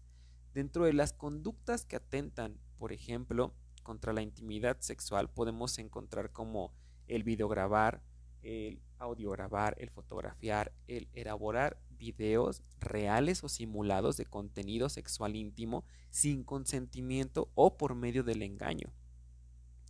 Dentro 0.53 0.85
de 0.85 0.93
las 0.93 1.13
conductas 1.13 1.85
que 1.85 1.95
atentan 1.95 2.59
por 2.79 2.93
ejemplo, 2.93 3.53
contra 3.83 4.13
la 4.13 4.21
intimidad 4.21 4.77
sexual 4.79 5.29
podemos 5.29 5.77
encontrar 5.77 6.31
como 6.31 6.73
el 7.07 7.23
videograbar, 7.23 8.01
el 8.41 8.81
audiograbar, 8.97 9.75
el 9.79 9.89
fotografiar, 9.89 10.71
el 10.87 11.09
elaborar 11.13 11.77
videos 11.89 12.63
reales 12.79 13.43
o 13.43 13.49
simulados 13.49 14.15
de 14.15 14.25
contenido 14.25 14.87
sexual 14.87 15.35
íntimo 15.35 15.83
sin 16.09 16.43
consentimiento 16.43 17.51
o 17.53 17.77
por 17.77 17.95
medio 17.95 18.23
del 18.23 18.41
engaño. 18.43 18.93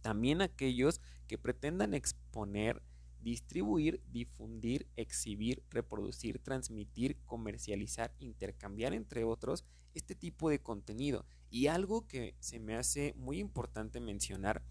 También 0.02 0.42
aquellos 0.42 1.00
que 1.28 1.38
pretendan 1.38 1.94
exponer, 1.94 2.82
distribuir, 3.22 4.02
difundir, 4.12 4.88
exhibir, 4.96 5.64
reproducir, 5.70 6.40
transmitir, 6.40 7.18
comercializar, 7.26 8.14
intercambiar, 8.20 8.94
entre 8.94 9.24
otros, 9.24 9.66
este 9.94 10.16
tipo 10.16 10.50
de 10.50 10.60
contenido. 10.60 11.26
Y 11.50 11.68
algo 11.68 12.08
que 12.08 12.36
se 12.40 12.60
me 12.60 12.76
hace 12.76 13.14
muy 13.18 13.40
importante 13.40 14.00
mencionar 14.00 14.64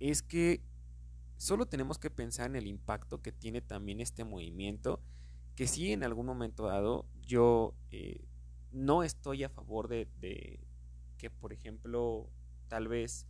es 0.00 0.22
que 0.22 0.62
solo 1.36 1.66
tenemos 1.66 1.98
que 1.98 2.10
pensar 2.10 2.50
en 2.50 2.56
el 2.56 2.66
impacto 2.66 3.22
que 3.22 3.32
tiene 3.32 3.60
también 3.60 4.00
este 4.00 4.24
movimiento, 4.24 5.00
que 5.54 5.66
si 5.66 5.92
en 5.92 6.04
algún 6.04 6.26
momento 6.26 6.66
dado 6.66 7.06
yo 7.22 7.74
eh, 7.90 8.24
no 8.72 9.02
estoy 9.02 9.44
a 9.44 9.48
favor 9.48 9.88
de, 9.88 10.06
de 10.20 10.60
que, 11.16 11.30
por 11.30 11.52
ejemplo, 11.52 12.28
tal 12.68 12.88
vez 12.88 13.26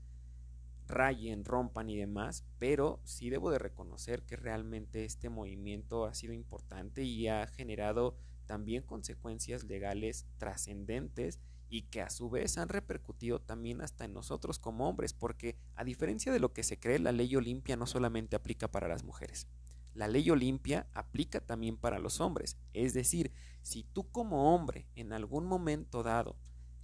rayen, 0.86 1.44
rompan 1.44 1.90
y 1.90 1.96
demás, 1.96 2.44
pero 2.58 3.00
sí 3.04 3.30
debo 3.30 3.50
de 3.50 3.58
reconocer 3.58 4.22
que 4.22 4.36
realmente 4.36 5.04
este 5.04 5.28
movimiento 5.28 6.04
ha 6.04 6.14
sido 6.14 6.32
importante 6.32 7.02
y 7.02 7.28
ha 7.28 7.46
generado 7.46 8.16
también 8.46 8.82
consecuencias 8.82 9.64
legales 9.64 10.26
trascendentes 10.38 11.40
y 11.68 11.82
que 11.82 12.00
a 12.00 12.10
su 12.10 12.30
vez 12.30 12.58
han 12.58 12.68
repercutido 12.68 13.40
también 13.40 13.80
hasta 13.80 14.04
en 14.04 14.12
nosotros 14.12 14.58
como 14.58 14.88
hombres, 14.88 15.12
porque 15.12 15.58
a 15.74 15.84
diferencia 15.84 16.32
de 16.32 16.38
lo 16.38 16.52
que 16.52 16.62
se 16.62 16.78
cree, 16.78 16.98
la 16.98 17.12
ley 17.12 17.34
Olimpia 17.34 17.76
no 17.76 17.86
solamente 17.86 18.36
aplica 18.36 18.70
para 18.70 18.88
las 18.88 19.04
mujeres. 19.04 19.48
La 19.94 20.08
ley 20.08 20.30
Olimpia 20.30 20.86
aplica 20.92 21.40
también 21.40 21.76
para 21.76 21.98
los 21.98 22.20
hombres. 22.20 22.58
Es 22.74 22.92
decir, 22.94 23.32
si 23.62 23.82
tú 23.82 24.10
como 24.10 24.54
hombre 24.54 24.86
en 24.94 25.12
algún 25.12 25.46
momento 25.46 26.02
dado 26.02 26.36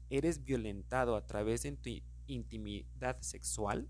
eres 0.08 0.44
violentado 0.44 1.14
a 1.16 1.26
través 1.26 1.62
de 1.62 1.72
tu 1.72 1.90
intimidad 2.32 3.20
sexual 3.20 3.88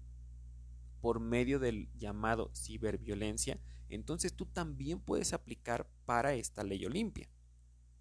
por 1.01 1.21
medio 1.21 1.59
del 1.59 1.91
llamado 1.97 2.51
ciberviolencia, 2.55 3.59
entonces 3.89 4.35
tú 4.35 4.47
también 4.47 5.01
puedes 5.01 5.33
aplicar 5.33 5.89
para 6.07 6.35
esta 6.35 6.63
ley 6.63 6.85
Olimpia. 6.87 7.29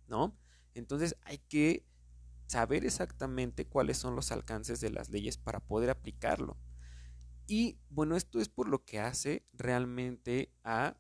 ¿No? 0.07 0.37
Entonces 0.73 1.15
hay 1.23 1.37
que 1.37 1.85
saber 2.47 2.85
exactamente 2.85 3.65
cuáles 3.65 3.97
son 3.97 4.15
los 4.15 4.31
alcances 4.31 4.81
de 4.81 4.89
las 4.89 5.09
leyes 5.09 5.37
para 5.37 5.61
poder 5.61 5.89
aplicarlo. 5.89 6.57
Y 7.47 7.79
bueno, 7.89 8.15
esto 8.15 8.39
es 8.39 8.49
por 8.49 8.67
lo 8.67 8.83
que 8.83 8.99
hace 8.99 9.45
realmente 9.53 10.53
a 10.63 10.97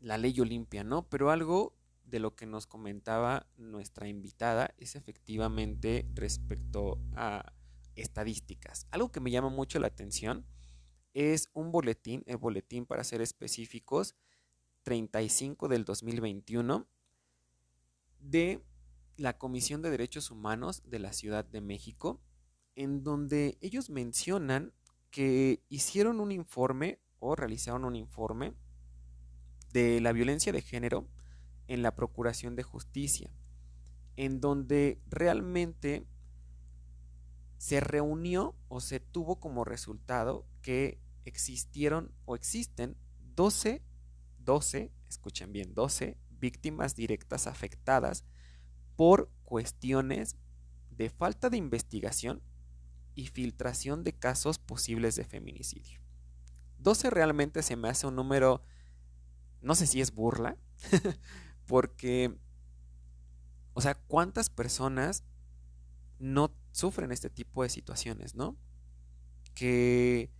la 0.00 0.18
ley 0.18 0.38
Olimpia, 0.40 0.84
¿no? 0.84 1.08
Pero 1.08 1.30
algo 1.30 1.74
de 2.04 2.20
lo 2.20 2.36
que 2.36 2.46
nos 2.46 2.66
comentaba 2.66 3.46
nuestra 3.56 4.08
invitada 4.08 4.74
es 4.78 4.96
efectivamente 4.96 6.06
respecto 6.14 7.00
a 7.14 7.52
estadísticas. 7.96 8.86
Algo 8.90 9.10
que 9.10 9.20
me 9.20 9.30
llama 9.30 9.48
mucho 9.48 9.78
la 9.78 9.88
atención 9.88 10.46
es 11.14 11.48
un 11.54 11.72
boletín, 11.72 12.22
el 12.26 12.36
boletín 12.36 12.86
para 12.86 13.04
ser 13.04 13.20
específicos, 13.20 14.14
35 14.82 15.68
del 15.68 15.84
2021, 15.84 16.86
de 18.20 18.62
la 19.16 19.38
Comisión 19.38 19.82
de 19.82 19.90
Derechos 19.90 20.30
Humanos 20.30 20.82
de 20.84 20.98
la 20.98 21.12
Ciudad 21.12 21.44
de 21.44 21.60
México, 21.60 22.20
en 22.74 23.02
donde 23.02 23.56
ellos 23.60 23.88
mencionan 23.88 24.72
que 25.10 25.62
hicieron 25.68 26.20
un 26.20 26.32
informe 26.32 27.00
o 27.18 27.34
realizaron 27.34 27.84
un 27.84 27.96
informe 27.96 28.54
de 29.72 30.00
la 30.00 30.12
violencia 30.12 30.52
de 30.52 30.62
género 30.62 31.08
en 31.68 31.82
la 31.82 31.94
Procuración 31.94 32.56
de 32.56 32.62
Justicia, 32.62 33.30
en 34.16 34.40
donde 34.40 35.00
realmente 35.06 36.06
se 37.58 37.80
reunió 37.80 38.54
o 38.68 38.80
se 38.80 39.00
tuvo 39.00 39.40
como 39.40 39.64
resultado 39.64 40.46
que 40.62 41.00
existieron 41.24 42.12
o 42.24 42.34
existen 42.34 42.96
12, 43.34 43.82
12, 44.38 44.92
escuchen 45.08 45.52
bien, 45.52 45.74
12 45.74 46.18
víctimas 46.30 46.94
directas 46.94 47.46
afectadas 47.46 48.24
por 48.94 49.30
cuestiones 49.44 50.36
de 50.90 51.10
falta 51.10 51.50
de 51.50 51.56
investigación 51.56 52.42
y 53.14 53.26
filtración 53.26 54.04
de 54.04 54.12
casos 54.12 54.58
posibles 54.58 55.16
de 55.16 55.24
feminicidio. 55.24 56.00
12 56.78 57.10
realmente 57.10 57.62
se 57.62 57.76
me 57.76 57.88
hace 57.88 58.06
un 58.06 58.16
número, 58.16 58.62
no 59.60 59.74
sé 59.74 59.86
si 59.86 60.00
es 60.00 60.14
burla, 60.14 60.56
porque, 61.66 62.38
o 63.72 63.80
sea, 63.80 63.94
¿cuántas 63.94 64.50
personas 64.50 65.24
no 66.18 66.50
sufren 66.76 67.10
este 67.10 67.30
tipo 67.30 67.62
de 67.62 67.70
situaciones, 67.70 68.34
no? 68.34 68.54
Que 69.54 70.30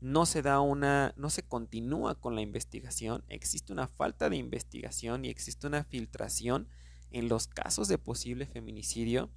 no 0.00 0.24
se 0.24 0.40
da 0.40 0.60
una, 0.60 1.14
no 1.16 1.30
se 1.30 1.42
continúa 1.42 2.14
con 2.20 2.36
la 2.36 2.42
investigación, 2.42 3.24
existe 3.28 3.72
una 3.72 3.88
falta 3.88 4.30
de 4.30 4.36
investigación 4.36 5.24
y 5.24 5.28
existe 5.28 5.66
una 5.66 5.82
filtración 5.82 6.68
en 7.10 7.28
los 7.28 7.48
casos 7.48 7.88
de 7.88 7.98
posible 7.98 8.46
feminicidio. 8.46 9.32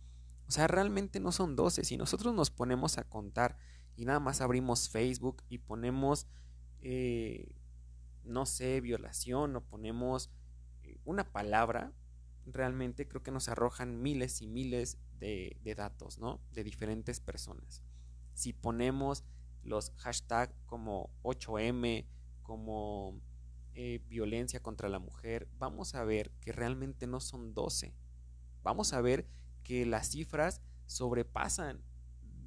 O 0.47 0.51
sea, 0.51 0.67
realmente 0.67 1.19
no 1.19 1.31
son 1.31 1.55
12. 1.55 1.83
Si 1.83 1.97
nosotros 1.97 2.35
nos 2.35 2.51
ponemos 2.51 2.99
a 2.99 3.03
contar 3.03 3.57
y 3.95 4.05
nada 4.05 4.19
más 4.19 4.41
abrimos 4.41 4.89
Facebook 4.89 5.43
y 5.49 5.57
ponemos, 5.57 6.27
eh, 6.81 7.51
no 8.23 8.45
sé, 8.45 8.79
violación 8.81 9.55
o 9.55 9.61
ponemos 9.61 10.29
eh, 10.83 10.99
una 11.03 11.31
palabra, 11.31 11.93
realmente 12.53 13.07
creo 13.07 13.23
que 13.23 13.31
nos 13.31 13.49
arrojan 13.49 14.01
miles 14.01 14.41
y 14.41 14.47
miles 14.47 14.97
de, 15.19 15.57
datos, 15.75 16.17
¿no? 16.19 16.41
De 16.51 16.63
diferentes 16.63 17.19
personas. 17.19 17.83
Si 18.33 18.53
ponemos 18.53 19.23
los 19.63 19.91
hashtags 19.97 20.53
como 20.65 21.09
8M, 21.23 22.05
como 22.41 23.21
eh, 23.73 24.03
violencia 24.07 24.61
contra 24.61 24.89
la 24.89 24.99
mujer, 24.99 25.47
vamos 25.57 25.95
a 25.95 26.03
ver 26.03 26.31
que 26.41 26.51
realmente 26.51 27.07
no 27.07 27.19
son 27.19 27.53
12. 27.53 27.93
Vamos 28.63 28.93
a 28.93 29.01
ver 29.01 29.27
que 29.63 29.85
las 29.85 30.09
cifras 30.09 30.61
sobrepasan 30.85 31.83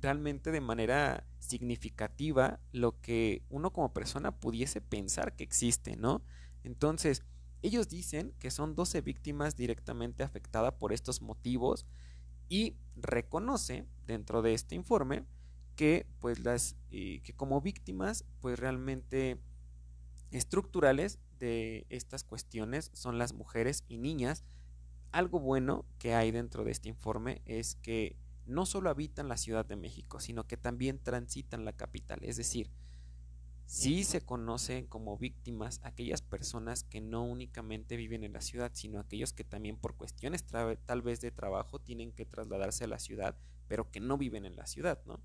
realmente 0.00 0.50
de 0.50 0.60
manera 0.60 1.26
significativa 1.38 2.60
lo 2.72 3.00
que 3.00 3.44
uno 3.48 3.72
como 3.72 3.92
persona 3.94 4.40
pudiese 4.40 4.80
pensar 4.80 5.36
que 5.36 5.44
existe, 5.44 5.96
¿no? 5.96 6.22
Entonces, 6.64 7.24
ellos 7.62 7.88
dicen 7.88 8.34
que 8.38 8.50
son 8.50 8.74
12 8.74 9.00
víctimas 9.00 9.56
directamente 9.56 10.22
afectadas 10.22 10.74
por 10.74 10.92
estos 10.92 11.22
motivos 11.22 11.86
y 12.48 12.76
reconoce 12.96 13.86
dentro 14.06 14.42
de 14.42 14.54
este 14.54 14.74
informe 14.74 15.24
que 15.76 16.06
pues 16.18 16.40
las 16.40 16.76
eh, 16.90 17.20
que 17.22 17.32
como 17.32 17.60
víctimas 17.60 18.24
pues 18.40 18.58
realmente 18.58 19.38
estructurales 20.30 21.18
de 21.38 21.86
estas 21.88 22.24
cuestiones 22.24 22.90
son 22.92 23.18
las 23.18 23.32
mujeres 23.32 23.84
y 23.88 23.98
niñas 23.98 24.44
algo 25.12 25.40
bueno 25.40 25.84
que 25.98 26.14
hay 26.14 26.30
dentro 26.30 26.64
de 26.64 26.72
este 26.72 26.88
informe 26.88 27.42
es 27.44 27.76
que 27.76 28.16
no 28.46 28.66
solo 28.66 28.90
habitan 28.90 29.28
la 29.28 29.36
Ciudad 29.36 29.64
de 29.64 29.76
México, 29.76 30.20
sino 30.20 30.46
que 30.46 30.56
también 30.56 30.98
transitan 30.98 31.64
la 31.64 31.72
capital. 31.72 32.18
Es 32.22 32.36
decir, 32.36 32.70
sí 33.72 34.04
se 34.04 34.20
conocen 34.20 34.86
como 34.86 35.16
víctimas 35.16 35.80
aquellas 35.82 36.20
personas 36.20 36.84
que 36.84 37.00
no 37.00 37.24
únicamente 37.24 37.96
viven 37.96 38.22
en 38.22 38.34
la 38.34 38.42
ciudad, 38.42 38.70
sino 38.74 39.00
aquellos 39.00 39.32
que 39.32 39.44
también 39.44 39.78
por 39.78 39.96
cuestiones 39.96 40.44
tal 40.44 41.00
vez 41.00 41.22
de 41.22 41.30
trabajo 41.30 41.78
tienen 41.78 42.12
que 42.12 42.26
trasladarse 42.26 42.84
a 42.84 42.88
la 42.88 42.98
ciudad, 42.98 43.34
pero 43.68 43.90
que 43.90 43.98
no 43.98 44.18
viven 44.18 44.44
en 44.44 44.56
la 44.56 44.66
ciudad, 44.66 45.02
¿no? 45.06 45.22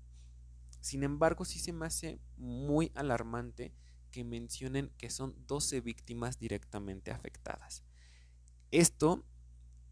Sin 0.80 1.02
embargo, 1.02 1.44
sí 1.44 1.58
se 1.58 1.74
me 1.74 1.84
hace 1.84 2.20
muy 2.38 2.90
alarmante 2.94 3.74
que 4.10 4.24
mencionen 4.24 4.90
que 4.96 5.10
son 5.10 5.34
12 5.46 5.82
víctimas 5.82 6.38
directamente 6.38 7.10
afectadas. 7.10 7.84
Esto 8.70 9.26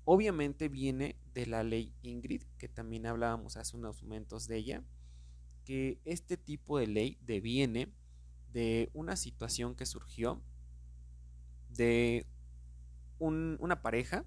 obviamente 0.07 0.71
viene 0.71 1.17
de 1.35 1.45
la 1.45 1.63
ley 1.63 1.95
Ingrid, 2.01 2.45
que 2.57 2.71
también 2.71 3.05
hablábamos 3.05 3.59
hace 3.59 3.77
unos 3.77 4.03
momentos 4.03 4.49
de 4.49 4.57
ella, 4.57 4.83
que 5.67 6.01
este 6.07 6.39
tipo 6.39 6.79
de 6.79 6.87
ley 6.87 7.19
deviene 7.21 7.93
de 8.57 8.89
una 8.95 9.17
situación 9.17 9.75
que 9.75 9.85
surgió 9.85 10.43
de 11.69 12.27
una 13.19 13.83
pareja 13.83 14.25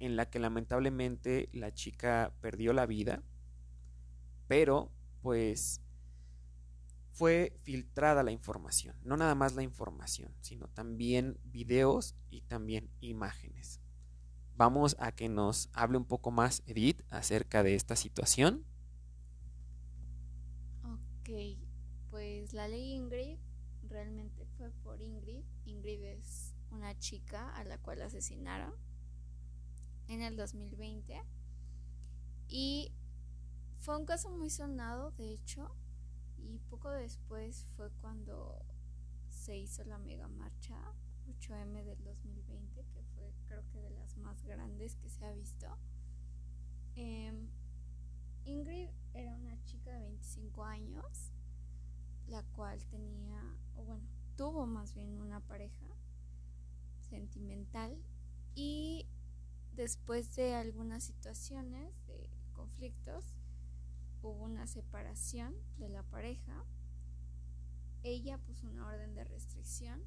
en 0.00 0.16
la 0.16 0.28
que 0.28 0.40
lamentablemente 0.40 1.48
la 1.52 1.72
chica 1.72 2.34
perdió 2.40 2.72
la 2.72 2.84
vida, 2.84 3.22
pero 4.48 4.90
pues 5.22 5.80
fue 7.12 7.56
filtrada 7.62 8.24
la 8.24 8.32
información, 8.32 8.96
no 9.04 9.16
nada 9.16 9.36
más 9.36 9.54
la 9.54 9.62
información, 9.62 10.34
sino 10.40 10.66
también 10.66 11.38
videos 11.44 12.16
y 12.30 12.40
también 12.40 12.90
imágenes. 12.98 13.80
Vamos 14.56 14.96
a 14.98 15.12
que 15.12 15.28
nos 15.28 15.70
hable 15.74 15.98
un 15.98 16.06
poco 16.06 16.32
más 16.32 16.64
Edith 16.66 17.04
acerca 17.08 17.62
de 17.62 17.76
esta 17.76 17.94
situación. 17.94 18.64
Ok, 20.82 21.30
pues 22.10 22.52
la 22.52 22.68
ley 22.68 22.94
Ingrid 22.94 23.38
realmente 23.88 24.46
fue 24.56 24.70
por 24.82 25.02
Ingrid. 25.02 25.44
Ingrid 25.66 26.02
chica 26.98 27.54
a 27.54 27.64
la 27.64 27.78
cual 27.78 28.02
asesinaron 28.02 28.74
en 30.08 30.22
el 30.22 30.36
2020 30.36 31.22
y 32.48 32.92
fue 33.78 33.96
un 33.96 34.06
caso 34.06 34.30
muy 34.30 34.50
sonado, 34.50 35.12
de 35.12 35.32
hecho, 35.32 35.70
y 36.38 36.58
poco 36.70 36.90
después 36.90 37.66
fue 37.76 37.90
cuando 38.00 38.64
se 39.28 39.56
hizo 39.56 39.84
la 39.84 39.98
mega 39.98 40.28
marcha 40.28 40.76
8M 41.28 41.84
del 41.84 42.02
2020, 42.02 42.84
que 42.84 43.02
fue 43.14 43.32
creo 43.46 43.62
que 43.70 43.80
de 43.80 43.90
las 43.90 44.16
más 44.16 44.42
grandes 44.44 44.96
que 44.96 45.08
se 45.08 45.24
ha 45.24 45.32
visto. 45.32 45.66
Em, 46.96 47.48
Ingrid 48.44 48.88
era 49.14 49.34
una 49.36 49.62
chica 49.64 49.92
de 49.92 50.00
25 50.00 50.64
años, 50.64 51.32
la 52.28 52.42
cual 52.42 52.82
tenía, 52.86 53.42
o 53.76 53.84
bueno, 53.84 54.06
tuvo 54.36 54.66
más 54.66 54.94
bien 54.94 55.20
una 55.20 55.40
pareja 55.40 55.86
sentimental 57.08 57.96
y 58.54 59.06
después 59.74 60.34
de 60.34 60.54
algunas 60.54 61.04
situaciones 61.04 61.94
de 62.06 62.28
conflictos, 62.52 63.24
hubo 64.22 64.44
una 64.44 64.66
separación 64.66 65.54
de 65.78 65.88
la 65.88 66.02
pareja. 66.02 66.64
Ella 68.02 68.38
puso 68.38 68.66
una 68.66 68.86
orden 68.86 69.14
de 69.14 69.24
restricción 69.24 70.02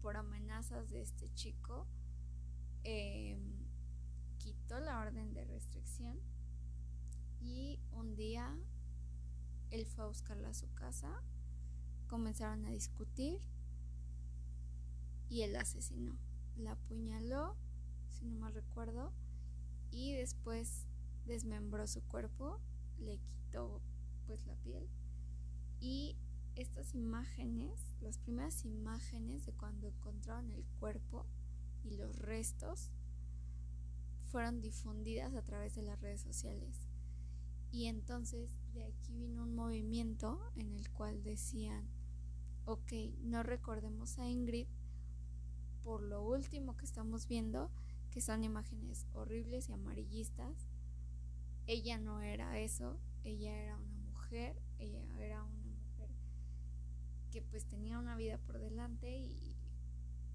por 0.00 0.16
amenazas 0.16 0.90
de 0.90 1.02
este 1.02 1.32
chico. 1.34 1.86
Em, 2.84 3.64
quitó 4.38 4.78
la 4.78 5.00
orden 5.00 5.32
de 5.32 5.44
restricción 5.44 6.20
y 7.40 7.80
un 7.92 8.14
día 8.14 8.54
él 9.70 9.86
fue 9.86 10.04
a 10.04 10.08
buscarla 10.08 10.50
a 10.50 10.54
su 10.54 10.72
casa. 10.74 11.22
Comenzaron 12.06 12.64
a 12.66 12.70
discutir 12.70 13.40
y 15.34 15.42
él 15.42 15.54
la 15.54 15.62
asesinó. 15.62 16.16
La 16.56 16.72
apuñaló, 16.72 17.56
si 18.08 18.24
no 18.24 18.38
mal 18.38 18.54
recuerdo, 18.54 19.12
y 19.90 20.12
después 20.12 20.86
desmembró 21.26 21.88
su 21.88 22.02
cuerpo 22.02 22.60
le 23.00 23.18
quitó 23.18 23.80
pues 24.26 24.46
la 24.46 24.54
piel 24.56 24.88
y 25.80 26.16
estas 26.54 26.94
imágenes, 26.94 27.96
las 28.00 28.18
primeras 28.18 28.64
imágenes 28.64 29.44
de 29.44 29.52
cuando 29.52 29.88
encontraron 29.88 30.52
el 30.52 30.64
cuerpo 30.78 31.26
y 31.82 31.96
los 31.96 32.16
restos 32.20 32.92
fueron 34.30 34.60
difundidas 34.60 35.34
a 35.34 35.42
través 35.42 35.74
de 35.74 35.82
las 35.82 36.00
redes 36.00 36.20
sociales. 36.20 36.86
Y 37.72 37.86
entonces 37.86 38.50
de 38.72 38.84
aquí 38.84 39.16
vino 39.16 39.42
un 39.42 39.56
movimiento 39.56 40.40
en 40.54 40.72
el 40.74 40.88
cual 40.92 41.24
decían, 41.24 41.88
ok, 42.66 42.92
no 43.22 43.42
recordemos 43.42 44.20
a 44.20 44.28
Ingrid 44.28 44.68
por 45.84 46.02
lo 46.02 46.22
último 46.22 46.76
que 46.76 46.86
estamos 46.86 47.28
viendo, 47.28 47.70
que 48.10 48.20
son 48.20 48.42
imágenes 48.42 49.06
horribles 49.12 49.68
y 49.68 49.72
amarillistas, 49.72 50.66
ella 51.66 51.98
no 51.98 52.20
era 52.20 52.58
eso, 52.58 52.98
ella 53.22 53.54
era 53.54 53.76
una 53.76 53.96
mujer, 54.10 54.60
ella 54.78 55.02
era 55.18 55.44
una 55.44 55.62
mujer 55.62 56.10
que 57.30 57.42
pues 57.42 57.66
tenía 57.66 57.98
una 57.98 58.16
vida 58.16 58.38
por 58.38 58.58
delante 58.58 59.18
y 59.18 59.56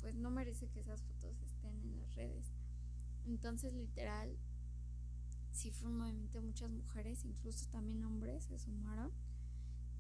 pues 0.02 0.16
no 0.16 0.30
merece 0.30 0.70
que 0.70 0.80
esas 0.80 1.02
fotos 1.02 1.41
estén 1.41 1.80
en 1.82 1.97
las 1.97 2.16
redes. 2.16 2.54
Entonces 3.26 3.74
literal, 3.74 4.38
sí 5.52 5.72
fue 5.72 5.89
un 5.89 5.97
movimiento 5.97 6.39
de 6.39 6.45
muchas 6.45 6.70
mujeres, 6.70 7.26
incluso 7.26 7.68
también 7.70 8.04
hombres 8.04 8.45
se 8.45 8.60
sumaron, 8.60 9.12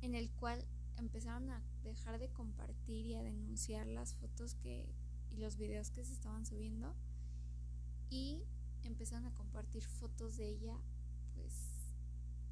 en 0.01 0.15
el 0.15 0.29
cual 0.31 0.63
empezaron 0.97 1.49
a 1.49 1.61
dejar 1.83 2.19
de 2.19 2.29
compartir 2.29 3.05
y 3.05 3.15
a 3.15 3.23
denunciar 3.23 3.87
las 3.87 4.13
fotos 4.15 4.55
que 4.55 4.85
y 5.31 5.37
los 5.37 5.57
videos 5.57 5.91
que 5.91 6.03
se 6.03 6.13
estaban 6.13 6.45
subiendo 6.45 6.95
y 8.09 8.43
empezaron 8.83 9.25
a 9.25 9.33
compartir 9.33 9.83
fotos 9.83 10.37
de 10.37 10.49
ella 10.49 10.79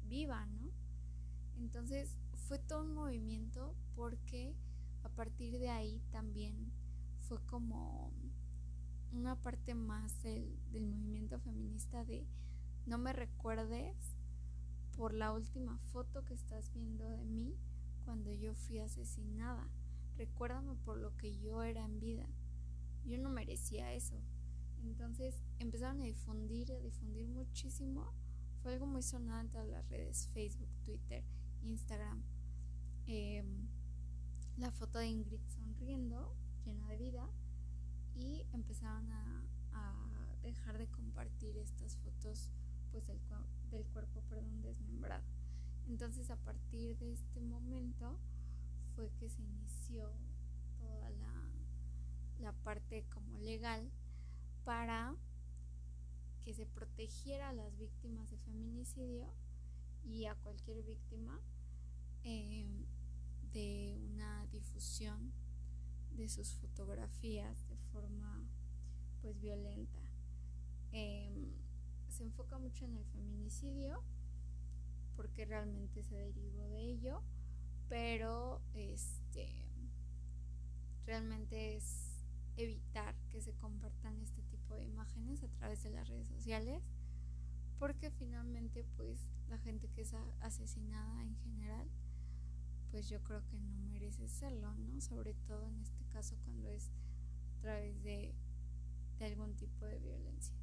viva, 0.08 0.46
¿no? 0.46 0.70
Entonces 1.58 2.16
fue 2.46 2.58
todo 2.58 2.82
un 2.82 2.94
movimiento 2.94 3.74
porque 3.94 4.54
a 5.02 5.08
partir 5.10 5.58
de 5.58 5.68
ahí 5.68 6.00
también 6.10 6.72
fue 7.20 7.44
como 7.46 8.12
una 9.12 9.36
parte 9.36 9.74
más 9.74 10.22
del, 10.22 10.58
del 10.70 10.86
movimiento 10.86 11.38
feminista 11.40 12.04
de 12.04 12.26
no 12.86 12.98
me 12.98 13.12
recuerdes 13.12 14.16
por 14.96 15.12
la 15.12 15.32
última 15.32 15.78
foto 15.92 16.24
que 16.24 16.34
estás 16.34 16.72
viendo 16.72 17.04
de 17.04 17.24
mí 17.24 17.54
cuando 18.04 18.32
yo 18.32 18.54
fui 18.54 18.78
asesinada. 18.78 19.68
Recuérdame 20.16 20.74
por 20.74 20.96
lo 20.96 21.16
que 21.16 21.38
yo 21.38 21.62
era 21.62 21.84
en 21.84 22.00
vida. 22.00 22.26
Yo 23.04 23.18
no 23.18 23.30
merecía 23.30 23.92
eso. 23.92 24.20
Entonces 24.82 25.42
empezaron 25.58 26.00
a 26.00 26.04
difundir, 26.04 26.72
a 26.72 26.80
difundir 26.80 27.26
muchísimo. 27.26 28.12
Fue 28.62 28.74
algo 28.74 28.86
muy 28.86 29.02
sonado 29.02 29.40
en 29.40 29.50
todas 29.50 29.68
las 29.68 29.88
redes, 29.88 30.28
Facebook, 30.32 30.70
Twitter, 30.84 31.24
Instagram. 31.62 32.22
Em, 33.06 33.68
la 34.56 34.70
foto 34.70 34.98
de 34.98 35.06
Ingrid 35.06 35.40
sonriendo, 35.48 36.34
llena 36.64 36.88
de 36.88 36.96
vida. 36.96 37.28
Y 38.14 38.44
empezaron 38.52 39.10
a, 39.12 39.44
a 39.72 40.36
dejar 40.42 40.78
de 40.78 40.88
compartir 40.88 41.56
estas 41.56 41.96
fotos 41.98 42.50
pues 42.90 43.06
del, 43.06 43.18
del 43.70 43.84
cuerpo 43.86 44.22
perdón, 44.28 44.62
desmembrado. 44.62 45.24
Entonces 45.88 46.30
a 46.30 46.36
partir 46.36 46.96
de 46.98 47.12
este 47.12 47.40
momento 47.40 48.18
fue 48.94 49.10
que 49.18 49.28
se 49.28 49.42
inició 49.42 50.12
la 52.40 52.52
parte 52.52 53.04
como 53.12 53.38
legal 53.38 53.90
para 54.64 55.14
que 56.40 56.54
se 56.54 56.66
protegiera 56.66 57.50
a 57.50 57.52
las 57.52 57.76
víctimas 57.78 58.30
de 58.30 58.38
feminicidio 58.38 59.26
y 60.04 60.24
a 60.26 60.34
cualquier 60.36 60.82
víctima 60.82 61.40
eh, 62.24 62.66
de 63.52 63.98
una 64.12 64.46
difusión 64.46 65.32
de 66.16 66.28
sus 66.28 66.54
fotografías 66.54 67.68
de 67.68 67.76
forma 67.92 68.44
pues 69.22 69.38
violenta. 69.40 70.00
Eh, 70.92 71.52
se 72.08 72.24
enfoca 72.24 72.58
mucho 72.58 72.84
en 72.84 72.96
el 72.96 73.04
feminicidio 73.06 74.02
porque 75.16 75.44
realmente 75.44 76.02
se 76.02 76.14
derivó 76.14 76.62
de 76.68 76.80
ello, 76.80 77.22
pero 77.88 78.62
este 78.74 79.48
realmente 81.04 81.76
es 81.76 82.07
evitar 82.58 83.14
que 83.30 83.40
se 83.40 83.54
compartan 83.54 84.20
este 84.20 84.42
tipo 84.42 84.74
de 84.74 84.84
imágenes 84.84 85.42
a 85.42 85.48
través 85.48 85.82
de 85.82 85.90
las 85.90 86.08
redes 86.08 86.28
sociales 86.28 86.82
porque 87.78 88.10
finalmente 88.10 88.84
pues 88.96 89.26
la 89.48 89.58
gente 89.58 89.88
que 89.88 90.02
es 90.02 90.12
asesinada 90.40 91.22
en 91.22 91.36
general 91.36 91.88
pues 92.90 93.08
yo 93.08 93.22
creo 93.22 93.44
que 93.46 93.58
no 93.58 93.76
merece 93.90 94.28
serlo, 94.28 94.74
¿no? 94.76 95.00
Sobre 95.00 95.34
todo 95.34 95.66
en 95.68 95.78
este 95.80 96.04
caso 96.06 96.36
cuando 96.44 96.68
es 96.68 96.90
a 97.58 97.60
través 97.60 98.02
de, 98.02 98.34
de 99.18 99.24
algún 99.24 99.54
tipo 99.56 99.84
de 99.84 99.98
violencia. 99.98 100.54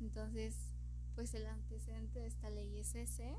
Entonces, 0.00 0.74
pues 1.14 1.34
el 1.34 1.46
antecedente 1.46 2.20
de 2.20 2.26
esta 2.26 2.50
ley 2.50 2.78
es 2.78 2.94
ese. 2.94 3.36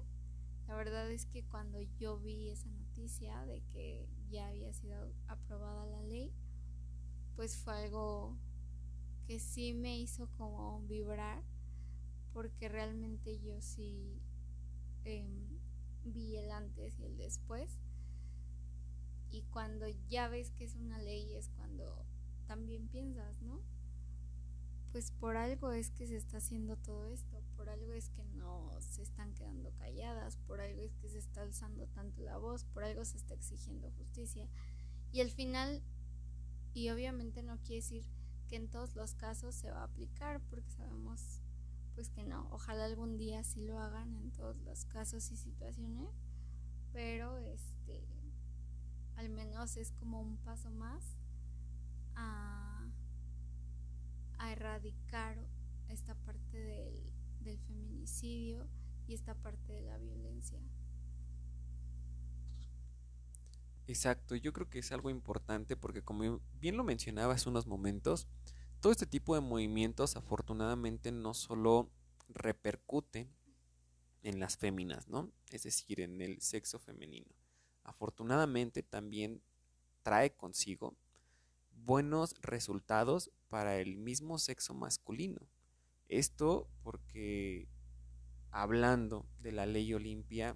La 0.67 0.75
verdad 0.75 1.11
es 1.11 1.25
que 1.25 1.43
cuando 1.43 1.81
yo 1.81 2.17
vi 2.17 2.49
esa 2.49 2.69
noticia 2.69 3.45
de 3.45 3.61
que 3.63 4.07
ya 4.29 4.47
había 4.47 4.71
sido 4.73 5.11
aprobada 5.27 5.85
la 5.85 6.01
ley, 6.03 6.31
pues 7.35 7.57
fue 7.57 7.73
algo 7.73 8.37
que 9.27 9.39
sí 9.39 9.73
me 9.73 9.97
hizo 9.99 10.27
como 10.37 10.81
vibrar, 10.87 11.43
porque 12.33 12.69
realmente 12.69 13.39
yo 13.39 13.61
sí 13.61 14.21
em, 15.05 15.59
vi 16.03 16.37
el 16.37 16.51
antes 16.51 16.99
y 16.99 17.05
el 17.05 17.17
después. 17.17 17.79
Y 19.31 19.41
cuando 19.43 19.87
ya 20.09 20.27
ves 20.27 20.51
que 20.51 20.65
es 20.65 20.75
una 20.75 20.99
ley 20.99 21.35
es 21.35 21.49
cuando 21.49 22.05
también 22.47 22.87
piensas, 22.87 23.41
¿no? 23.41 23.61
pues 24.93 25.09
por 25.09 25.37
algo 25.37 25.71
es 25.71 25.89
que 25.89 26.05
se 26.05 26.15
está 26.15 26.37
haciendo 26.37 26.77
todo 26.77 27.07
esto, 27.07 27.41
por 27.57 27.67
algo 27.67 27.93
es 27.93 28.09
que 28.09 28.23
no 28.35 28.69
se 28.79 29.01
están 29.01 29.33
quedando 29.33 29.71
calladas, 29.79 30.37
por 30.47 30.61
algo 30.61 30.83
es 30.83 30.93
que 31.01 31.09
se 31.09 31.17
está 31.17 31.41
alzando 31.41 31.87
tanto 31.87 32.21
la 32.21 32.37
voz, 32.37 32.65
por 32.65 32.83
algo 32.83 33.03
se 33.03 33.17
está 33.17 33.33
exigiendo 33.33 33.89
justicia. 33.97 34.47
Y 35.11 35.21
al 35.21 35.31
final, 35.31 35.81
y 36.73 36.89
obviamente 36.89 37.43
no 37.43 37.57
quiere 37.59 37.75
decir 37.75 38.05
que 38.47 38.55
en 38.55 38.69
todos 38.69 38.95
los 38.95 39.15
casos 39.15 39.55
se 39.55 39.71
va 39.71 39.81
a 39.81 39.85
aplicar, 39.85 40.41
porque 40.49 40.69
sabemos 40.71 41.41
pues 41.95 42.09
que 42.09 42.23
no, 42.23 42.47
ojalá 42.51 42.85
algún 42.85 43.17
día 43.17 43.43
sí 43.43 43.61
lo 43.65 43.79
hagan 43.79 44.15
en 44.15 44.31
todos 44.31 44.57
los 44.63 44.85
casos 44.85 45.31
y 45.31 45.37
situaciones, 45.37 46.09
pero 46.91 47.37
este 47.37 48.07
al 49.15 49.29
menos 49.29 49.77
es 49.77 49.91
como 49.91 50.19
un 50.19 50.37
paso 50.37 50.71
más 50.71 51.17
a 52.15 52.87
a 54.39 54.51
erradicar 54.51 55.37
esta 55.87 56.15
parte 56.15 56.57
del, 56.57 57.13
del 57.41 57.57
feminicidio 57.59 58.67
y 59.07 59.13
esta 59.13 59.35
parte 59.35 59.71
de 59.71 59.81
la 59.81 59.97
violencia. 59.97 60.59
Exacto, 63.85 64.35
yo 64.35 64.53
creo 64.53 64.69
que 64.69 64.79
es 64.79 64.91
algo 64.91 65.09
importante 65.09 65.75
porque 65.75 66.01
como 66.01 66.41
bien 66.59 66.77
lo 66.77 66.83
mencionaba 66.83 67.33
hace 67.33 67.49
unos 67.49 67.67
momentos, 67.67 68.27
todo 68.79 68.91
este 68.91 69.05
tipo 69.05 69.35
de 69.35 69.41
movimientos 69.41 70.15
afortunadamente 70.15 71.11
no 71.11 71.33
solo 71.33 71.89
repercute 72.29 73.29
en 74.23 74.39
las 74.39 74.57
féminas, 74.57 75.09
¿no? 75.09 75.31
Es 75.51 75.63
decir, 75.63 75.99
en 75.99 76.21
el 76.21 76.41
sexo 76.41 76.79
femenino. 76.79 77.27
Afortunadamente 77.83 78.83
también 78.83 79.41
trae 80.01 80.33
consigo 80.33 80.95
buenos 81.71 82.35
resultados 82.41 83.31
para 83.49 83.77
el 83.79 83.97
mismo 83.97 84.39
sexo 84.39 84.73
masculino. 84.73 85.41
Esto 86.07 86.69
porque 86.83 87.67
hablando 88.51 89.25
de 89.39 89.51
la 89.51 89.65
ley 89.65 89.93
Olimpia 89.93 90.55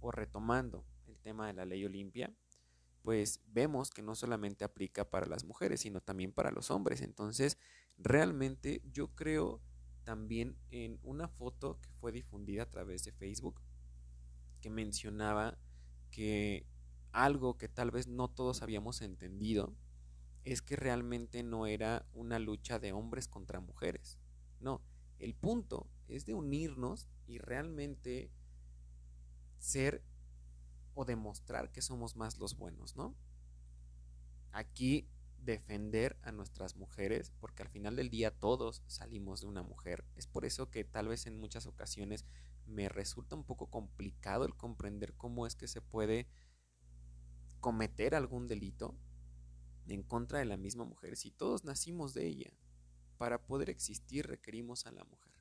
o 0.00 0.10
retomando 0.10 0.84
tema 1.26 1.48
de 1.48 1.54
la 1.54 1.64
ley 1.64 1.84
Olimpia, 1.84 2.32
pues 3.02 3.40
vemos 3.48 3.90
que 3.90 4.00
no 4.00 4.14
solamente 4.14 4.64
aplica 4.64 5.10
para 5.10 5.26
las 5.26 5.44
mujeres, 5.44 5.80
sino 5.80 6.00
también 6.00 6.30
para 6.30 6.52
los 6.52 6.70
hombres. 6.70 7.00
Entonces, 7.00 7.58
realmente 7.98 8.80
yo 8.92 9.08
creo 9.16 9.60
también 10.04 10.56
en 10.70 11.00
una 11.02 11.26
foto 11.26 11.80
que 11.80 11.90
fue 11.98 12.12
difundida 12.12 12.62
a 12.62 12.70
través 12.70 13.02
de 13.02 13.10
Facebook 13.10 13.60
que 14.60 14.70
mencionaba 14.70 15.58
que 16.12 16.64
algo 17.10 17.58
que 17.58 17.68
tal 17.68 17.90
vez 17.90 18.06
no 18.06 18.28
todos 18.28 18.62
habíamos 18.62 19.02
entendido 19.02 19.74
es 20.44 20.62
que 20.62 20.76
realmente 20.76 21.42
no 21.42 21.66
era 21.66 22.06
una 22.12 22.38
lucha 22.38 22.78
de 22.78 22.92
hombres 22.92 23.26
contra 23.26 23.58
mujeres. 23.58 24.20
No, 24.60 24.80
el 25.18 25.34
punto 25.34 25.90
es 26.06 26.24
de 26.24 26.34
unirnos 26.34 27.08
y 27.26 27.38
realmente 27.38 28.30
ser 29.58 30.04
o 30.96 31.04
demostrar 31.04 31.70
que 31.70 31.82
somos 31.82 32.16
más 32.16 32.38
los 32.38 32.56
buenos, 32.56 32.96
¿no? 32.96 33.14
Aquí 34.50 35.08
defender 35.38 36.18
a 36.22 36.32
nuestras 36.32 36.74
mujeres, 36.74 37.30
porque 37.38 37.62
al 37.62 37.68
final 37.68 37.96
del 37.96 38.08
día 38.08 38.36
todos 38.36 38.82
salimos 38.86 39.42
de 39.42 39.46
una 39.46 39.62
mujer. 39.62 40.04
Es 40.16 40.26
por 40.26 40.46
eso 40.46 40.70
que 40.70 40.84
tal 40.84 41.08
vez 41.08 41.26
en 41.26 41.38
muchas 41.38 41.66
ocasiones 41.66 42.24
me 42.64 42.88
resulta 42.88 43.36
un 43.36 43.44
poco 43.44 43.68
complicado 43.68 44.46
el 44.46 44.56
comprender 44.56 45.14
cómo 45.14 45.46
es 45.46 45.54
que 45.54 45.68
se 45.68 45.82
puede 45.82 46.26
cometer 47.60 48.14
algún 48.14 48.48
delito 48.48 48.98
en 49.86 50.02
contra 50.02 50.38
de 50.38 50.46
la 50.46 50.56
misma 50.56 50.84
mujer 50.84 51.16
si 51.16 51.30
todos 51.30 51.64
nacimos 51.64 52.14
de 52.14 52.26
ella. 52.26 52.52
Para 53.18 53.46
poder 53.46 53.68
existir 53.68 54.26
requerimos 54.26 54.86
a 54.86 54.92
la 54.92 55.04
mujer. 55.04 55.35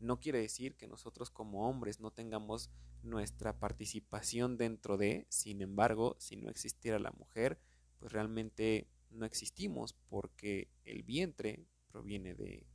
No 0.00 0.20
quiere 0.20 0.40
decir 0.40 0.76
que 0.76 0.86
nosotros 0.86 1.30
como 1.30 1.68
hombres 1.68 2.00
no 2.00 2.10
tengamos 2.10 2.70
nuestra 3.02 3.58
participación 3.58 4.56
dentro 4.56 4.96
de, 4.96 5.26
sin 5.28 5.62
embargo, 5.62 6.16
si 6.18 6.36
no 6.36 6.50
existiera 6.50 6.98
la 6.98 7.12
mujer, 7.12 7.60
pues 7.98 8.12
realmente 8.12 8.88
no 9.10 9.24
existimos 9.24 9.94
porque 10.08 10.68
el 10.84 11.02
vientre 11.02 11.66
proviene 11.88 12.34
de, 12.34 12.66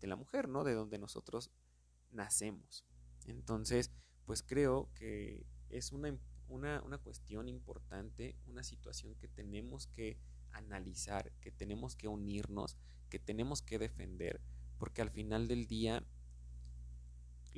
de 0.00 0.06
la 0.06 0.16
mujer, 0.16 0.48
¿no? 0.48 0.64
De 0.64 0.74
donde 0.74 0.98
nosotros 0.98 1.50
nacemos. 2.10 2.84
Entonces, 3.26 3.90
pues 4.24 4.42
creo 4.42 4.90
que 4.94 5.46
es 5.70 5.92
una 5.92 6.18
una, 6.48 6.98
cuestión 6.98 7.48
importante, 7.48 8.36
una 8.46 8.62
situación 8.62 9.14
que 9.16 9.28
tenemos 9.28 9.86
que 9.88 10.18
analizar, 10.50 11.32
que 11.40 11.50
tenemos 11.50 11.94
que 11.94 12.08
unirnos, 12.08 12.76
que 13.10 13.18
tenemos 13.18 13.62
que 13.62 13.78
defender, 13.78 14.40
porque 14.78 15.02
al 15.02 15.10
final 15.10 15.48
del 15.48 15.66
día 15.66 16.04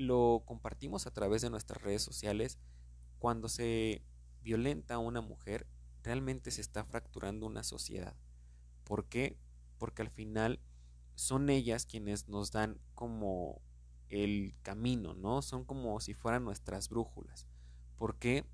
lo 0.00 0.42
compartimos 0.46 1.06
a 1.06 1.12
través 1.12 1.42
de 1.42 1.50
nuestras 1.50 1.82
redes 1.82 2.02
sociales. 2.02 2.58
Cuando 3.18 3.48
se 3.48 4.02
violenta 4.42 4.94
a 4.94 4.98
una 4.98 5.20
mujer, 5.20 5.66
realmente 6.02 6.50
se 6.50 6.62
está 6.62 6.84
fracturando 6.84 7.46
una 7.46 7.62
sociedad. 7.62 8.16
¿Por 8.84 9.08
qué? 9.08 9.38
Porque 9.78 10.02
al 10.02 10.10
final 10.10 10.60
son 11.14 11.50
ellas 11.50 11.84
quienes 11.84 12.28
nos 12.28 12.50
dan 12.50 12.80
como 12.94 13.60
el 14.08 14.56
camino, 14.62 15.14
¿no? 15.14 15.42
Son 15.42 15.64
como 15.64 16.00
si 16.00 16.14
fueran 16.14 16.44
nuestras 16.44 16.88
brújulas. 16.88 17.46
¿Por 17.96 18.18
qué? 18.18 18.46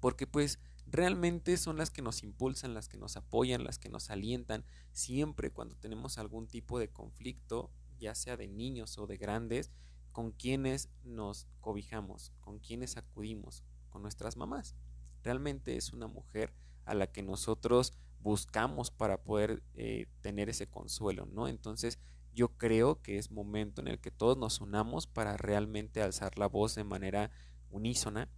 Porque 0.00 0.26
pues 0.26 0.58
realmente 0.84 1.56
son 1.56 1.76
las 1.76 1.90
que 1.90 2.02
nos 2.02 2.22
impulsan, 2.24 2.74
las 2.74 2.88
que 2.88 2.98
nos 2.98 3.16
apoyan, 3.16 3.64
las 3.64 3.78
que 3.78 3.88
nos 3.88 4.10
alientan 4.10 4.64
siempre 4.90 5.52
cuando 5.52 5.76
tenemos 5.76 6.18
algún 6.18 6.48
tipo 6.48 6.78
de 6.80 6.90
conflicto, 6.90 7.70
ya 7.98 8.14
sea 8.14 8.36
de 8.36 8.48
niños 8.48 8.98
o 8.98 9.06
de 9.06 9.16
grandes, 9.16 9.70
con 10.16 10.30
quienes 10.30 10.88
nos 11.04 11.46
cobijamos, 11.60 12.32
con 12.40 12.58
quienes 12.58 12.96
acudimos, 12.96 13.62
con 13.90 14.00
nuestras 14.00 14.38
mamás. 14.38 14.74
Realmente 15.22 15.76
es 15.76 15.92
una 15.92 16.06
mujer 16.06 16.54
a 16.86 16.94
la 16.94 17.12
que 17.12 17.22
nosotros 17.22 17.92
buscamos 18.20 18.90
para 18.90 19.22
poder 19.22 19.62
eh, 19.74 20.06
tener 20.22 20.48
ese 20.48 20.68
consuelo, 20.68 21.26
¿no? 21.26 21.48
Entonces 21.48 21.98
yo 22.32 22.56
creo 22.56 23.02
que 23.02 23.18
es 23.18 23.30
momento 23.30 23.82
en 23.82 23.88
el 23.88 24.00
que 24.00 24.10
todos 24.10 24.38
nos 24.38 24.62
unamos 24.62 25.06
para 25.06 25.36
realmente 25.36 26.00
alzar 26.00 26.38
la 26.38 26.46
voz 26.46 26.74
de 26.76 26.84
manera 26.84 27.30
unísona 27.68 28.30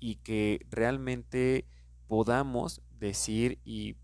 y 0.00 0.16
que 0.16 0.66
realmente 0.68 1.66
podamos 2.08 2.82
decir 2.90 3.58
y 3.64 3.96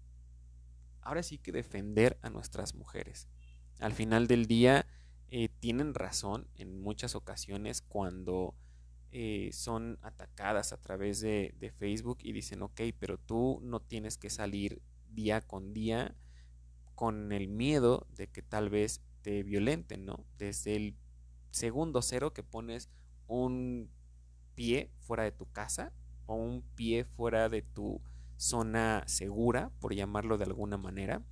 ahora 1.03 1.23
sí 1.23 1.37
que 1.37 1.53
defender 1.53 2.19
a 2.23 2.31
nuestras 2.31 2.75
mujeres. 2.75 3.29
Al 3.81 3.93
final 3.93 4.29
del 4.29 4.47
día 4.47 4.87
eh, 5.31 5.49
tienen 5.61 5.95
razón 5.95 6.49
en 6.55 6.81
muchas 6.81 7.15
ocasiones 7.15 7.83
cuando 7.83 8.55
eh, 9.11 9.51
son 9.53 9.99
atacadas 10.03 10.73
a 10.73 10.81
través 10.81 11.21
de, 11.21 11.55
de, 11.59 11.71
Facebook 11.71 12.19
y 12.23 12.33
dicen, 12.33 12.63
ok, 12.63 12.81
pero 12.99 13.19
tú 13.19 13.61
no 13.63 13.81
tienes 13.81 14.19
que 14.19 14.31
salir 14.31 14.83
día 15.11 15.41
con 15.41 15.73
día 15.73 16.15
con 16.95 17.33
el 17.33 17.49
miedo 17.49 18.07
de 18.17 18.29
que 18.29 18.43
tal 18.43 18.71
vez 18.71 19.01
te 19.23 19.43
violenten, 19.43 20.05
¿no? 20.05 20.25
Desde 20.37 20.77
el 20.77 20.97
segundo 21.51 22.03
cero 22.03 22.33
que 22.33 22.43
pones 22.43 22.91
un 23.27 23.91
pie 24.55 24.91
fuera 24.99 25.23
de 25.23 25.33
tu 25.33 25.51
casa 25.53 25.93
o 26.27 26.35
un 26.35 26.63
pie 26.75 27.05
fuera 27.05 27.49
de 27.49 27.63
tu 27.63 28.01
zona 28.37 29.05
segura, 29.07 29.71
por 29.81 29.95
llamarlo 29.95 30.39
de 30.39 30.45
alguna 30.45 30.77
manera, 30.77 31.23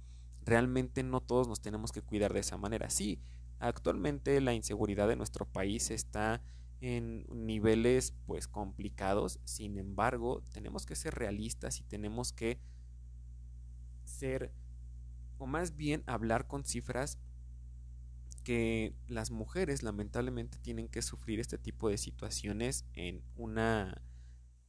realmente 0.45 1.03
no 1.03 1.21
todos 1.21 1.49
nos 1.49 1.61
tenemos 1.61 1.93
que 1.93 2.03
cuidar 2.03 2.33
de 2.33 2.41
esa 2.41 2.57
manera. 2.57 2.89
Sí, 2.91 3.21
actualmente 3.59 4.41
la 4.41 4.55
inseguridad 4.55 5.09
de 5.09 5.17
nuestro 5.17 5.47
país 5.47 5.91
está 5.91 6.43
en 6.81 7.27
niveles 7.31 8.15
pues 8.27 8.49
complicados, 8.49 9.41
sin 9.45 9.79
embargo, 9.79 10.43
tenemos 10.53 10.87
que 10.87 10.95
ser 10.95 11.15
realistas 11.15 11.81
y 11.81 11.85
tenemos 11.85 12.33
que 12.33 12.59
ser 14.05 14.53
o 15.39 15.47
más 15.47 15.77
bien 15.77 16.03
hablar 16.07 16.47
con 16.47 16.65
cifras 16.65 17.19
que 18.45 18.95
las 19.09 19.31
mujeres 19.31 19.83
lamentablemente 19.83 20.59
tienen 20.59 20.89
que 20.89 21.03
sufrir 21.03 21.41
este 21.41 21.59
tipo 21.59 21.89
de 21.89 21.99
situaciones 21.99 22.87
en 22.95 23.23
una 23.35 24.03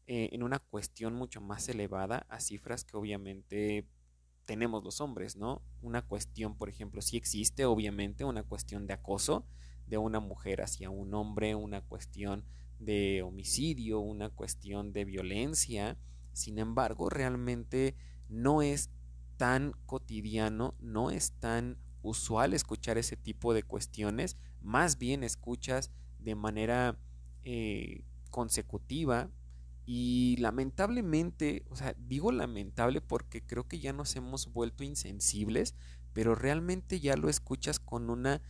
eh, 0.08 0.30
en 0.32 0.42
una 0.42 0.60
cuestión 0.60 1.14
mucho 1.14 1.42
más 1.42 1.68
elevada 1.70 2.26
a 2.30 2.40
cifras 2.40 2.86
que 2.86 2.98
obviamente 2.98 3.86
tenemos 4.48 4.84
los 4.84 5.02
hombres, 5.02 5.36
¿no? 5.36 5.62
Una 5.82 6.02
cuestión, 6.02 6.56
por 6.56 6.70
ejemplo, 6.70 7.02
si 7.02 7.18
existe 7.18 7.66
obviamente 7.66 8.24
una 8.24 8.44
cuestión 8.44 8.88
de 8.88 8.94
acoso 8.94 9.46
de 9.86 9.98
una 9.98 10.20
mujer 10.20 10.62
hacia 10.62 10.90
un 10.90 11.14
hombre, 11.14 11.54
una 11.54 11.82
cuestión 11.82 12.46
de 12.80 13.22
homicidio, 13.22 14.00
una 14.00 14.30
cuestión 14.30 14.94
de 14.94 15.04
violencia. 15.06 15.98
Sin 16.32 16.60
embargo, 16.60 17.10
realmente 17.10 17.96
no 18.30 18.62
es 18.62 18.90
tan 19.36 19.74
cotidiano, 19.86 20.76
no 20.80 21.12
es 21.12 21.34
tan 21.34 21.78
usual 22.02 22.54
escuchar 22.54 22.98
ese 22.98 23.18
tipo 23.18 23.54
de 23.54 23.64
cuestiones, 23.64 24.38
más 24.62 24.98
bien 24.98 25.24
escuchas 25.24 25.92
de 26.20 26.36
manera 26.36 26.98
eh, 27.44 28.06
consecutiva 28.32 29.30
y 29.90 30.36
lamentablemente, 30.40 31.64
o 31.70 31.78
sea, 31.78 31.96
digo 31.98 32.34
lamentable 32.34 33.00
porque 33.00 33.42
creo 33.42 33.70
que 33.70 33.80
ya 33.80 33.94
nos 33.94 34.18
hemos 34.18 34.52
vuelto 34.52 34.84
insensibles, 34.84 35.76
pero 36.12 36.36
realmente 36.36 37.00
ya 37.00 37.16
lo 37.16 37.30
escuchas 37.30 37.80
con 37.80 38.10
una 38.10 38.42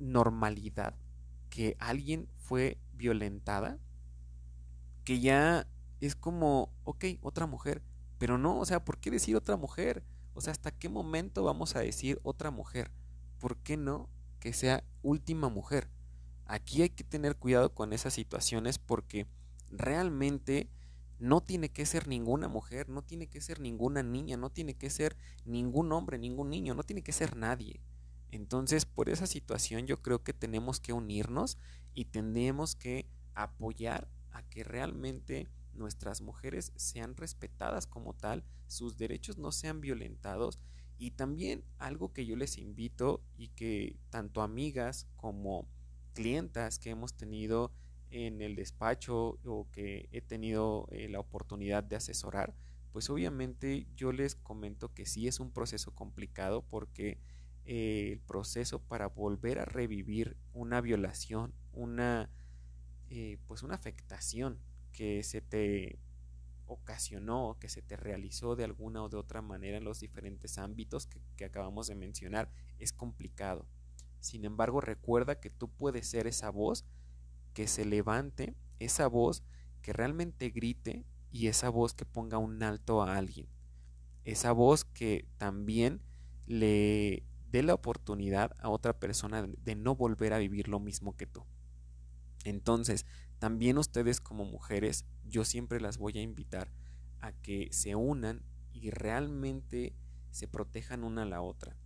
normalidad 0.00 0.96
que 1.48 1.76
alguien 1.78 2.28
fue 2.38 2.76
violentada, 2.92 3.78
que 5.04 5.20
ya 5.20 5.68
es 6.00 6.16
como, 6.16 6.72
ok, 6.82 7.04
otra 7.20 7.46
mujer, 7.46 7.80
pero 8.18 8.36
no, 8.36 8.58
o 8.58 8.64
sea, 8.64 8.84
¿por 8.84 8.98
qué 8.98 9.12
decir 9.12 9.36
otra 9.36 9.56
mujer? 9.56 10.02
O 10.34 10.40
sea, 10.40 10.50
¿hasta 10.50 10.72
qué 10.72 10.88
momento 10.88 11.44
vamos 11.44 11.76
a 11.76 11.80
decir 11.80 12.18
otra 12.24 12.50
mujer? 12.50 12.90
¿Por 13.38 13.58
qué 13.58 13.76
no 13.76 14.08
que 14.40 14.54
sea 14.54 14.82
última 15.02 15.48
mujer? 15.50 15.88
Aquí 16.46 16.82
hay 16.82 16.90
que 16.90 17.04
tener 17.04 17.36
cuidado 17.36 17.72
con 17.74 17.92
esas 17.92 18.12
situaciones 18.12 18.80
porque 18.80 19.28
realmente 19.70 20.68
no 21.18 21.42
tiene 21.42 21.70
que 21.70 21.86
ser 21.86 22.08
ninguna 22.08 22.48
mujer, 22.48 22.88
no 22.88 23.02
tiene 23.02 23.28
que 23.28 23.40
ser 23.40 23.60
ninguna 23.60 24.02
niña, 24.02 24.36
no 24.36 24.50
tiene 24.50 24.74
que 24.74 24.90
ser 24.90 25.16
ningún 25.44 25.92
hombre, 25.92 26.18
ningún 26.18 26.50
niño, 26.50 26.74
no 26.74 26.82
tiene 26.82 27.02
que 27.02 27.12
ser 27.12 27.36
nadie. 27.36 27.80
Entonces, 28.30 28.86
por 28.86 29.08
esa 29.08 29.26
situación 29.26 29.86
yo 29.86 30.00
creo 30.02 30.22
que 30.22 30.32
tenemos 30.32 30.80
que 30.80 30.92
unirnos 30.92 31.58
y 31.94 32.06
tenemos 32.06 32.74
que 32.74 33.08
apoyar 33.34 34.08
a 34.30 34.42
que 34.42 34.64
realmente 34.64 35.48
nuestras 35.74 36.20
mujeres 36.20 36.72
sean 36.76 37.16
respetadas 37.16 37.86
como 37.86 38.14
tal, 38.14 38.44
sus 38.66 38.96
derechos 38.96 39.38
no 39.38 39.52
sean 39.52 39.80
violentados 39.80 40.58
y 40.96 41.12
también 41.12 41.64
algo 41.78 42.12
que 42.12 42.26
yo 42.26 42.36
les 42.36 42.58
invito 42.58 43.22
y 43.36 43.48
que 43.48 43.96
tanto 44.10 44.42
amigas 44.42 45.06
como 45.16 45.66
clientas 46.12 46.78
que 46.78 46.90
hemos 46.90 47.14
tenido 47.14 47.72
en 48.10 48.42
el 48.42 48.56
despacho 48.56 49.38
o 49.44 49.68
que 49.70 50.08
he 50.12 50.20
tenido 50.20 50.88
eh, 50.90 51.08
la 51.08 51.20
oportunidad 51.20 51.84
de 51.84 51.96
asesorar, 51.96 52.54
pues 52.92 53.08
obviamente 53.08 53.86
yo 53.96 54.12
les 54.12 54.34
comento 54.34 54.92
que 54.92 55.06
sí 55.06 55.28
es 55.28 55.40
un 55.40 55.52
proceso 55.52 55.94
complicado 55.94 56.62
porque 56.62 57.18
eh, 57.64 58.10
el 58.12 58.20
proceso 58.20 58.80
para 58.80 59.06
volver 59.06 59.60
a 59.60 59.64
revivir 59.64 60.36
una 60.52 60.80
violación, 60.80 61.54
una 61.72 62.30
eh, 63.10 63.38
pues 63.46 63.62
una 63.62 63.74
afectación 63.74 64.58
que 64.92 65.22
se 65.22 65.40
te 65.40 65.98
ocasionó, 66.66 67.56
que 67.60 67.68
se 67.68 67.82
te 67.82 67.96
realizó 67.96 68.54
de 68.54 68.64
alguna 68.64 69.02
o 69.02 69.08
de 69.08 69.16
otra 69.16 69.42
manera 69.42 69.76
en 69.76 69.84
los 69.84 70.00
diferentes 70.00 70.58
ámbitos 70.58 71.06
que, 71.06 71.20
que 71.36 71.44
acabamos 71.44 71.88
de 71.88 71.96
mencionar, 71.96 72.50
es 72.78 72.92
complicado. 72.92 73.66
Sin 74.20 74.44
embargo, 74.44 74.80
recuerda 74.80 75.40
que 75.40 75.50
tú 75.50 75.68
puedes 75.68 76.06
ser 76.08 76.26
esa 76.26 76.50
voz 76.50 76.84
que 77.52 77.66
se 77.66 77.84
levante 77.84 78.54
esa 78.78 79.06
voz 79.06 79.42
que 79.82 79.92
realmente 79.92 80.50
grite 80.50 81.04
y 81.30 81.46
esa 81.46 81.68
voz 81.68 81.94
que 81.94 82.04
ponga 82.04 82.38
un 82.38 82.62
alto 82.62 83.02
a 83.02 83.16
alguien. 83.16 83.48
Esa 84.24 84.52
voz 84.52 84.84
que 84.84 85.26
también 85.38 86.02
le 86.46 87.24
dé 87.50 87.62
la 87.62 87.74
oportunidad 87.74 88.52
a 88.60 88.68
otra 88.68 88.98
persona 88.98 89.46
de 89.46 89.74
no 89.74 89.94
volver 89.94 90.32
a 90.32 90.38
vivir 90.38 90.68
lo 90.68 90.80
mismo 90.80 91.16
que 91.16 91.26
tú. 91.26 91.44
Entonces, 92.44 93.06
también 93.38 93.78
ustedes 93.78 94.20
como 94.20 94.44
mujeres, 94.44 95.04
yo 95.24 95.44
siempre 95.44 95.80
las 95.80 95.98
voy 95.98 96.18
a 96.18 96.22
invitar 96.22 96.72
a 97.20 97.32
que 97.32 97.68
se 97.72 97.94
unan 97.94 98.42
y 98.72 98.90
realmente 98.90 99.94
se 100.30 100.48
protejan 100.48 101.04
una 101.04 101.22
a 101.22 101.26
la 101.26 101.42
otra. 101.42 101.76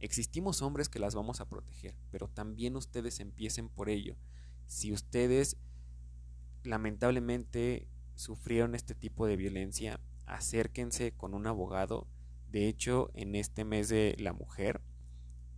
Existimos 0.00 0.60
hombres 0.62 0.88
que 0.88 0.98
las 0.98 1.14
vamos 1.14 1.40
a 1.40 1.48
proteger, 1.48 1.96
pero 2.10 2.28
también 2.28 2.76
ustedes 2.76 3.20
empiecen 3.20 3.68
por 3.68 3.88
ello. 3.88 4.16
Si 4.66 4.92
ustedes 4.92 5.56
lamentablemente 6.62 7.88
sufrieron 8.14 8.74
este 8.74 8.94
tipo 8.94 9.26
de 9.26 9.36
violencia, 9.36 10.00
acérquense 10.26 11.12
con 11.12 11.34
un 11.34 11.46
abogado. 11.46 12.06
De 12.50 12.68
hecho, 12.68 13.10
en 13.14 13.34
este 13.34 13.64
mes 13.64 13.88
de 13.88 14.16
la 14.18 14.32
mujer, 14.32 14.80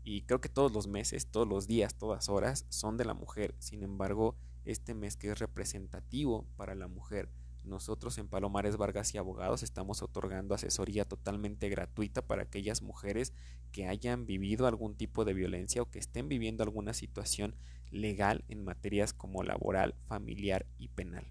y 0.02 0.22
creo 0.22 0.40
que 0.40 0.48
todos 0.48 0.72
los 0.72 0.86
meses, 0.86 1.26
todos 1.26 1.48
los 1.48 1.66
días, 1.66 1.94
todas 1.94 2.28
horas 2.28 2.64
son 2.68 2.96
de 2.96 3.04
la 3.04 3.14
mujer. 3.14 3.54
Sin 3.58 3.82
embargo, 3.82 4.36
este 4.64 4.94
mes 4.94 5.16
que 5.16 5.30
es 5.30 5.38
representativo 5.38 6.46
para 6.56 6.74
la 6.74 6.88
mujer, 6.88 7.28
nosotros 7.64 8.16
en 8.18 8.28
Palomares 8.28 8.76
Vargas 8.76 9.12
y 9.12 9.18
Abogados 9.18 9.64
estamos 9.64 10.00
otorgando 10.00 10.54
asesoría 10.54 11.04
totalmente 11.04 11.68
gratuita 11.68 12.24
para 12.24 12.42
aquellas 12.42 12.80
mujeres 12.80 13.32
que 13.72 13.88
hayan 13.88 14.24
vivido 14.24 14.68
algún 14.68 14.96
tipo 14.96 15.24
de 15.24 15.34
violencia 15.34 15.82
o 15.82 15.90
que 15.90 15.98
estén 15.98 16.28
viviendo 16.28 16.62
alguna 16.62 16.94
situación 16.94 17.56
legal 17.90 18.44
en 18.48 18.64
materias 18.64 19.12
como 19.12 19.42
laboral, 19.42 19.94
familiar 20.06 20.66
y 20.78 20.88
penal. 20.88 21.26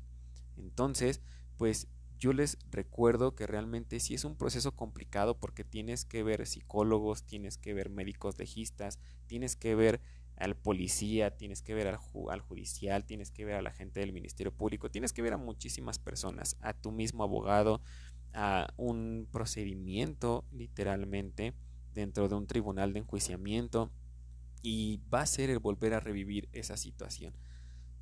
Entonces, 0.58 1.22
pues 1.58 1.88
yo 2.18 2.34
les 2.34 2.58
recuerdo 2.72 3.36
que 3.36 3.46
realmente 3.46 4.00
sí 4.00 4.14
es 4.14 4.24
un 4.24 4.36
proceso 4.36 4.72
complicado 4.76 5.38
porque 5.38 5.64
tienes 5.64 6.06
que 6.06 6.24
ver 6.24 6.46
psicólogos, 6.48 7.24
tienes 7.24 7.58
que 7.58 7.74
ver 7.74 7.90
médicos 7.90 8.38
legistas, 8.40 9.00
tienes 9.28 9.56
que 9.56 9.76
ver 9.76 10.02
al 10.38 10.56
policía, 10.56 11.38
tienes 11.38 11.62
que 11.62 11.74
ver 11.74 11.88
al, 11.88 12.00
al, 12.30 12.42
judicial, 12.42 13.06
tienes 13.06 13.32
que 13.32 13.46
ver 13.46 13.56
a 13.56 13.62
la 13.62 13.72
gente 13.72 14.00
del 14.00 14.14
Ministerio 14.14 14.54
Público, 14.54 14.90
tienes 14.90 15.14
que 15.14 15.22
ver 15.22 15.34
a 15.34 15.38
muchísimas 15.38 16.00
personas, 16.00 16.58
a 16.62 16.74
tu 16.74 16.92
mismo 16.92 17.24
abogado, 17.24 17.82
a 18.34 18.68
un 18.76 19.28
procedimiento 19.32 20.46
literalmente 20.52 21.54
dentro 21.94 22.28
de 22.28 22.36
un 22.36 22.48
tribunal 22.48 22.94
de 22.94 23.00
enjuiciamiento 23.00 23.92
y 24.66 25.00
va 25.14 25.22
a 25.22 25.28
ser 25.28 25.52
el 25.52 25.60
volver 25.60 25.94
a 25.94 26.00
revivir 26.00 26.50
esa 26.52 26.76
situación. 26.76 27.36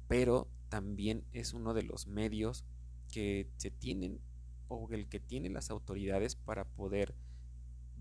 Pero 0.07 0.47
también 0.70 1.26
es 1.34 1.53
uno 1.53 1.74
de 1.74 1.84
los 1.84 2.07
medios 2.07 2.64
que 3.11 3.49
se 3.57 3.70
tienen 3.70 4.22
o 4.70 4.88
el 4.91 5.09
que 5.09 5.20
tienen 5.20 5.53
las 5.53 5.70
autoridades 5.70 6.36
para 6.38 6.64
poder 6.64 7.16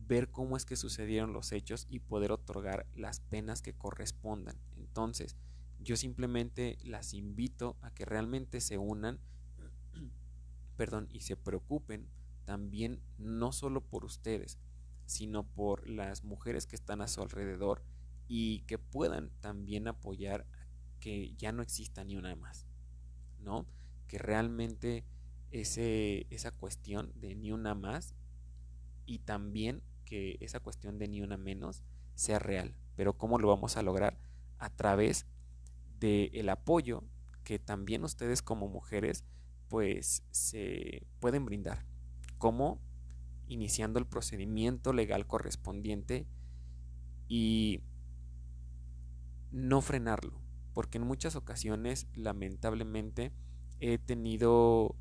ver 0.07 0.31
cómo 0.31 0.57
es 0.57 0.65
que 0.65 0.77
sucedieron 0.77 1.33
los 1.33 1.51
hechos 1.51 1.89
y 1.91 1.99
poder 1.99 2.31
otorgar 2.31 2.87
las 2.95 3.19
penas 3.19 3.63
que 3.63 3.75
correspondan. 3.75 4.57
Entonces, 4.77 5.37
yo 5.81 5.97
simplemente 5.97 6.79
las 6.85 7.15
invito 7.15 7.77
a 7.83 7.93
que 7.93 8.05
realmente 8.05 8.61
se 8.61 8.79
unan, 8.79 9.19
perdón, 10.77 11.09
y 11.11 11.23
se 11.23 11.37
preocupen 11.37 12.07
también 12.45 13.01
no 13.19 13.51
solo 13.51 13.81
por 13.81 14.05
ustedes, 14.05 14.57
sino 15.07 15.43
por 15.43 15.89
las 15.89 16.23
mujeres 16.23 16.67
que 16.67 16.77
están 16.77 17.01
a 17.01 17.09
su 17.09 17.23
alrededor 17.23 17.83
y 18.35 18.61
que 18.61 18.79
puedan 18.79 19.29
también 19.43 19.87
apoyar 19.89 20.47
que 21.01 21.35
ya 21.35 21.53
no 21.53 21.61
exista 21.61 22.03
ni 22.03 22.17
una 22.17 22.35
más, 22.35 22.67
¿no? 23.39 23.67
Que 24.09 24.17
realmente 24.17 25.05
ese, 25.51 26.27
esa 26.31 26.51
cuestión 26.51 27.13
de 27.15 27.35
ni 27.35 27.53
una 27.53 27.75
más 27.75 28.15
y 29.05 29.19
también 29.19 29.83
que 30.07 30.39
esa 30.41 30.61
cuestión 30.61 30.99
de 30.99 31.09
ni 31.09 31.21
una 31.21 31.37
menos 31.37 31.83
sea 32.15 32.39
real. 32.39 32.75
Pero 32.97 33.19
¿cómo 33.19 33.39
lo 33.39 33.49
vamos 33.49 33.77
a 33.77 33.83
lograr? 33.83 34.19
A 34.57 34.71
través 34.71 35.27
del 36.01 36.31
el 36.33 36.49
apoyo 36.49 37.05
que 37.45 37.59
también 37.59 38.03
ustedes 38.03 38.41
como 38.41 38.67
mujeres 38.67 39.27
pues 39.69 40.23
se 40.31 41.07
pueden 41.21 41.45
brindar. 41.45 41.85
como 42.39 42.81
Iniciando 43.47 43.99
el 43.99 44.07
procedimiento 44.07 44.95
legal 44.95 45.27
correspondiente 45.27 46.27
y 47.29 47.83
no 49.53 49.81
frenarlo. 49.81 50.41
Porque 50.75 50.99
en 50.99 51.07
muchas 51.07 51.37
ocasiones, 51.37 52.09
lamentablemente, 52.15 53.33
he 53.81 53.99
tenido 53.99 54.97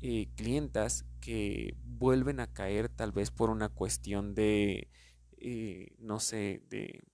eh, 0.00 0.28
clientas 0.36 1.06
que 1.20 1.76
vuelven 1.84 2.40
a 2.40 2.52
caer 2.52 2.88
tal 2.88 3.12
vez 3.12 3.30
por 3.30 3.50
una 3.50 3.68
cuestión 3.68 4.34
de, 4.34 4.88
eh, 5.38 5.94
no 5.98 6.20
sé, 6.20 6.62
de 6.68 7.04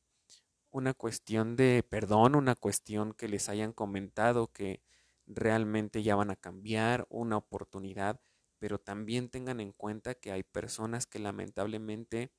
una 0.70 0.94
cuestión 0.94 1.56
de 1.56 1.82
perdón, 1.88 2.34
una 2.34 2.54
cuestión 2.54 3.12
que 3.14 3.28
les 3.28 3.48
hayan 3.48 3.72
comentado 3.72 4.52
que 4.52 4.82
realmente 5.26 6.02
ya 6.02 6.16
van 6.16 6.30
a 6.30 6.36
cambiar, 6.36 7.06
una 7.10 7.36
oportunidad, 7.36 8.20
pero 8.58 8.78
también 8.78 9.28
tengan 9.30 9.60
en 9.60 9.72
cuenta 9.72 10.14
que 10.14 10.32
hay 10.32 10.42
personas 10.42 11.06
que 11.06 11.18
lamentablemente 11.18 12.32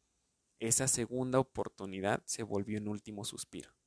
esa 0.60 0.88
segunda 0.88 1.40
oportunidad 1.40 2.24
se 2.26 2.44
volvió 2.44 2.78
en 2.78 2.88
último 2.88 3.26
suspiro. 3.26 3.79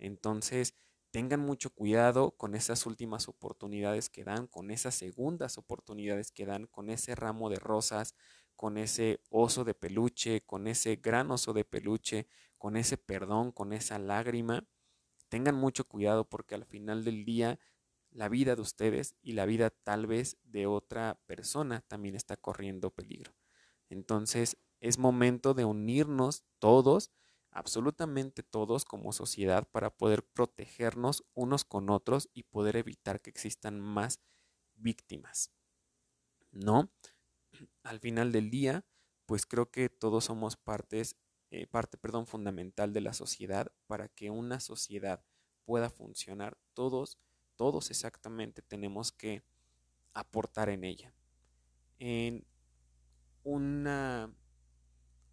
Entonces, 0.00 0.74
tengan 1.10 1.40
mucho 1.40 1.70
cuidado 1.70 2.32
con 2.32 2.54
esas 2.54 2.86
últimas 2.86 3.28
oportunidades 3.28 4.08
que 4.08 4.24
dan, 4.24 4.46
con 4.46 4.70
esas 4.70 4.94
segundas 4.94 5.58
oportunidades 5.58 6.32
que 6.32 6.46
dan, 6.46 6.66
con 6.66 6.90
ese 6.90 7.14
ramo 7.14 7.50
de 7.50 7.56
rosas, 7.56 8.14
con 8.56 8.78
ese 8.78 9.20
oso 9.30 9.64
de 9.64 9.74
peluche, 9.74 10.42
con 10.42 10.66
ese 10.66 10.96
gran 10.96 11.30
oso 11.30 11.52
de 11.52 11.64
peluche, 11.64 12.26
con 12.58 12.76
ese 12.76 12.96
perdón, 12.96 13.52
con 13.52 13.72
esa 13.72 13.98
lágrima. 13.98 14.66
Tengan 15.28 15.54
mucho 15.54 15.86
cuidado 15.86 16.28
porque 16.28 16.54
al 16.54 16.64
final 16.64 17.04
del 17.04 17.24
día 17.24 17.58
la 18.10 18.28
vida 18.28 18.56
de 18.56 18.62
ustedes 18.62 19.14
y 19.22 19.32
la 19.32 19.46
vida 19.46 19.70
tal 19.70 20.06
vez 20.06 20.36
de 20.42 20.66
otra 20.66 21.20
persona 21.26 21.82
también 21.86 22.14
está 22.16 22.36
corriendo 22.36 22.90
peligro. 22.90 23.34
Entonces 23.88 24.56
es 24.80 24.98
momento 24.98 25.54
de 25.54 25.64
unirnos 25.64 26.44
todos 26.58 27.10
absolutamente 27.50 28.42
todos 28.42 28.84
como 28.84 29.12
sociedad 29.12 29.68
para 29.68 29.90
poder 29.90 30.24
protegernos 30.24 31.24
unos 31.34 31.64
con 31.64 31.90
otros 31.90 32.28
y 32.32 32.44
poder 32.44 32.76
evitar 32.76 33.20
que 33.20 33.30
existan 33.30 33.80
más 33.80 34.20
víctimas. 34.74 35.50
¿No? 36.52 36.90
Al 37.82 38.00
final 38.00 38.32
del 38.32 38.50
día, 38.50 38.84
pues 39.26 39.46
creo 39.46 39.70
que 39.70 39.88
todos 39.88 40.24
somos 40.24 40.56
partes, 40.56 41.16
eh, 41.50 41.66
parte 41.66 41.98
perdón, 41.98 42.26
fundamental 42.26 42.92
de 42.92 43.00
la 43.00 43.12
sociedad 43.12 43.72
para 43.86 44.08
que 44.08 44.30
una 44.30 44.60
sociedad 44.60 45.24
pueda 45.64 45.90
funcionar. 45.90 46.56
Todos, 46.74 47.18
todos 47.56 47.90
exactamente 47.90 48.62
tenemos 48.62 49.12
que 49.12 49.44
aportar 50.14 50.68
en 50.68 50.84
ella. 50.84 51.14
En 51.98 52.44
una, 53.42 54.32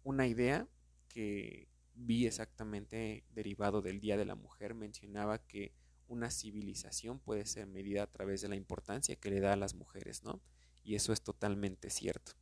una 0.04 0.26
idea 0.26 0.68
que, 1.08 1.68
vi 1.98 2.26
exactamente 2.26 3.24
derivado 3.30 3.82
del 3.82 4.00
Día 4.00 4.16
de 4.16 4.24
la 4.24 4.34
Mujer, 4.34 4.74
mencionaba 4.74 5.38
que 5.38 5.74
una 6.06 6.30
civilización 6.30 7.18
puede 7.18 7.44
ser 7.44 7.66
medida 7.66 8.02
a 8.02 8.10
través 8.10 8.40
de 8.40 8.48
la 8.48 8.56
importancia 8.56 9.16
que 9.16 9.30
le 9.30 9.40
da 9.40 9.52
a 9.52 9.56
las 9.56 9.74
mujeres, 9.74 10.24
¿no? 10.24 10.40
Y 10.82 10.94
eso 10.94 11.12
es 11.12 11.22
totalmente 11.22 11.90
cierto. 11.90 12.32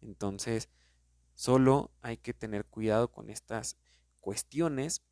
Entonces, 0.00 0.68
solo 1.34 1.90
hay 2.00 2.18
que 2.18 2.34
tener 2.34 2.64
cuidado 2.66 3.10
con 3.10 3.30
estas 3.30 3.76
cuestiones 4.20 5.02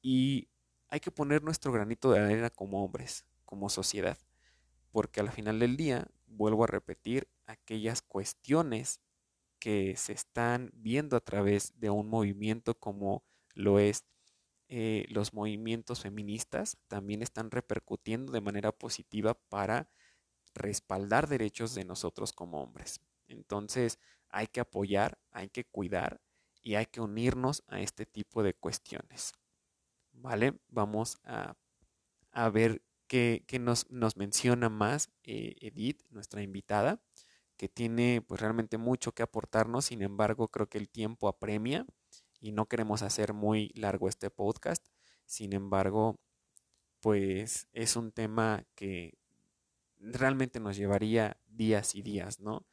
y 0.00 0.48
hay 0.88 1.00
que 1.00 1.10
poner 1.10 1.42
nuestro 1.42 1.72
granito 1.72 2.12
de 2.12 2.20
arena 2.20 2.50
como 2.50 2.84
hombres, 2.84 3.24
como 3.44 3.68
sociedad, 3.68 4.18
porque 4.92 5.20
al 5.20 5.32
final 5.32 5.58
del 5.58 5.76
día, 5.76 6.06
vuelvo 6.26 6.64
a 6.64 6.68
repetir, 6.68 7.28
aquellas 7.46 8.02
cuestiones 8.02 9.00
que 9.58 9.96
se 9.96 10.12
están 10.12 10.70
viendo 10.74 11.16
a 11.16 11.20
través 11.20 11.78
de 11.80 11.90
un 11.90 12.08
movimiento 12.08 12.78
como 12.78 13.24
lo 13.56 13.80
es 13.80 14.04
eh, 14.68 15.06
los 15.08 15.32
movimientos 15.32 16.02
feministas 16.02 16.76
también 16.88 17.22
están 17.22 17.50
repercutiendo 17.50 18.32
de 18.32 18.40
manera 18.40 18.72
positiva 18.72 19.34
para 19.48 19.88
respaldar 20.54 21.28
derechos 21.28 21.74
de 21.74 21.84
nosotros 21.84 22.32
como 22.32 22.62
hombres. 22.62 23.00
Entonces 23.28 23.98
hay 24.28 24.48
que 24.48 24.60
apoyar, 24.60 25.18
hay 25.30 25.48
que 25.48 25.64
cuidar 25.64 26.20
y 26.62 26.74
hay 26.74 26.86
que 26.86 27.00
unirnos 27.00 27.62
a 27.68 27.80
este 27.80 28.06
tipo 28.06 28.42
de 28.42 28.54
cuestiones. 28.54 29.32
¿Vale? 30.12 30.58
Vamos 30.68 31.18
a, 31.24 31.56
ver 32.50 32.82
qué, 33.06 33.44
nos, 33.60 33.90
nos, 33.90 34.16
menciona 34.16 34.68
más 34.68 35.10
eh, 35.22 35.54
Edith, 35.60 36.02
nuestra 36.10 36.42
invitada, 36.42 37.00
que 37.56 37.68
tiene 37.68 38.22
pues 38.26 38.40
realmente 38.40 38.78
mucho 38.78 39.12
que 39.12 39.22
aportarnos, 39.22 39.86
sin 39.86 40.02
embargo 40.02 40.48
creo 40.48 40.68
que 40.68 40.78
el 40.78 40.88
tiempo 40.88 41.28
apremia 41.28 41.86
y 42.40 42.52
no 42.52 42.66
queremos 42.66 43.02
hacer 43.02 43.32
muy 43.32 43.70
largo 43.74 44.08
este 44.08 44.30
podcast. 44.30 44.86
Sin 45.24 45.52
embargo, 45.52 46.18
pues 47.00 47.68
es 47.72 47.96
un 47.96 48.12
tema 48.12 48.64
que 48.74 49.18
realmente 49.98 50.60
nos 50.60 50.76
llevaría 50.76 51.38
días 51.46 51.94
y 51.94 52.02
días, 52.02 52.40
¿no? 52.40 52.66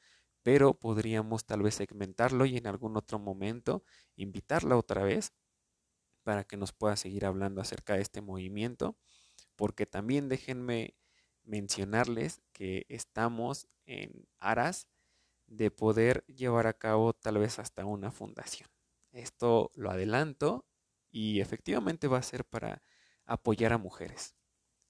Pero 0.44 0.74
podríamos 0.74 1.46
tal 1.46 1.62
vez 1.62 1.76
segmentarlo 1.76 2.46
y 2.46 2.58
en 2.58 2.68
algún 2.68 2.98
otro 2.98 3.20
momento 3.20 3.84
invitarla 4.16 4.78
otra 4.78 5.04
vez 5.04 5.34
para 6.24 6.44
que 6.44 6.58
nos 6.58 6.74
pueda 6.74 6.96
seguir 6.96 7.26
hablando 7.26 7.62
acerca 7.62 7.96
de 7.96 8.02
este 8.02 8.22
movimiento, 8.22 8.98
porque 9.56 9.86
también 9.86 10.30
déjenme 10.30 10.96
mencionarles 11.44 12.42
que 12.54 12.86
estamos 12.90 13.68
en 13.86 14.28
aras 14.40 14.88
de 15.48 15.72
poder 15.72 16.26
llevar 16.26 16.68
a 16.68 16.74
cabo 16.74 17.14
tal 17.14 17.38
vez 17.38 17.60
hasta 17.60 17.86
una 17.86 18.12
fundación. 18.12 18.70
Esto 19.14 19.72
lo 19.76 19.92
adelanto 19.92 20.66
y 21.12 21.40
efectivamente 21.40 22.08
va 22.08 22.18
a 22.18 22.24
ser 22.24 22.46
para 22.46 22.82
apoyar 23.26 23.72
a 23.72 23.78
mujeres. 23.78 24.36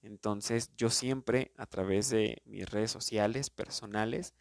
Entonces 0.01 0.71
yo 0.77 0.89
siempre 0.89 1.53
a 1.57 1.65
través 1.65 2.09
de 2.09 2.41
mis 2.45 2.69
redes 2.69 2.91
sociales 2.91 3.49
personales 3.49 4.33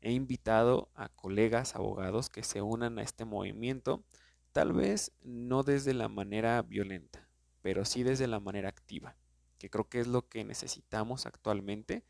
he 0.00 0.12
invitado 0.12 0.90
a 0.94 1.08
colegas 1.08 1.74
abogados 1.74 2.28
que 2.28 2.44
se 2.44 2.62
unan 2.62 2.98
a 2.98 3.02
este 3.02 3.24
movimiento, 3.24 4.04
tal 4.52 4.72
vez 4.72 5.12
no 5.22 5.62
desde 5.62 5.94
la 5.94 6.08
manera 6.08 6.62
violenta, 6.62 7.28
pero 7.62 7.84
sí 7.84 8.02
desde 8.02 8.28
la 8.28 8.38
manera 8.40 8.68
activa, 8.68 9.16
que 9.58 9.70
creo 9.70 9.88
que 9.88 10.00
es 10.00 10.06
lo 10.06 10.28
que 10.28 10.44
necesitamos 10.44 11.26
actualmente, 11.26 12.04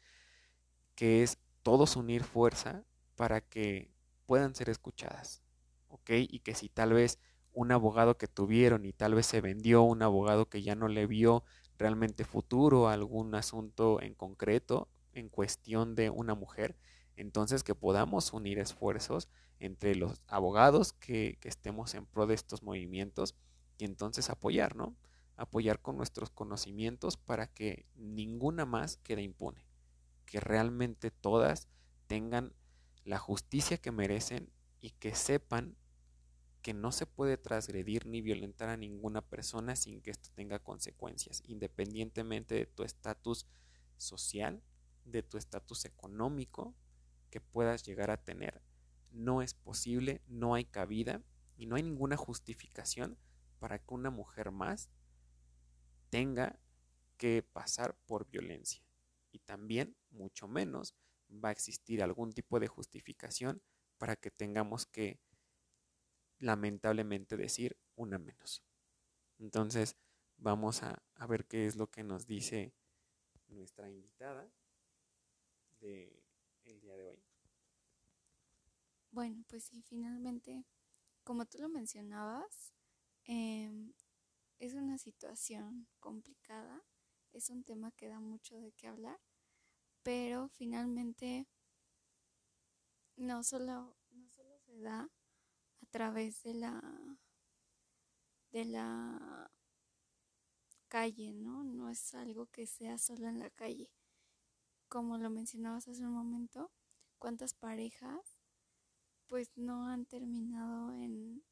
que 0.96 1.22
es 1.22 1.38
todos 1.62 1.96
unir 1.96 2.24
fuerza 2.24 2.84
para 3.16 3.40
que 3.40 3.92
puedan 4.26 4.54
ser 4.54 4.70
escuchadas. 4.70 5.43
Y 6.08 6.40
que 6.40 6.54
si 6.54 6.68
tal 6.68 6.92
vez 6.92 7.18
un 7.52 7.72
abogado 7.72 8.18
que 8.18 8.26
tuvieron 8.26 8.84
y 8.84 8.92
tal 8.92 9.14
vez 9.14 9.26
se 9.26 9.40
vendió, 9.40 9.82
un 9.82 10.02
abogado 10.02 10.48
que 10.48 10.62
ya 10.62 10.74
no 10.74 10.88
le 10.88 11.06
vio 11.06 11.44
realmente 11.78 12.24
futuro 12.24 12.88
a 12.88 12.92
algún 12.92 13.34
asunto 13.34 14.00
en 14.00 14.14
concreto 14.14 14.88
en 15.12 15.28
cuestión 15.28 15.94
de 15.94 16.10
una 16.10 16.34
mujer, 16.34 16.76
entonces 17.16 17.62
que 17.62 17.74
podamos 17.74 18.32
unir 18.32 18.58
esfuerzos 18.58 19.28
entre 19.60 19.94
los 19.94 20.20
abogados 20.26 20.92
que, 20.92 21.38
que 21.40 21.48
estemos 21.48 21.94
en 21.94 22.06
pro 22.06 22.26
de 22.26 22.34
estos 22.34 22.62
movimientos 22.62 23.34
y 23.78 23.84
entonces 23.84 24.30
apoyar, 24.30 24.76
¿no? 24.76 24.96
Apoyar 25.36 25.80
con 25.80 25.96
nuestros 25.96 26.30
conocimientos 26.30 27.16
para 27.16 27.46
que 27.46 27.86
ninguna 27.94 28.66
más 28.66 28.96
quede 28.98 29.22
impune, 29.22 29.64
que 30.26 30.40
realmente 30.40 31.10
todas 31.10 31.68
tengan 32.06 32.52
la 33.04 33.18
justicia 33.18 33.78
que 33.78 33.92
merecen 33.92 34.50
y 34.80 34.90
que 34.90 35.14
sepan 35.14 35.76
que 36.64 36.72
no 36.72 36.92
se 36.92 37.04
puede 37.04 37.36
transgredir 37.36 38.06
ni 38.06 38.22
violentar 38.22 38.70
a 38.70 38.78
ninguna 38.78 39.20
persona 39.20 39.76
sin 39.76 40.00
que 40.00 40.10
esto 40.10 40.30
tenga 40.34 40.58
consecuencias, 40.58 41.42
independientemente 41.46 42.54
de 42.54 42.64
tu 42.64 42.84
estatus 42.84 43.46
social, 43.98 44.62
de 45.04 45.22
tu 45.22 45.36
estatus 45.36 45.84
económico 45.84 46.74
que 47.28 47.42
puedas 47.42 47.84
llegar 47.84 48.10
a 48.10 48.24
tener. 48.24 48.62
No 49.10 49.42
es 49.42 49.52
posible, 49.52 50.22
no 50.26 50.54
hay 50.54 50.64
cabida 50.64 51.22
y 51.58 51.66
no 51.66 51.76
hay 51.76 51.82
ninguna 51.82 52.16
justificación 52.16 53.18
para 53.58 53.78
que 53.78 53.92
una 53.92 54.08
mujer 54.08 54.50
más 54.50 54.88
tenga 56.08 56.58
que 57.18 57.42
pasar 57.42 57.94
por 58.06 58.30
violencia. 58.30 58.82
Y 59.32 59.40
también, 59.40 59.98
mucho 60.10 60.48
menos, 60.48 60.94
va 61.28 61.50
a 61.50 61.52
existir 61.52 62.02
algún 62.02 62.32
tipo 62.32 62.58
de 62.58 62.68
justificación 62.68 63.60
para 63.98 64.16
que 64.16 64.30
tengamos 64.30 64.86
que 64.86 65.20
lamentablemente 66.44 67.36
decir 67.36 67.76
una 67.96 68.18
menos. 68.18 68.62
Entonces, 69.38 69.96
vamos 70.36 70.82
a, 70.82 71.02
ver 71.26 71.46
qué 71.46 71.66
es 71.66 71.76
lo 71.76 71.90
que 71.90 72.04
nos 72.04 72.26
dice 72.26 72.74
nuestra 73.48 73.88
invitada 73.88 74.52
de 75.80 76.22
el 76.64 76.80
día 76.80 76.96
de 76.96 77.08
hoy. 77.08 77.24
Bueno, 79.10 79.42
pues 79.48 79.64
sí, 79.64 79.80
finalmente, 79.82 80.66
como 81.22 81.46
tú 81.46 81.58
lo 81.58 81.68
mencionabas, 81.68 82.74
em, 83.24 83.94
es 84.58 84.74
una 84.74 84.98
situación 84.98 85.88
complicada, 85.98 86.82
es 87.32 87.48
un 87.48 87.64
tema 87.64 87.90
que 87.92 88.08
da 88.08 88.20
mucho 88.20 88.56
de 88.60 88.72
qué 88.72 88.86
hablar, 88.86 89.18
pero 90.02 90.48
finalmente 90.48 91.48
no 93.16 93.42
solo, 93.42 93.96
no 94.10 94.28
solo 94.28 94.58
se 94.58 94.78
da 94.80 95.00
a 95.00 95.23
través 95.94 96.42
de 96.42 96.54
la 96.54 96.82
de 98.50 98.64
la 98.64 99.48
calle, 100.88 101.32
¿no? 101.34 101.62
No 101.62 101.88
es 101.88 102.14
algo 102.16 102.46
que 102.46 102.66
sea 102.66 102.98
solo 102.98 103.28
en 103.28 103.38
la 103.38 103.48
calle. 103.50 103.92
Como 104.88 105.18
lo 105.18 105.30
mencionabas 105.30 105.86
hace 105.86 106.04
un 106.04 106.14
momento, 106.14 106.72
cuántas 107.18 107.54
parejas 107.54 108.40
pues 109.28 109.52
no 109.54 109.86
han 109.86 110.04
terminado 110.04 110.92
en, 110.94 111.44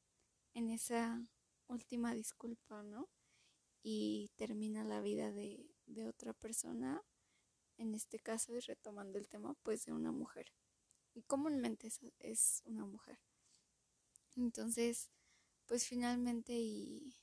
en 0.55 0.71
esa 0.71 1.25
última 1.69 2.13
disculpa, 2.13 2.83
¿no? 2.83 3.09
Y 3.81 4.33
termina 4.35 4.83
la 4.83 5.01
vida 5.01 5.31
de, 5.31 5.73
de 5.87 6.09
otra 6.09 6.33
persona, 6.33 7.01
en 7.77 7.95
este 7.95 8.19
caso, 8.19 8.57
y 8.57 8.59
retomando 8.59 9.21
el 9.21 9.29
tema, 9.29 9.55
pues 9.63 9.85
de 9.85 9.93
una 9.93 10.11
mujer. 10.11 10.53
Y 11.15 11.23
comúnmente 11.23 11.87
es, 11.87 12.01
es 12.19 12.63
una 12.67 12.85
mujer. 12.85 13.21
Entonces, 14.37 15.11
pues 15.67 15.87
finalmente 15.87 16.55
y, 16.55 17.17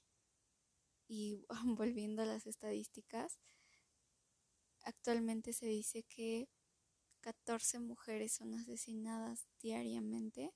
y 1.08 1.46
volviendo 1.78 2.22
a 2.22 2.26
las 2.26 2.48
estadísticas, 2.48 3.40
actualmente 4.84 5.54
se 5.54 5.68
dice 5.68 6.04
que 6.04 6.50
14 7.22 7.80
mujeres 7.80 8.34
son 8.34 8.54
asesinadas 8.54 9.48
diariamente 9.62 10.54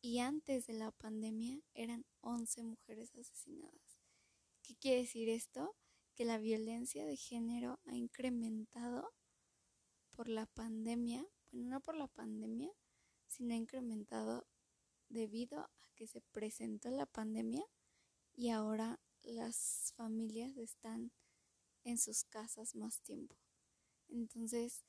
y 0.00 0.18
antes 0.20 0.66
de 0.66 0.74
la 0.74 0.90
pandemia 0.92 1.60
eran 1.74 2.04
11 2.20 2.62
mujeres 2.62 3.14
asesinadas. 3.14 3.98
¿Qué 4.62 4.76
quiere 4.76 5.02
decir 5.02 5.28
esto? 5.28 5.76
Que 6.14 6.24
la 6.24 6.38
violencia 6.38 7.04
de 7.04 7.16
género 7.16 7.80
ha 7.86 7.94
incrementado 7.94 9.12
por 10.10 10.28
la 10.28 10.46
pandemia, 10.46 11.24
bueno, 11.52 11.70
no 11.70 11.80
por 11.80 11.96
la 11.96 12.08
pandemia, 12.08 12.70
sino 13.26 13.54
ha 13.54 13.56
incrementado 13.56 14.47
debido 15.08 15.60
a 15.60 15.70
que 15.94 16.06
se 16.06 16.20
presentó 16.20 16.90
la 16.90 17.06
pandemia 17.06 17.64
y 18.34 18.50
ahora 18.50 19.00
las 19.22 19.92
familias 19.96 20.56
están 20.56 21.12
en 21.84 21.98
sus 21.98 22.24
casas 22.24 22.74
más 22.74 23.00
tiempo. 23.00 23.36
Entonces, 24.08 24.84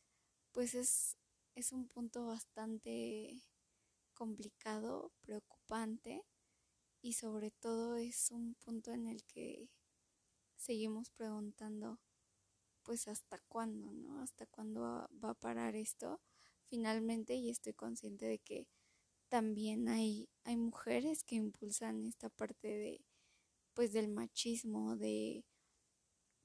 pues 0.51 0.75
es, 0.75 1.17
es 1.55 1.71
un 1.71 1.87
punto 1.87 2.25
bastante 2.25 3.43
complicado, 4.13 5.11
preocupante 5.21 6.25
y 7.01 7.13
sobre 7.13 7.51
todo 7.51 7.95
es 7.95 8.31
un 8.31 8.55
punto 8.55 8.91
en 8.91 9.07
el 9.07 9.23
que 9.25 9.69
seguimos 10.57 11.09
preguntando 11.11 11.99
pues 12.83 13.07
hasta 13.07 13.39
cuándo, 13.47 13.91
¿no? 13.93 14.21
Hasta 14.21 14.45
cuándo 14.47 14.81
va 15.23 15.29
a 15.29 15.39
parar 15.39 15.75
esto 15.75 16.21
finalmente 16.65 17.35
y 17.35 17.49
estoy 17.49 17.73
consciente 17.73 18.25
de 18.25 18.39
que 18.39 18.67
también 19.29 19.87
hay, 19.87 20.29
hay 20.43 20.57
mujeres 20.57 21.23
que 21.23 21.35
impulsan 21.35 22.05
esta 22.05 22.29
parte 22.29 22.67
de 22.67 23.05
pues 23.73 23.93
del 23.93 24.09
machismo, 24.09 24.97
de 24.97 25.45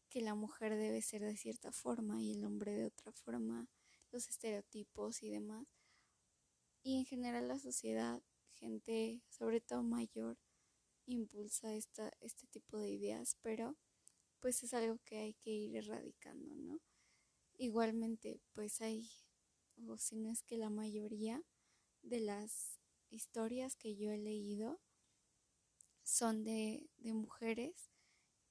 que 0.08 0.20
la 0.20 0.36
mujer 0.36 0.76
debe 0.76 1.02
ser 1.02 1.22
de 1.22 1.36
cierta 1.36 1.72
forma 1.72 2.22
y 2.22 2.32
el 2.32 2.44
hombre 2.44 2.74
de 2.74 2.86
otra 2.86 3.10
forma, 3.10 3.68
los 4.12 4.28
estereotipos 4.28 5.22
y 5.24 5.30
demás. 5.30 5.66
Y 6.84 6.98
en 6.98 7.04
general 7.06 7.48
la 7.48 7.58
sociedad, 7.58 8.22
gente, 8.52 9.22
sobre 9.28 9.60
todo 9.60 9.82
mayor, 9.82 10.38
impulsa 11.06 11.74
esta, 11.74 12.12
este 12.20 12.46
tipo 12.46 12.78
de 12.78 12.90
ideas, 12.90 13.36
pero 13.42 13.76
pues 14.38 14.62
es 14.62 14.74
algo 14.74 14.98
que 15.04 15.16
hay 15.16 15.34
que 15.34 15.50
ir 15.50 15.74
erradicando, 15.74 16.54
¿no? 16.54 16.80
Igualmente, 17.56 18.40
pues 18.52 18.80
hay, 18.80 19.08
o 19.88 19.96
si 19.96 20.16
no 20.16 20.30
es 20.30 20.42
que 20.42 20.58
la 20.58 20.70
mayoría, 20.70 21.42
de 22.04 22.20
las 22.20 22.78
historias 23.10 23.76
que 23.76 23.96
yo 23.96 24.10
he 24.10 24.18
leído 24.18 24.80
son 26.02 26.44
de, 26.44 26.88
mujeres 26.98 27.90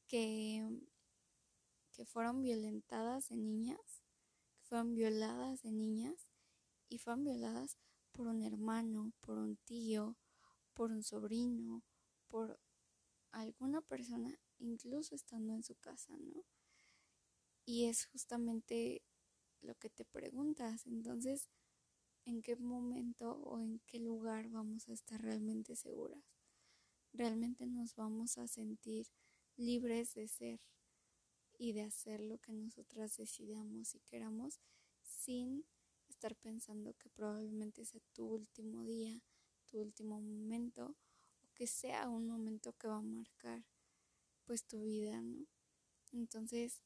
que, 0.08 0.68
que 1.92 2.06
fueron 2.06 2.42
violentadas 2.42 3.30
de 3.30 3.38
niñas, 3.38 4.04
que 4.56 4.64
fueron 4.64 4.96
violadas 4.96 5.62
de 5.62 5.72
niñas 5.72 6.28
y 6.90 6.98
fueron 6.98 7.24
violadas 7.24 7.78
por 8.12 8.28
un 8.28 8.44
hermano, 8.44 9.14
por 9.22 9.38
un 9.38 9.58
tío, 9.58 10.18
por 10.74 10.92
un 10.92 11.04
sobrino, 11.04 11.84
por 12.28 12.60
alguna 13.32 13.82
persona, 13.82 14.40
incluso 14.60 15.16
estando 15.16 15.54
en 15.54 15.64
su 15.64 15.76
casa, 15.76 16.18
¿no? 16.18 16.44
Y 17.66 17.86
es 17.86 18.06
justamente 18.06 19.04
lo 19.62 19.76
que 19.76 19.90
te 19.90 20.06
preguntas. 20.06 20.86
Entonces, 20.86 21.50
en 22.26 22.42
qué 22.42 22.56
momento 22.56 23.34
o 23.44 23.60
en 23.60 23.80
qué 23.86 24.00
lugar 24.00 24.50
vamos 24.50 24.88
a 24.90 24.94
estar 24.94 25.22
realmente 25.22 25.76
seguras. 25.76 26.24
Realmente 27.12 27.66
nos 27.68 27.96
vamos 27.96 28.38
a 28.38 28.48
sentir 28.48 29.08
libres 29.56 30.14
de 30.14 30.28
ser 30.28 30.60
y 31.58 31.74
de 31.74 31.84
hacer 31.84 32.22
lo 32.22 32.40
que 32.40 32.52
nosotras 32.52 33.16
decidamos 33.18 33.94
y 33.96 34.00
queramos 34.00 34.60
sin 35.02 35.66
estar 36.10 36.36
pensando 36.36 36.94
que 36.96 37.10
probablemente 37.10 37.86
sea 37.86 38.02
tu 38.14 38.26
último 38.26 38.84
día, 38.86 39.22
tu 39.66 39.80
último 39.80 40.20
momento 40.20 40.96
o 41.42 41.54
que 41.54 41.68
sea 41.68 42.10
un 42.10 42.28
momento 42.28 42.74
que 42.74 42.88
va 42.88 42.98
a 42.98 43.02
marcar 43.02 43.64
pues 44.46 44.66
tu 44.66 44.84
vida, 44.84 45.22
¿no? 45.22 45.46
Entonces, 46.12 46.82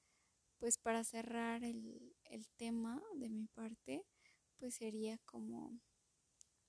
pues 0.59 0.77
para 0.77 1.03
cerrar 1.03 1.63
el, 1.63 2.15
el 2.25 2.47
tema 2.49 3.01
de 3.15 3.29
mi 3.29 3.47
parte, 3.47 4.05
pues 4.57 4.75
sería 4.75 5.17
como 5.19 5.79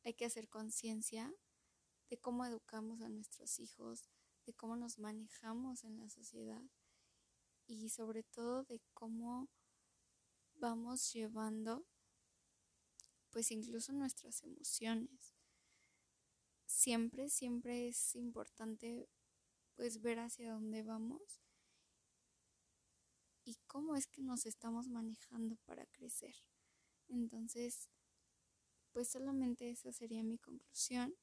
hay 0.05 0.15
que 0.15 0.25
hacer 0.25 0.49
conciencia 0.49 1.33
de 2.09 2.19
cómo 2.19 2.45
educamos 2.47 3.01
a 3.03 3.09
nuestros 3.09 3.59
hijos, 3.59 4.09
de 4.47 4.55
cómo 4.55 4.77
nos 4.77 4.99
manejamos 4.99 5.85
en 5.85 5.97
la 5.97 6.09
sociedad 6.09 6.63
y 7.67 7.91
sobre 7.91 8.23
todo 8.23 8.65
de 8.65 8.81
cómo 8.95 9.49
vamos 10.55 11.13
llevando 11.13 11.87
pues 13.31 13.51
incluso 13.51 13.93
nuestras 13.93 14.43
emociones. 14.43 15.35
Siempre, 16.67 17.29
siempre 17.29 17.89
es 17.89 18.15
importante 18.15 19.09
pues 19.75 20.01
ver 20.01 20.19
hacia 20.19 20.53
dónde 20.53 20.83
vamos 20.83 21.43
y 23.45 23.57
cómo 23.67 23.97
es 23.97 24.07
que 24.07 24.23
nos 24.23 24.45
estamos 24.47 24.89
manejando 24.89 25.57
para 25.65 25.87
crecer. 25.87 26.35
Entonces, 27.09 27.89
pues 28.93 29.09
solamente 29.09 29.71
esa 29.71 29.93
sería 29.93 30.23
mi 30.23 30.39
conclusión. 30.39 31.15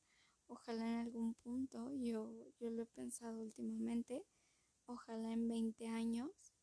Ojalá 0.47 0.87
en 0.87 0.99
algún 0.99 1.33
punto, 1.35 1.91
yo, 1.93 2.31
yo 2.59 2.69
lo 2.69 2.83
he 2.83 2.85
pensado 2.85 3.41
últimamente, 3.41 4.25
ojalá 4.85 5.33
en 5.33 5.47
20 5.47 5.87
años 5.87 6.53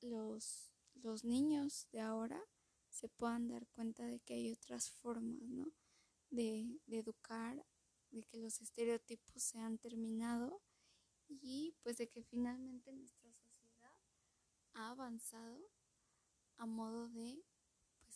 los, 0.00 0.72
los 0.94 1.24
niños 1.24 1.86
de 1.92 2.00
ahora 2.00 2.42
se 2.90 3.08
puedan 3.08 3.48
dar 3.48 3.66
cuenta 3.68 4.04
de 4.06 4.20
que 4.20 4.34
hay 4.34 4.52
otras 4.52 4.90
formas, 4.90 5.48
¿no? 5.48 5.72
De, 6.30 6.78
de 6.86 6.98
educar, 6.98 7.64
de 8.10 8.22
que 8.24 8.38
los 8.38 8.60
estereotipos 8.60 9.42
se 9.42 9.58
han 9.58 9.78
terminado 9.78 10.60
y 11.28 11.74
pues 11.82 11.96
de 11.96 12.08
que 12.08 12.22
finalmente 12.22 12.92
nuestra 12.92 13.32
sociedad 13.32 13.96
ha 14.74 14.90
avanzado 14.90 15.70
a 16.56 16.66
modo 16.66 17.08
de 17.08 17.42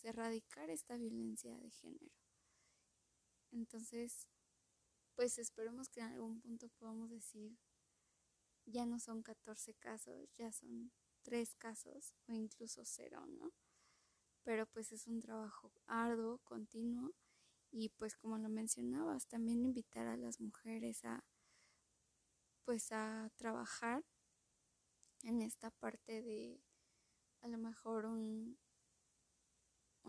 erradicar 0.05 0.69
esta 0.69 0.97
violencia 0.97 1.57
de 1.57 1.71
género. 1.71 2.15
Entonces, 3.51 4.27
pues 5.15 5.37
esperemos 5.37 5.89
que 5.89 6.01
en 6.01 6.07
algún 6.07 6.39
punto 6.39 6.69
podamos 6.69 7.09
decir, 7.09 7.57
ya 8.65 8.85
no 8.85 8.99
son 8.99 9.23
14 9.23 9.73
casos, 9.75 10.29
ya 10.33 10.51
son 10.51 10.91
3 11.23 11.55
casos 11.55 12.13
o 12.27 12.33
incluso 12.33 12.83
cero, 12.85 13.25
¿no? 13.27 13.51
Pero 14.43 14.65
pues 14.67 14.91
es 14.91 15.07
un 15.07 15.19
trabajo 15.19 15.71
arduo, 15.87 16.39
continuo 16.39 17.13
y 17.71 17.89
pues 17.89 18.15
como 18.15 18.37
lo 18.37 18.49
mencionabas, 18.49 19.27
también 19.27 19.63
invitar 19.63 20.07
a 20.07 20.17
las 20.17 20.39
mujeres 20.39 21.03
a 21.05 21.23
pues 22.63 22.91
a 22.91 23.31
trabajar 23.35 24.05
en 25.23 25.41
esta 25.41 25.71
parte 25.71 26.21
de 26.21 26.61
a 27.41 27.47
lo 27.47 27.57
mejor 27.57 28.05
un, 28.05 28.57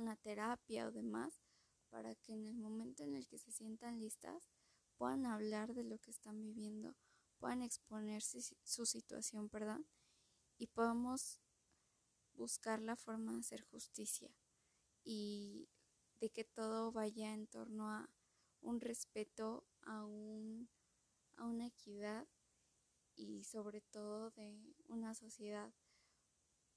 una 0.00 0.16
terapia 0.16 0.86
o 0.86 0.92
demás 0.92 1.40
para 1.90 2.14
que 2.14 2.32
en 2.32 2.46
el 2.46 2.54
momento 2.54 3.02
en 3.04 3.14
el 3.14 3.26
que 3.26 3.38
se 3.38 3.52
sientan 3.52 4.00
listas 4.00 4.50
puedan 4.96 5.26
hablar 5.26 5.74
de 5.74 5.84
lo 5.84 5.98
que 5.98 6.10
están 6.10 6.40
viviendo, 6.40 6.94
puedan 7.38 7.62
exponer 7.62 8.22
su 8.22 8.86
situación, 8.86 9.48
perdón, 9.48 9.86
y 10.58 10.66
podamos 10.66 11.40
buscar 12.34 12.80
la 12.80 12.96
forma 12.96 13.32
de 13.32 13.40
hacer 13.40 13.62
justicia 13.62 14.30
y 15.04 15.68
de 16.20 16.30
que 16.30 16.44
todo 16.44 16.92
vaya 16.92 17.32
en 17.32 17.46
torno 17.46 17.90
a 17.90 18.10
un 18.60 18.80
respeto, 18.80 19.64
a, 19.82 20.04
un, 20.04 20.68
a 21.36 21.46
una 21.46 21.66
equidad 21.66 22.28
y 23.16 23.44
sobre 23.44 23.80
todo 23.80 24.30
de 24.30 24.74
una 24.88 25.14
sociedad 25.14 25.72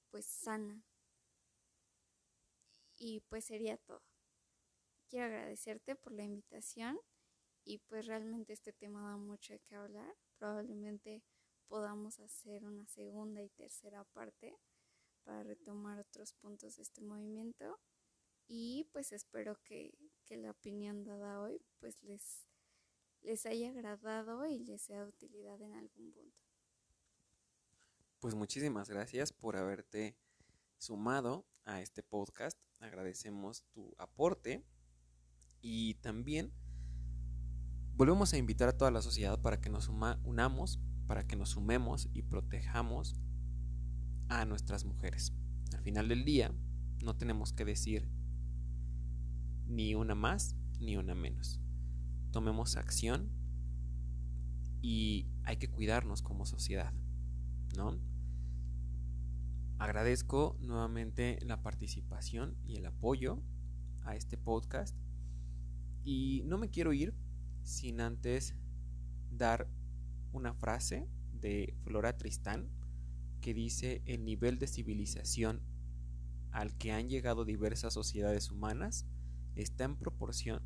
pues 0.09 0.25
sana. 0.25 0.83
Y 2.97 3.21
pues 3.21 3.45
sería 3.45 3.77
todo. 3.77 4.03
Quiero 5.09 5.25
agradecerte 5.25 5.95
por 5.95 6.13
la 6.13 6.23
invitación 6.23 6.99
y 7.63 7.77
pues 7.79 8.07
realmente 8.07 8.53
este 8.53 8.73
tema 8.73 9.09
da 9.09 9.17
mucho 9.17 9.53
de 9.53 9.59
qué 9.59 9.75
hablar. 9.75 10.15
Probablemente 10.37 11.23
podamos 11.67 12.19
hacer 12.19 12.65
una 12.65 12.85
segunda 12.87 13.41
y 13.41 13.49
tercera 13.49 14.03
parte 14.05 14.57
para 15.23 15.43
retomar 15.43 15.99
otros 15.99 16.33
puntos 16.33 16.75
de 16.75 16.83
este 16.83 17.01
movimiento 17.01 17.79
y 18.47 18.89
pues 18.91 19.11
espero 19.11 19.61
que, 19.63 19.97
que 20.25 20.37
la 20.37 20.51
opinión 20.51 21.03
dada 21.03 21.39
hoy 21.39 21.61
pues 21.79 22.01
les, 22.03 22.47
les 23.21 23.45
haya 23.45 23.69
agradado 23.69 24.45
y 24.45 24.59
les 24.59 24.81
sea 24.81 25.03
de 25.03 25.09
utilidad 25.09 25.61
en 25.61 25.73
algún 25.73 26.11
punto. 26.11 26.37
Pues 28.19 28.35
muchísimas 28.35 28.89
gracias 28.89 29.33
por 29.33 29.55
haberte 29.55 30.15
sumado 30.77 31.45
a 31.65 31.81
este 31.81 32.03
podcast. 32.03 32.61
Agradecemos 32.83 33.63
tu 33.71 33.95
aporte 33.97 34.65
y 35.61 35.93
también 35.95 36.51
volvemos 37.95 38.33
a 38.33 38.37
invitar 38.37 38.67
a 38.67 38.77
toda 38.77 38.91
la 38.91 39.01
sociedad 39.01 39.41
para 39.41 39.61
que 39.61 39.69
nos 39.69 39.87
unamos, 39.87 40.81
para 41.07 41.25
que 41.25 41.37
nos 41.37 41.51
sumemos 41.51 42.09
y 42.13 42.23
protejamos 42.23 43.15
a 44.27 44.43
nuestras 44.43 44.83
mujeres. 44.83 45.31
Al 45.73 45.81
final 45.81 46.09
del 46.09 46.25
día 46.25 46.53
no 47.01 47.15
tenemos 47.15 47.53
que 47.53 47.63
decir 47.63 48.09
ni 49.65 49.95
una 49.95 50.13
más 50.13 50.57
ni 50.81 50.97
una 50.97 51.15
menos. 51.15 51.61
Tomemos 52.31 52.75
acción 52.75 53.31
y 54.81 55.29
hay 55.45 55.55
que 55.55 55.69
cuidarnos 55.69 56.21
como 56.21 56.45
sociedad, 56.45 56.93
¿no? 57.77 57.97
Agradezco 59.77 60.57
nuevamente 60.59 61.39
la 61.41 61.61
participación 61.61 62.55
y 62.65 62.77
el 62.77 62.85
apoyo 62.85 63.41
a 64.03 64.15
este 64.15 64.37
podcast 64.37 64.95
y 66.03 66.43
no 66.45 66.57
me 66.57 66.69
quiero 66.69 66.93
ir 66.93 67.13
sin 67.63 68.01
antes 68.01 68.55
dar 69.31 69.67
una 70.31 70.53
frase 70.53 71.07
de 71.33 71.75
Flora 71.83 72.17
Tristán 72.17 72.69
que 73.41 73.53
dice 73.53 74.01
el 74.05 74.23
nivel 74.25 74.59
de 74.59 74.67
civilización 74.67 75.61
al 76.51 76.77
que 76.77 76.91
han 76.91 77.09
llegado 77.09 77.45
diversas 77.45 77.93
sociedades 77.93 78.51
humanas 78.51 79.05
está 79.55 79.83
en 79.83 79.95
proporción 79.95 80.61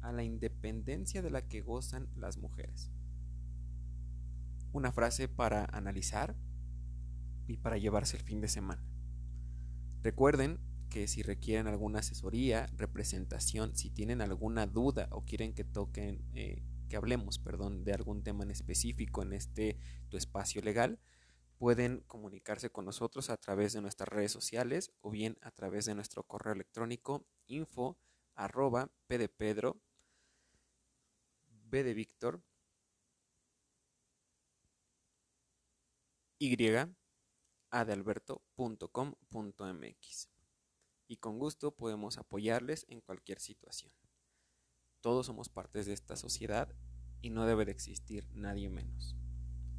a 0.00 0.10
la 0.12 0.24
independencia 0.24 1.22
de 1.22 1.30
la 1.30 1.46
que 1.46 1.60
gozan 1.60 2.08
las 2.16 2.38
mujeres. 2.38 2.90
Una 4.72 4.90
frase 4.90 5.28
para 5.28 5.66
analizar 5.66 6.34
y 7.46 7.56
para 7.58 7.78
llevarse 7.78 8.16
el 8.16 8.22
fin 8.22 8.40
de 8.40 8.48
semana. 8.48 8.84
Recuerden 10.02 10.58
que 10.90 11.08
si 11.08 11.22
requieren 11.22 11.66
alguna 11.68 12.00
asesoría, 12.00 12.66
representación, 12.76 13.74
si 13.76 13.90
tienen 13.90 14.20
alguna 14.20 14.66
duda 14.66 15.08
o 15.10 15.24
quieren 15.24 15.54
que 15.54 15.64
toquen, 15.64 16.22
eh, 16.34 16.62
que 16.88 16.96
hablemos, 16.96 17.38
perdón, 17.38 17.84
de 17.84 17.94
algún 17.94 18.22
tema 18.22 18.44
en 18.44 18.50
específico 18.50 19.22
en 19.22 19.32
este 19.32 19.78
tu 20.10 20.16
espacio 20.16 20.60
legal, 20.60 21.00
pueden 21.56 22.00
comunicarse 22.06 22.70
con 22.70 22.84
nosotros 22.84 23.30
a 23.30 23.36
través 23.36 23.72
de 23.72 23.80
nuestras 23.80 24.08
redes 24.08 24.32
sociales 24.32 24.92
o 25.00 25.10
bien 25.10 25.38
a 25.40 25.50
través 25.52 25.86
de 25.86 25.94
nuestro 25.94 26.24
correo 26.24 26.52
electrónico 26.52 27.24
info 27.46 27.96
arroba 28.34 28.90
p 29.06 29.18
de 29.18 29.28
Víctor, 31.94 32.42
y 36.38 36.56
adealberto.com.mx 37.72 40.28
y 41.08 41.16
con 41.16 41.38
gusto 41.38 41.74
podemos 41.74 42.18
apoyarles 42.18 42.84
en 42.88 43.00
cualquier 43.00 43.40
situación. 43.40 43.92
Todos 45.00 45.26
somos 45.26 45.48
partes 45.48 45.86
de 45.86 45.94
esta 45.94 46.16
sociedad 46.16 46.74
y 47.20 47.30
no 47.30 47.46
debe 47.46 47.64
de 47.64 47.72
existir 47.72 48.28
nadie 48.32 48.68
menos. 48.68 49.16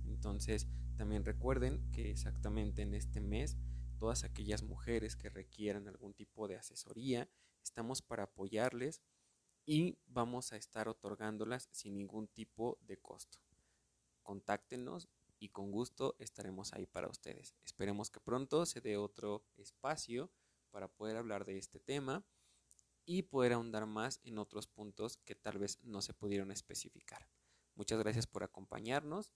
Entonces, 0.05 0.67
también 0.97 1.23
recuerden 1.23 1.89
que 1.91 2.11
exactamente 2.11 2.81
en 2.81 2.93
este 2.93 3.21
mes, 3.21 3.57
todas 3.97 4.23
aquellas 4.23 4.63
mujeres 4.63 5.15
que 5.15 5.29
requieran 5.29 5.87
algún 5.87 6.13
tipo 6.13 6.47
de 6.47 6.57
asesoría, 6.57 7.29
estamos 7.63 8.01
para 8.01 8.23
apoyarles 8.23 9.01
y 9.65 9.97
vamos 10.07 10.51
a 10.51 10.57
estar 10.57 10.89
otorgándolas 10.89 11.69
sin 11.71 11.95
ningún 11.95 12.27
tipo 12.27 12.77
de 12.81 12.97
costo. 12.97 13.39
Contáctenos 14.21 15.09
y 15.43 15.49
con 15.49 15.71
gusto 15.71 16.15
estaremos 16.19 16.71
ahí 16.71 16.85
para 16.85 17.09
ustedes. 17.09 17.53
Esperemos 17.65 18.09
que 18.09 18.21
pronto 18.21 18.65
se 18.65 18.79
dé 18.79 18.95
otro 18.95 19.43
espacio 19.57 20.31
para 20.71 20.87
poder 20.87 21.17
hablar 21.17 21.43
de 21.43 21.57
este 21.57 21.81
tema 21.81 22.23
y 23.05 23.23
poder 23.23 23.51
ahondar 23.51 23.85
más 23.85 24.21
en 24.23 24.37
otros 24.37 24.67
puntos 24.67 25.17
que 25.25 25.35
tal 25.35 25.57
vez 25.57 25.79
no 25.83 26.01
se 26.01 26.13
pudieron 26.13 26.49
especificar. 26.49 27.27
Muchas 27.75 27.99
gracias 27.99 28.25
por 28.25 28.43
acompañarnos. 28.43 29.33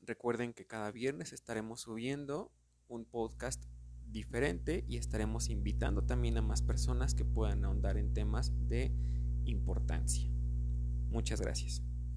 Recuerden 0.00 0.54
que 0.54 0.66
cada 0.66 0.90
viernes 0.90 1.34
estaremos 1.34 1.82
subiendo 1.82 2.50
un 2.88 3.04
podcast 3.04 3.66
diferente 4.06 4.86
y 4.88 4.96
estaremos 4.96 5.50
invitando 5.50 6.06
también 6.06 6.38
a 6.38 6.42
más 6.42 6.62
personas 6.62 7.14
que 7.14 7.26
puedan 7.26 7.62
ahondar 7.62 7.98
en 7.98 8.14
temas 8.14 8.52
de 8.70 8.90
importancia. 9.44 10.30
Muchas 11.10 11.42
gracias. 11.42 11.87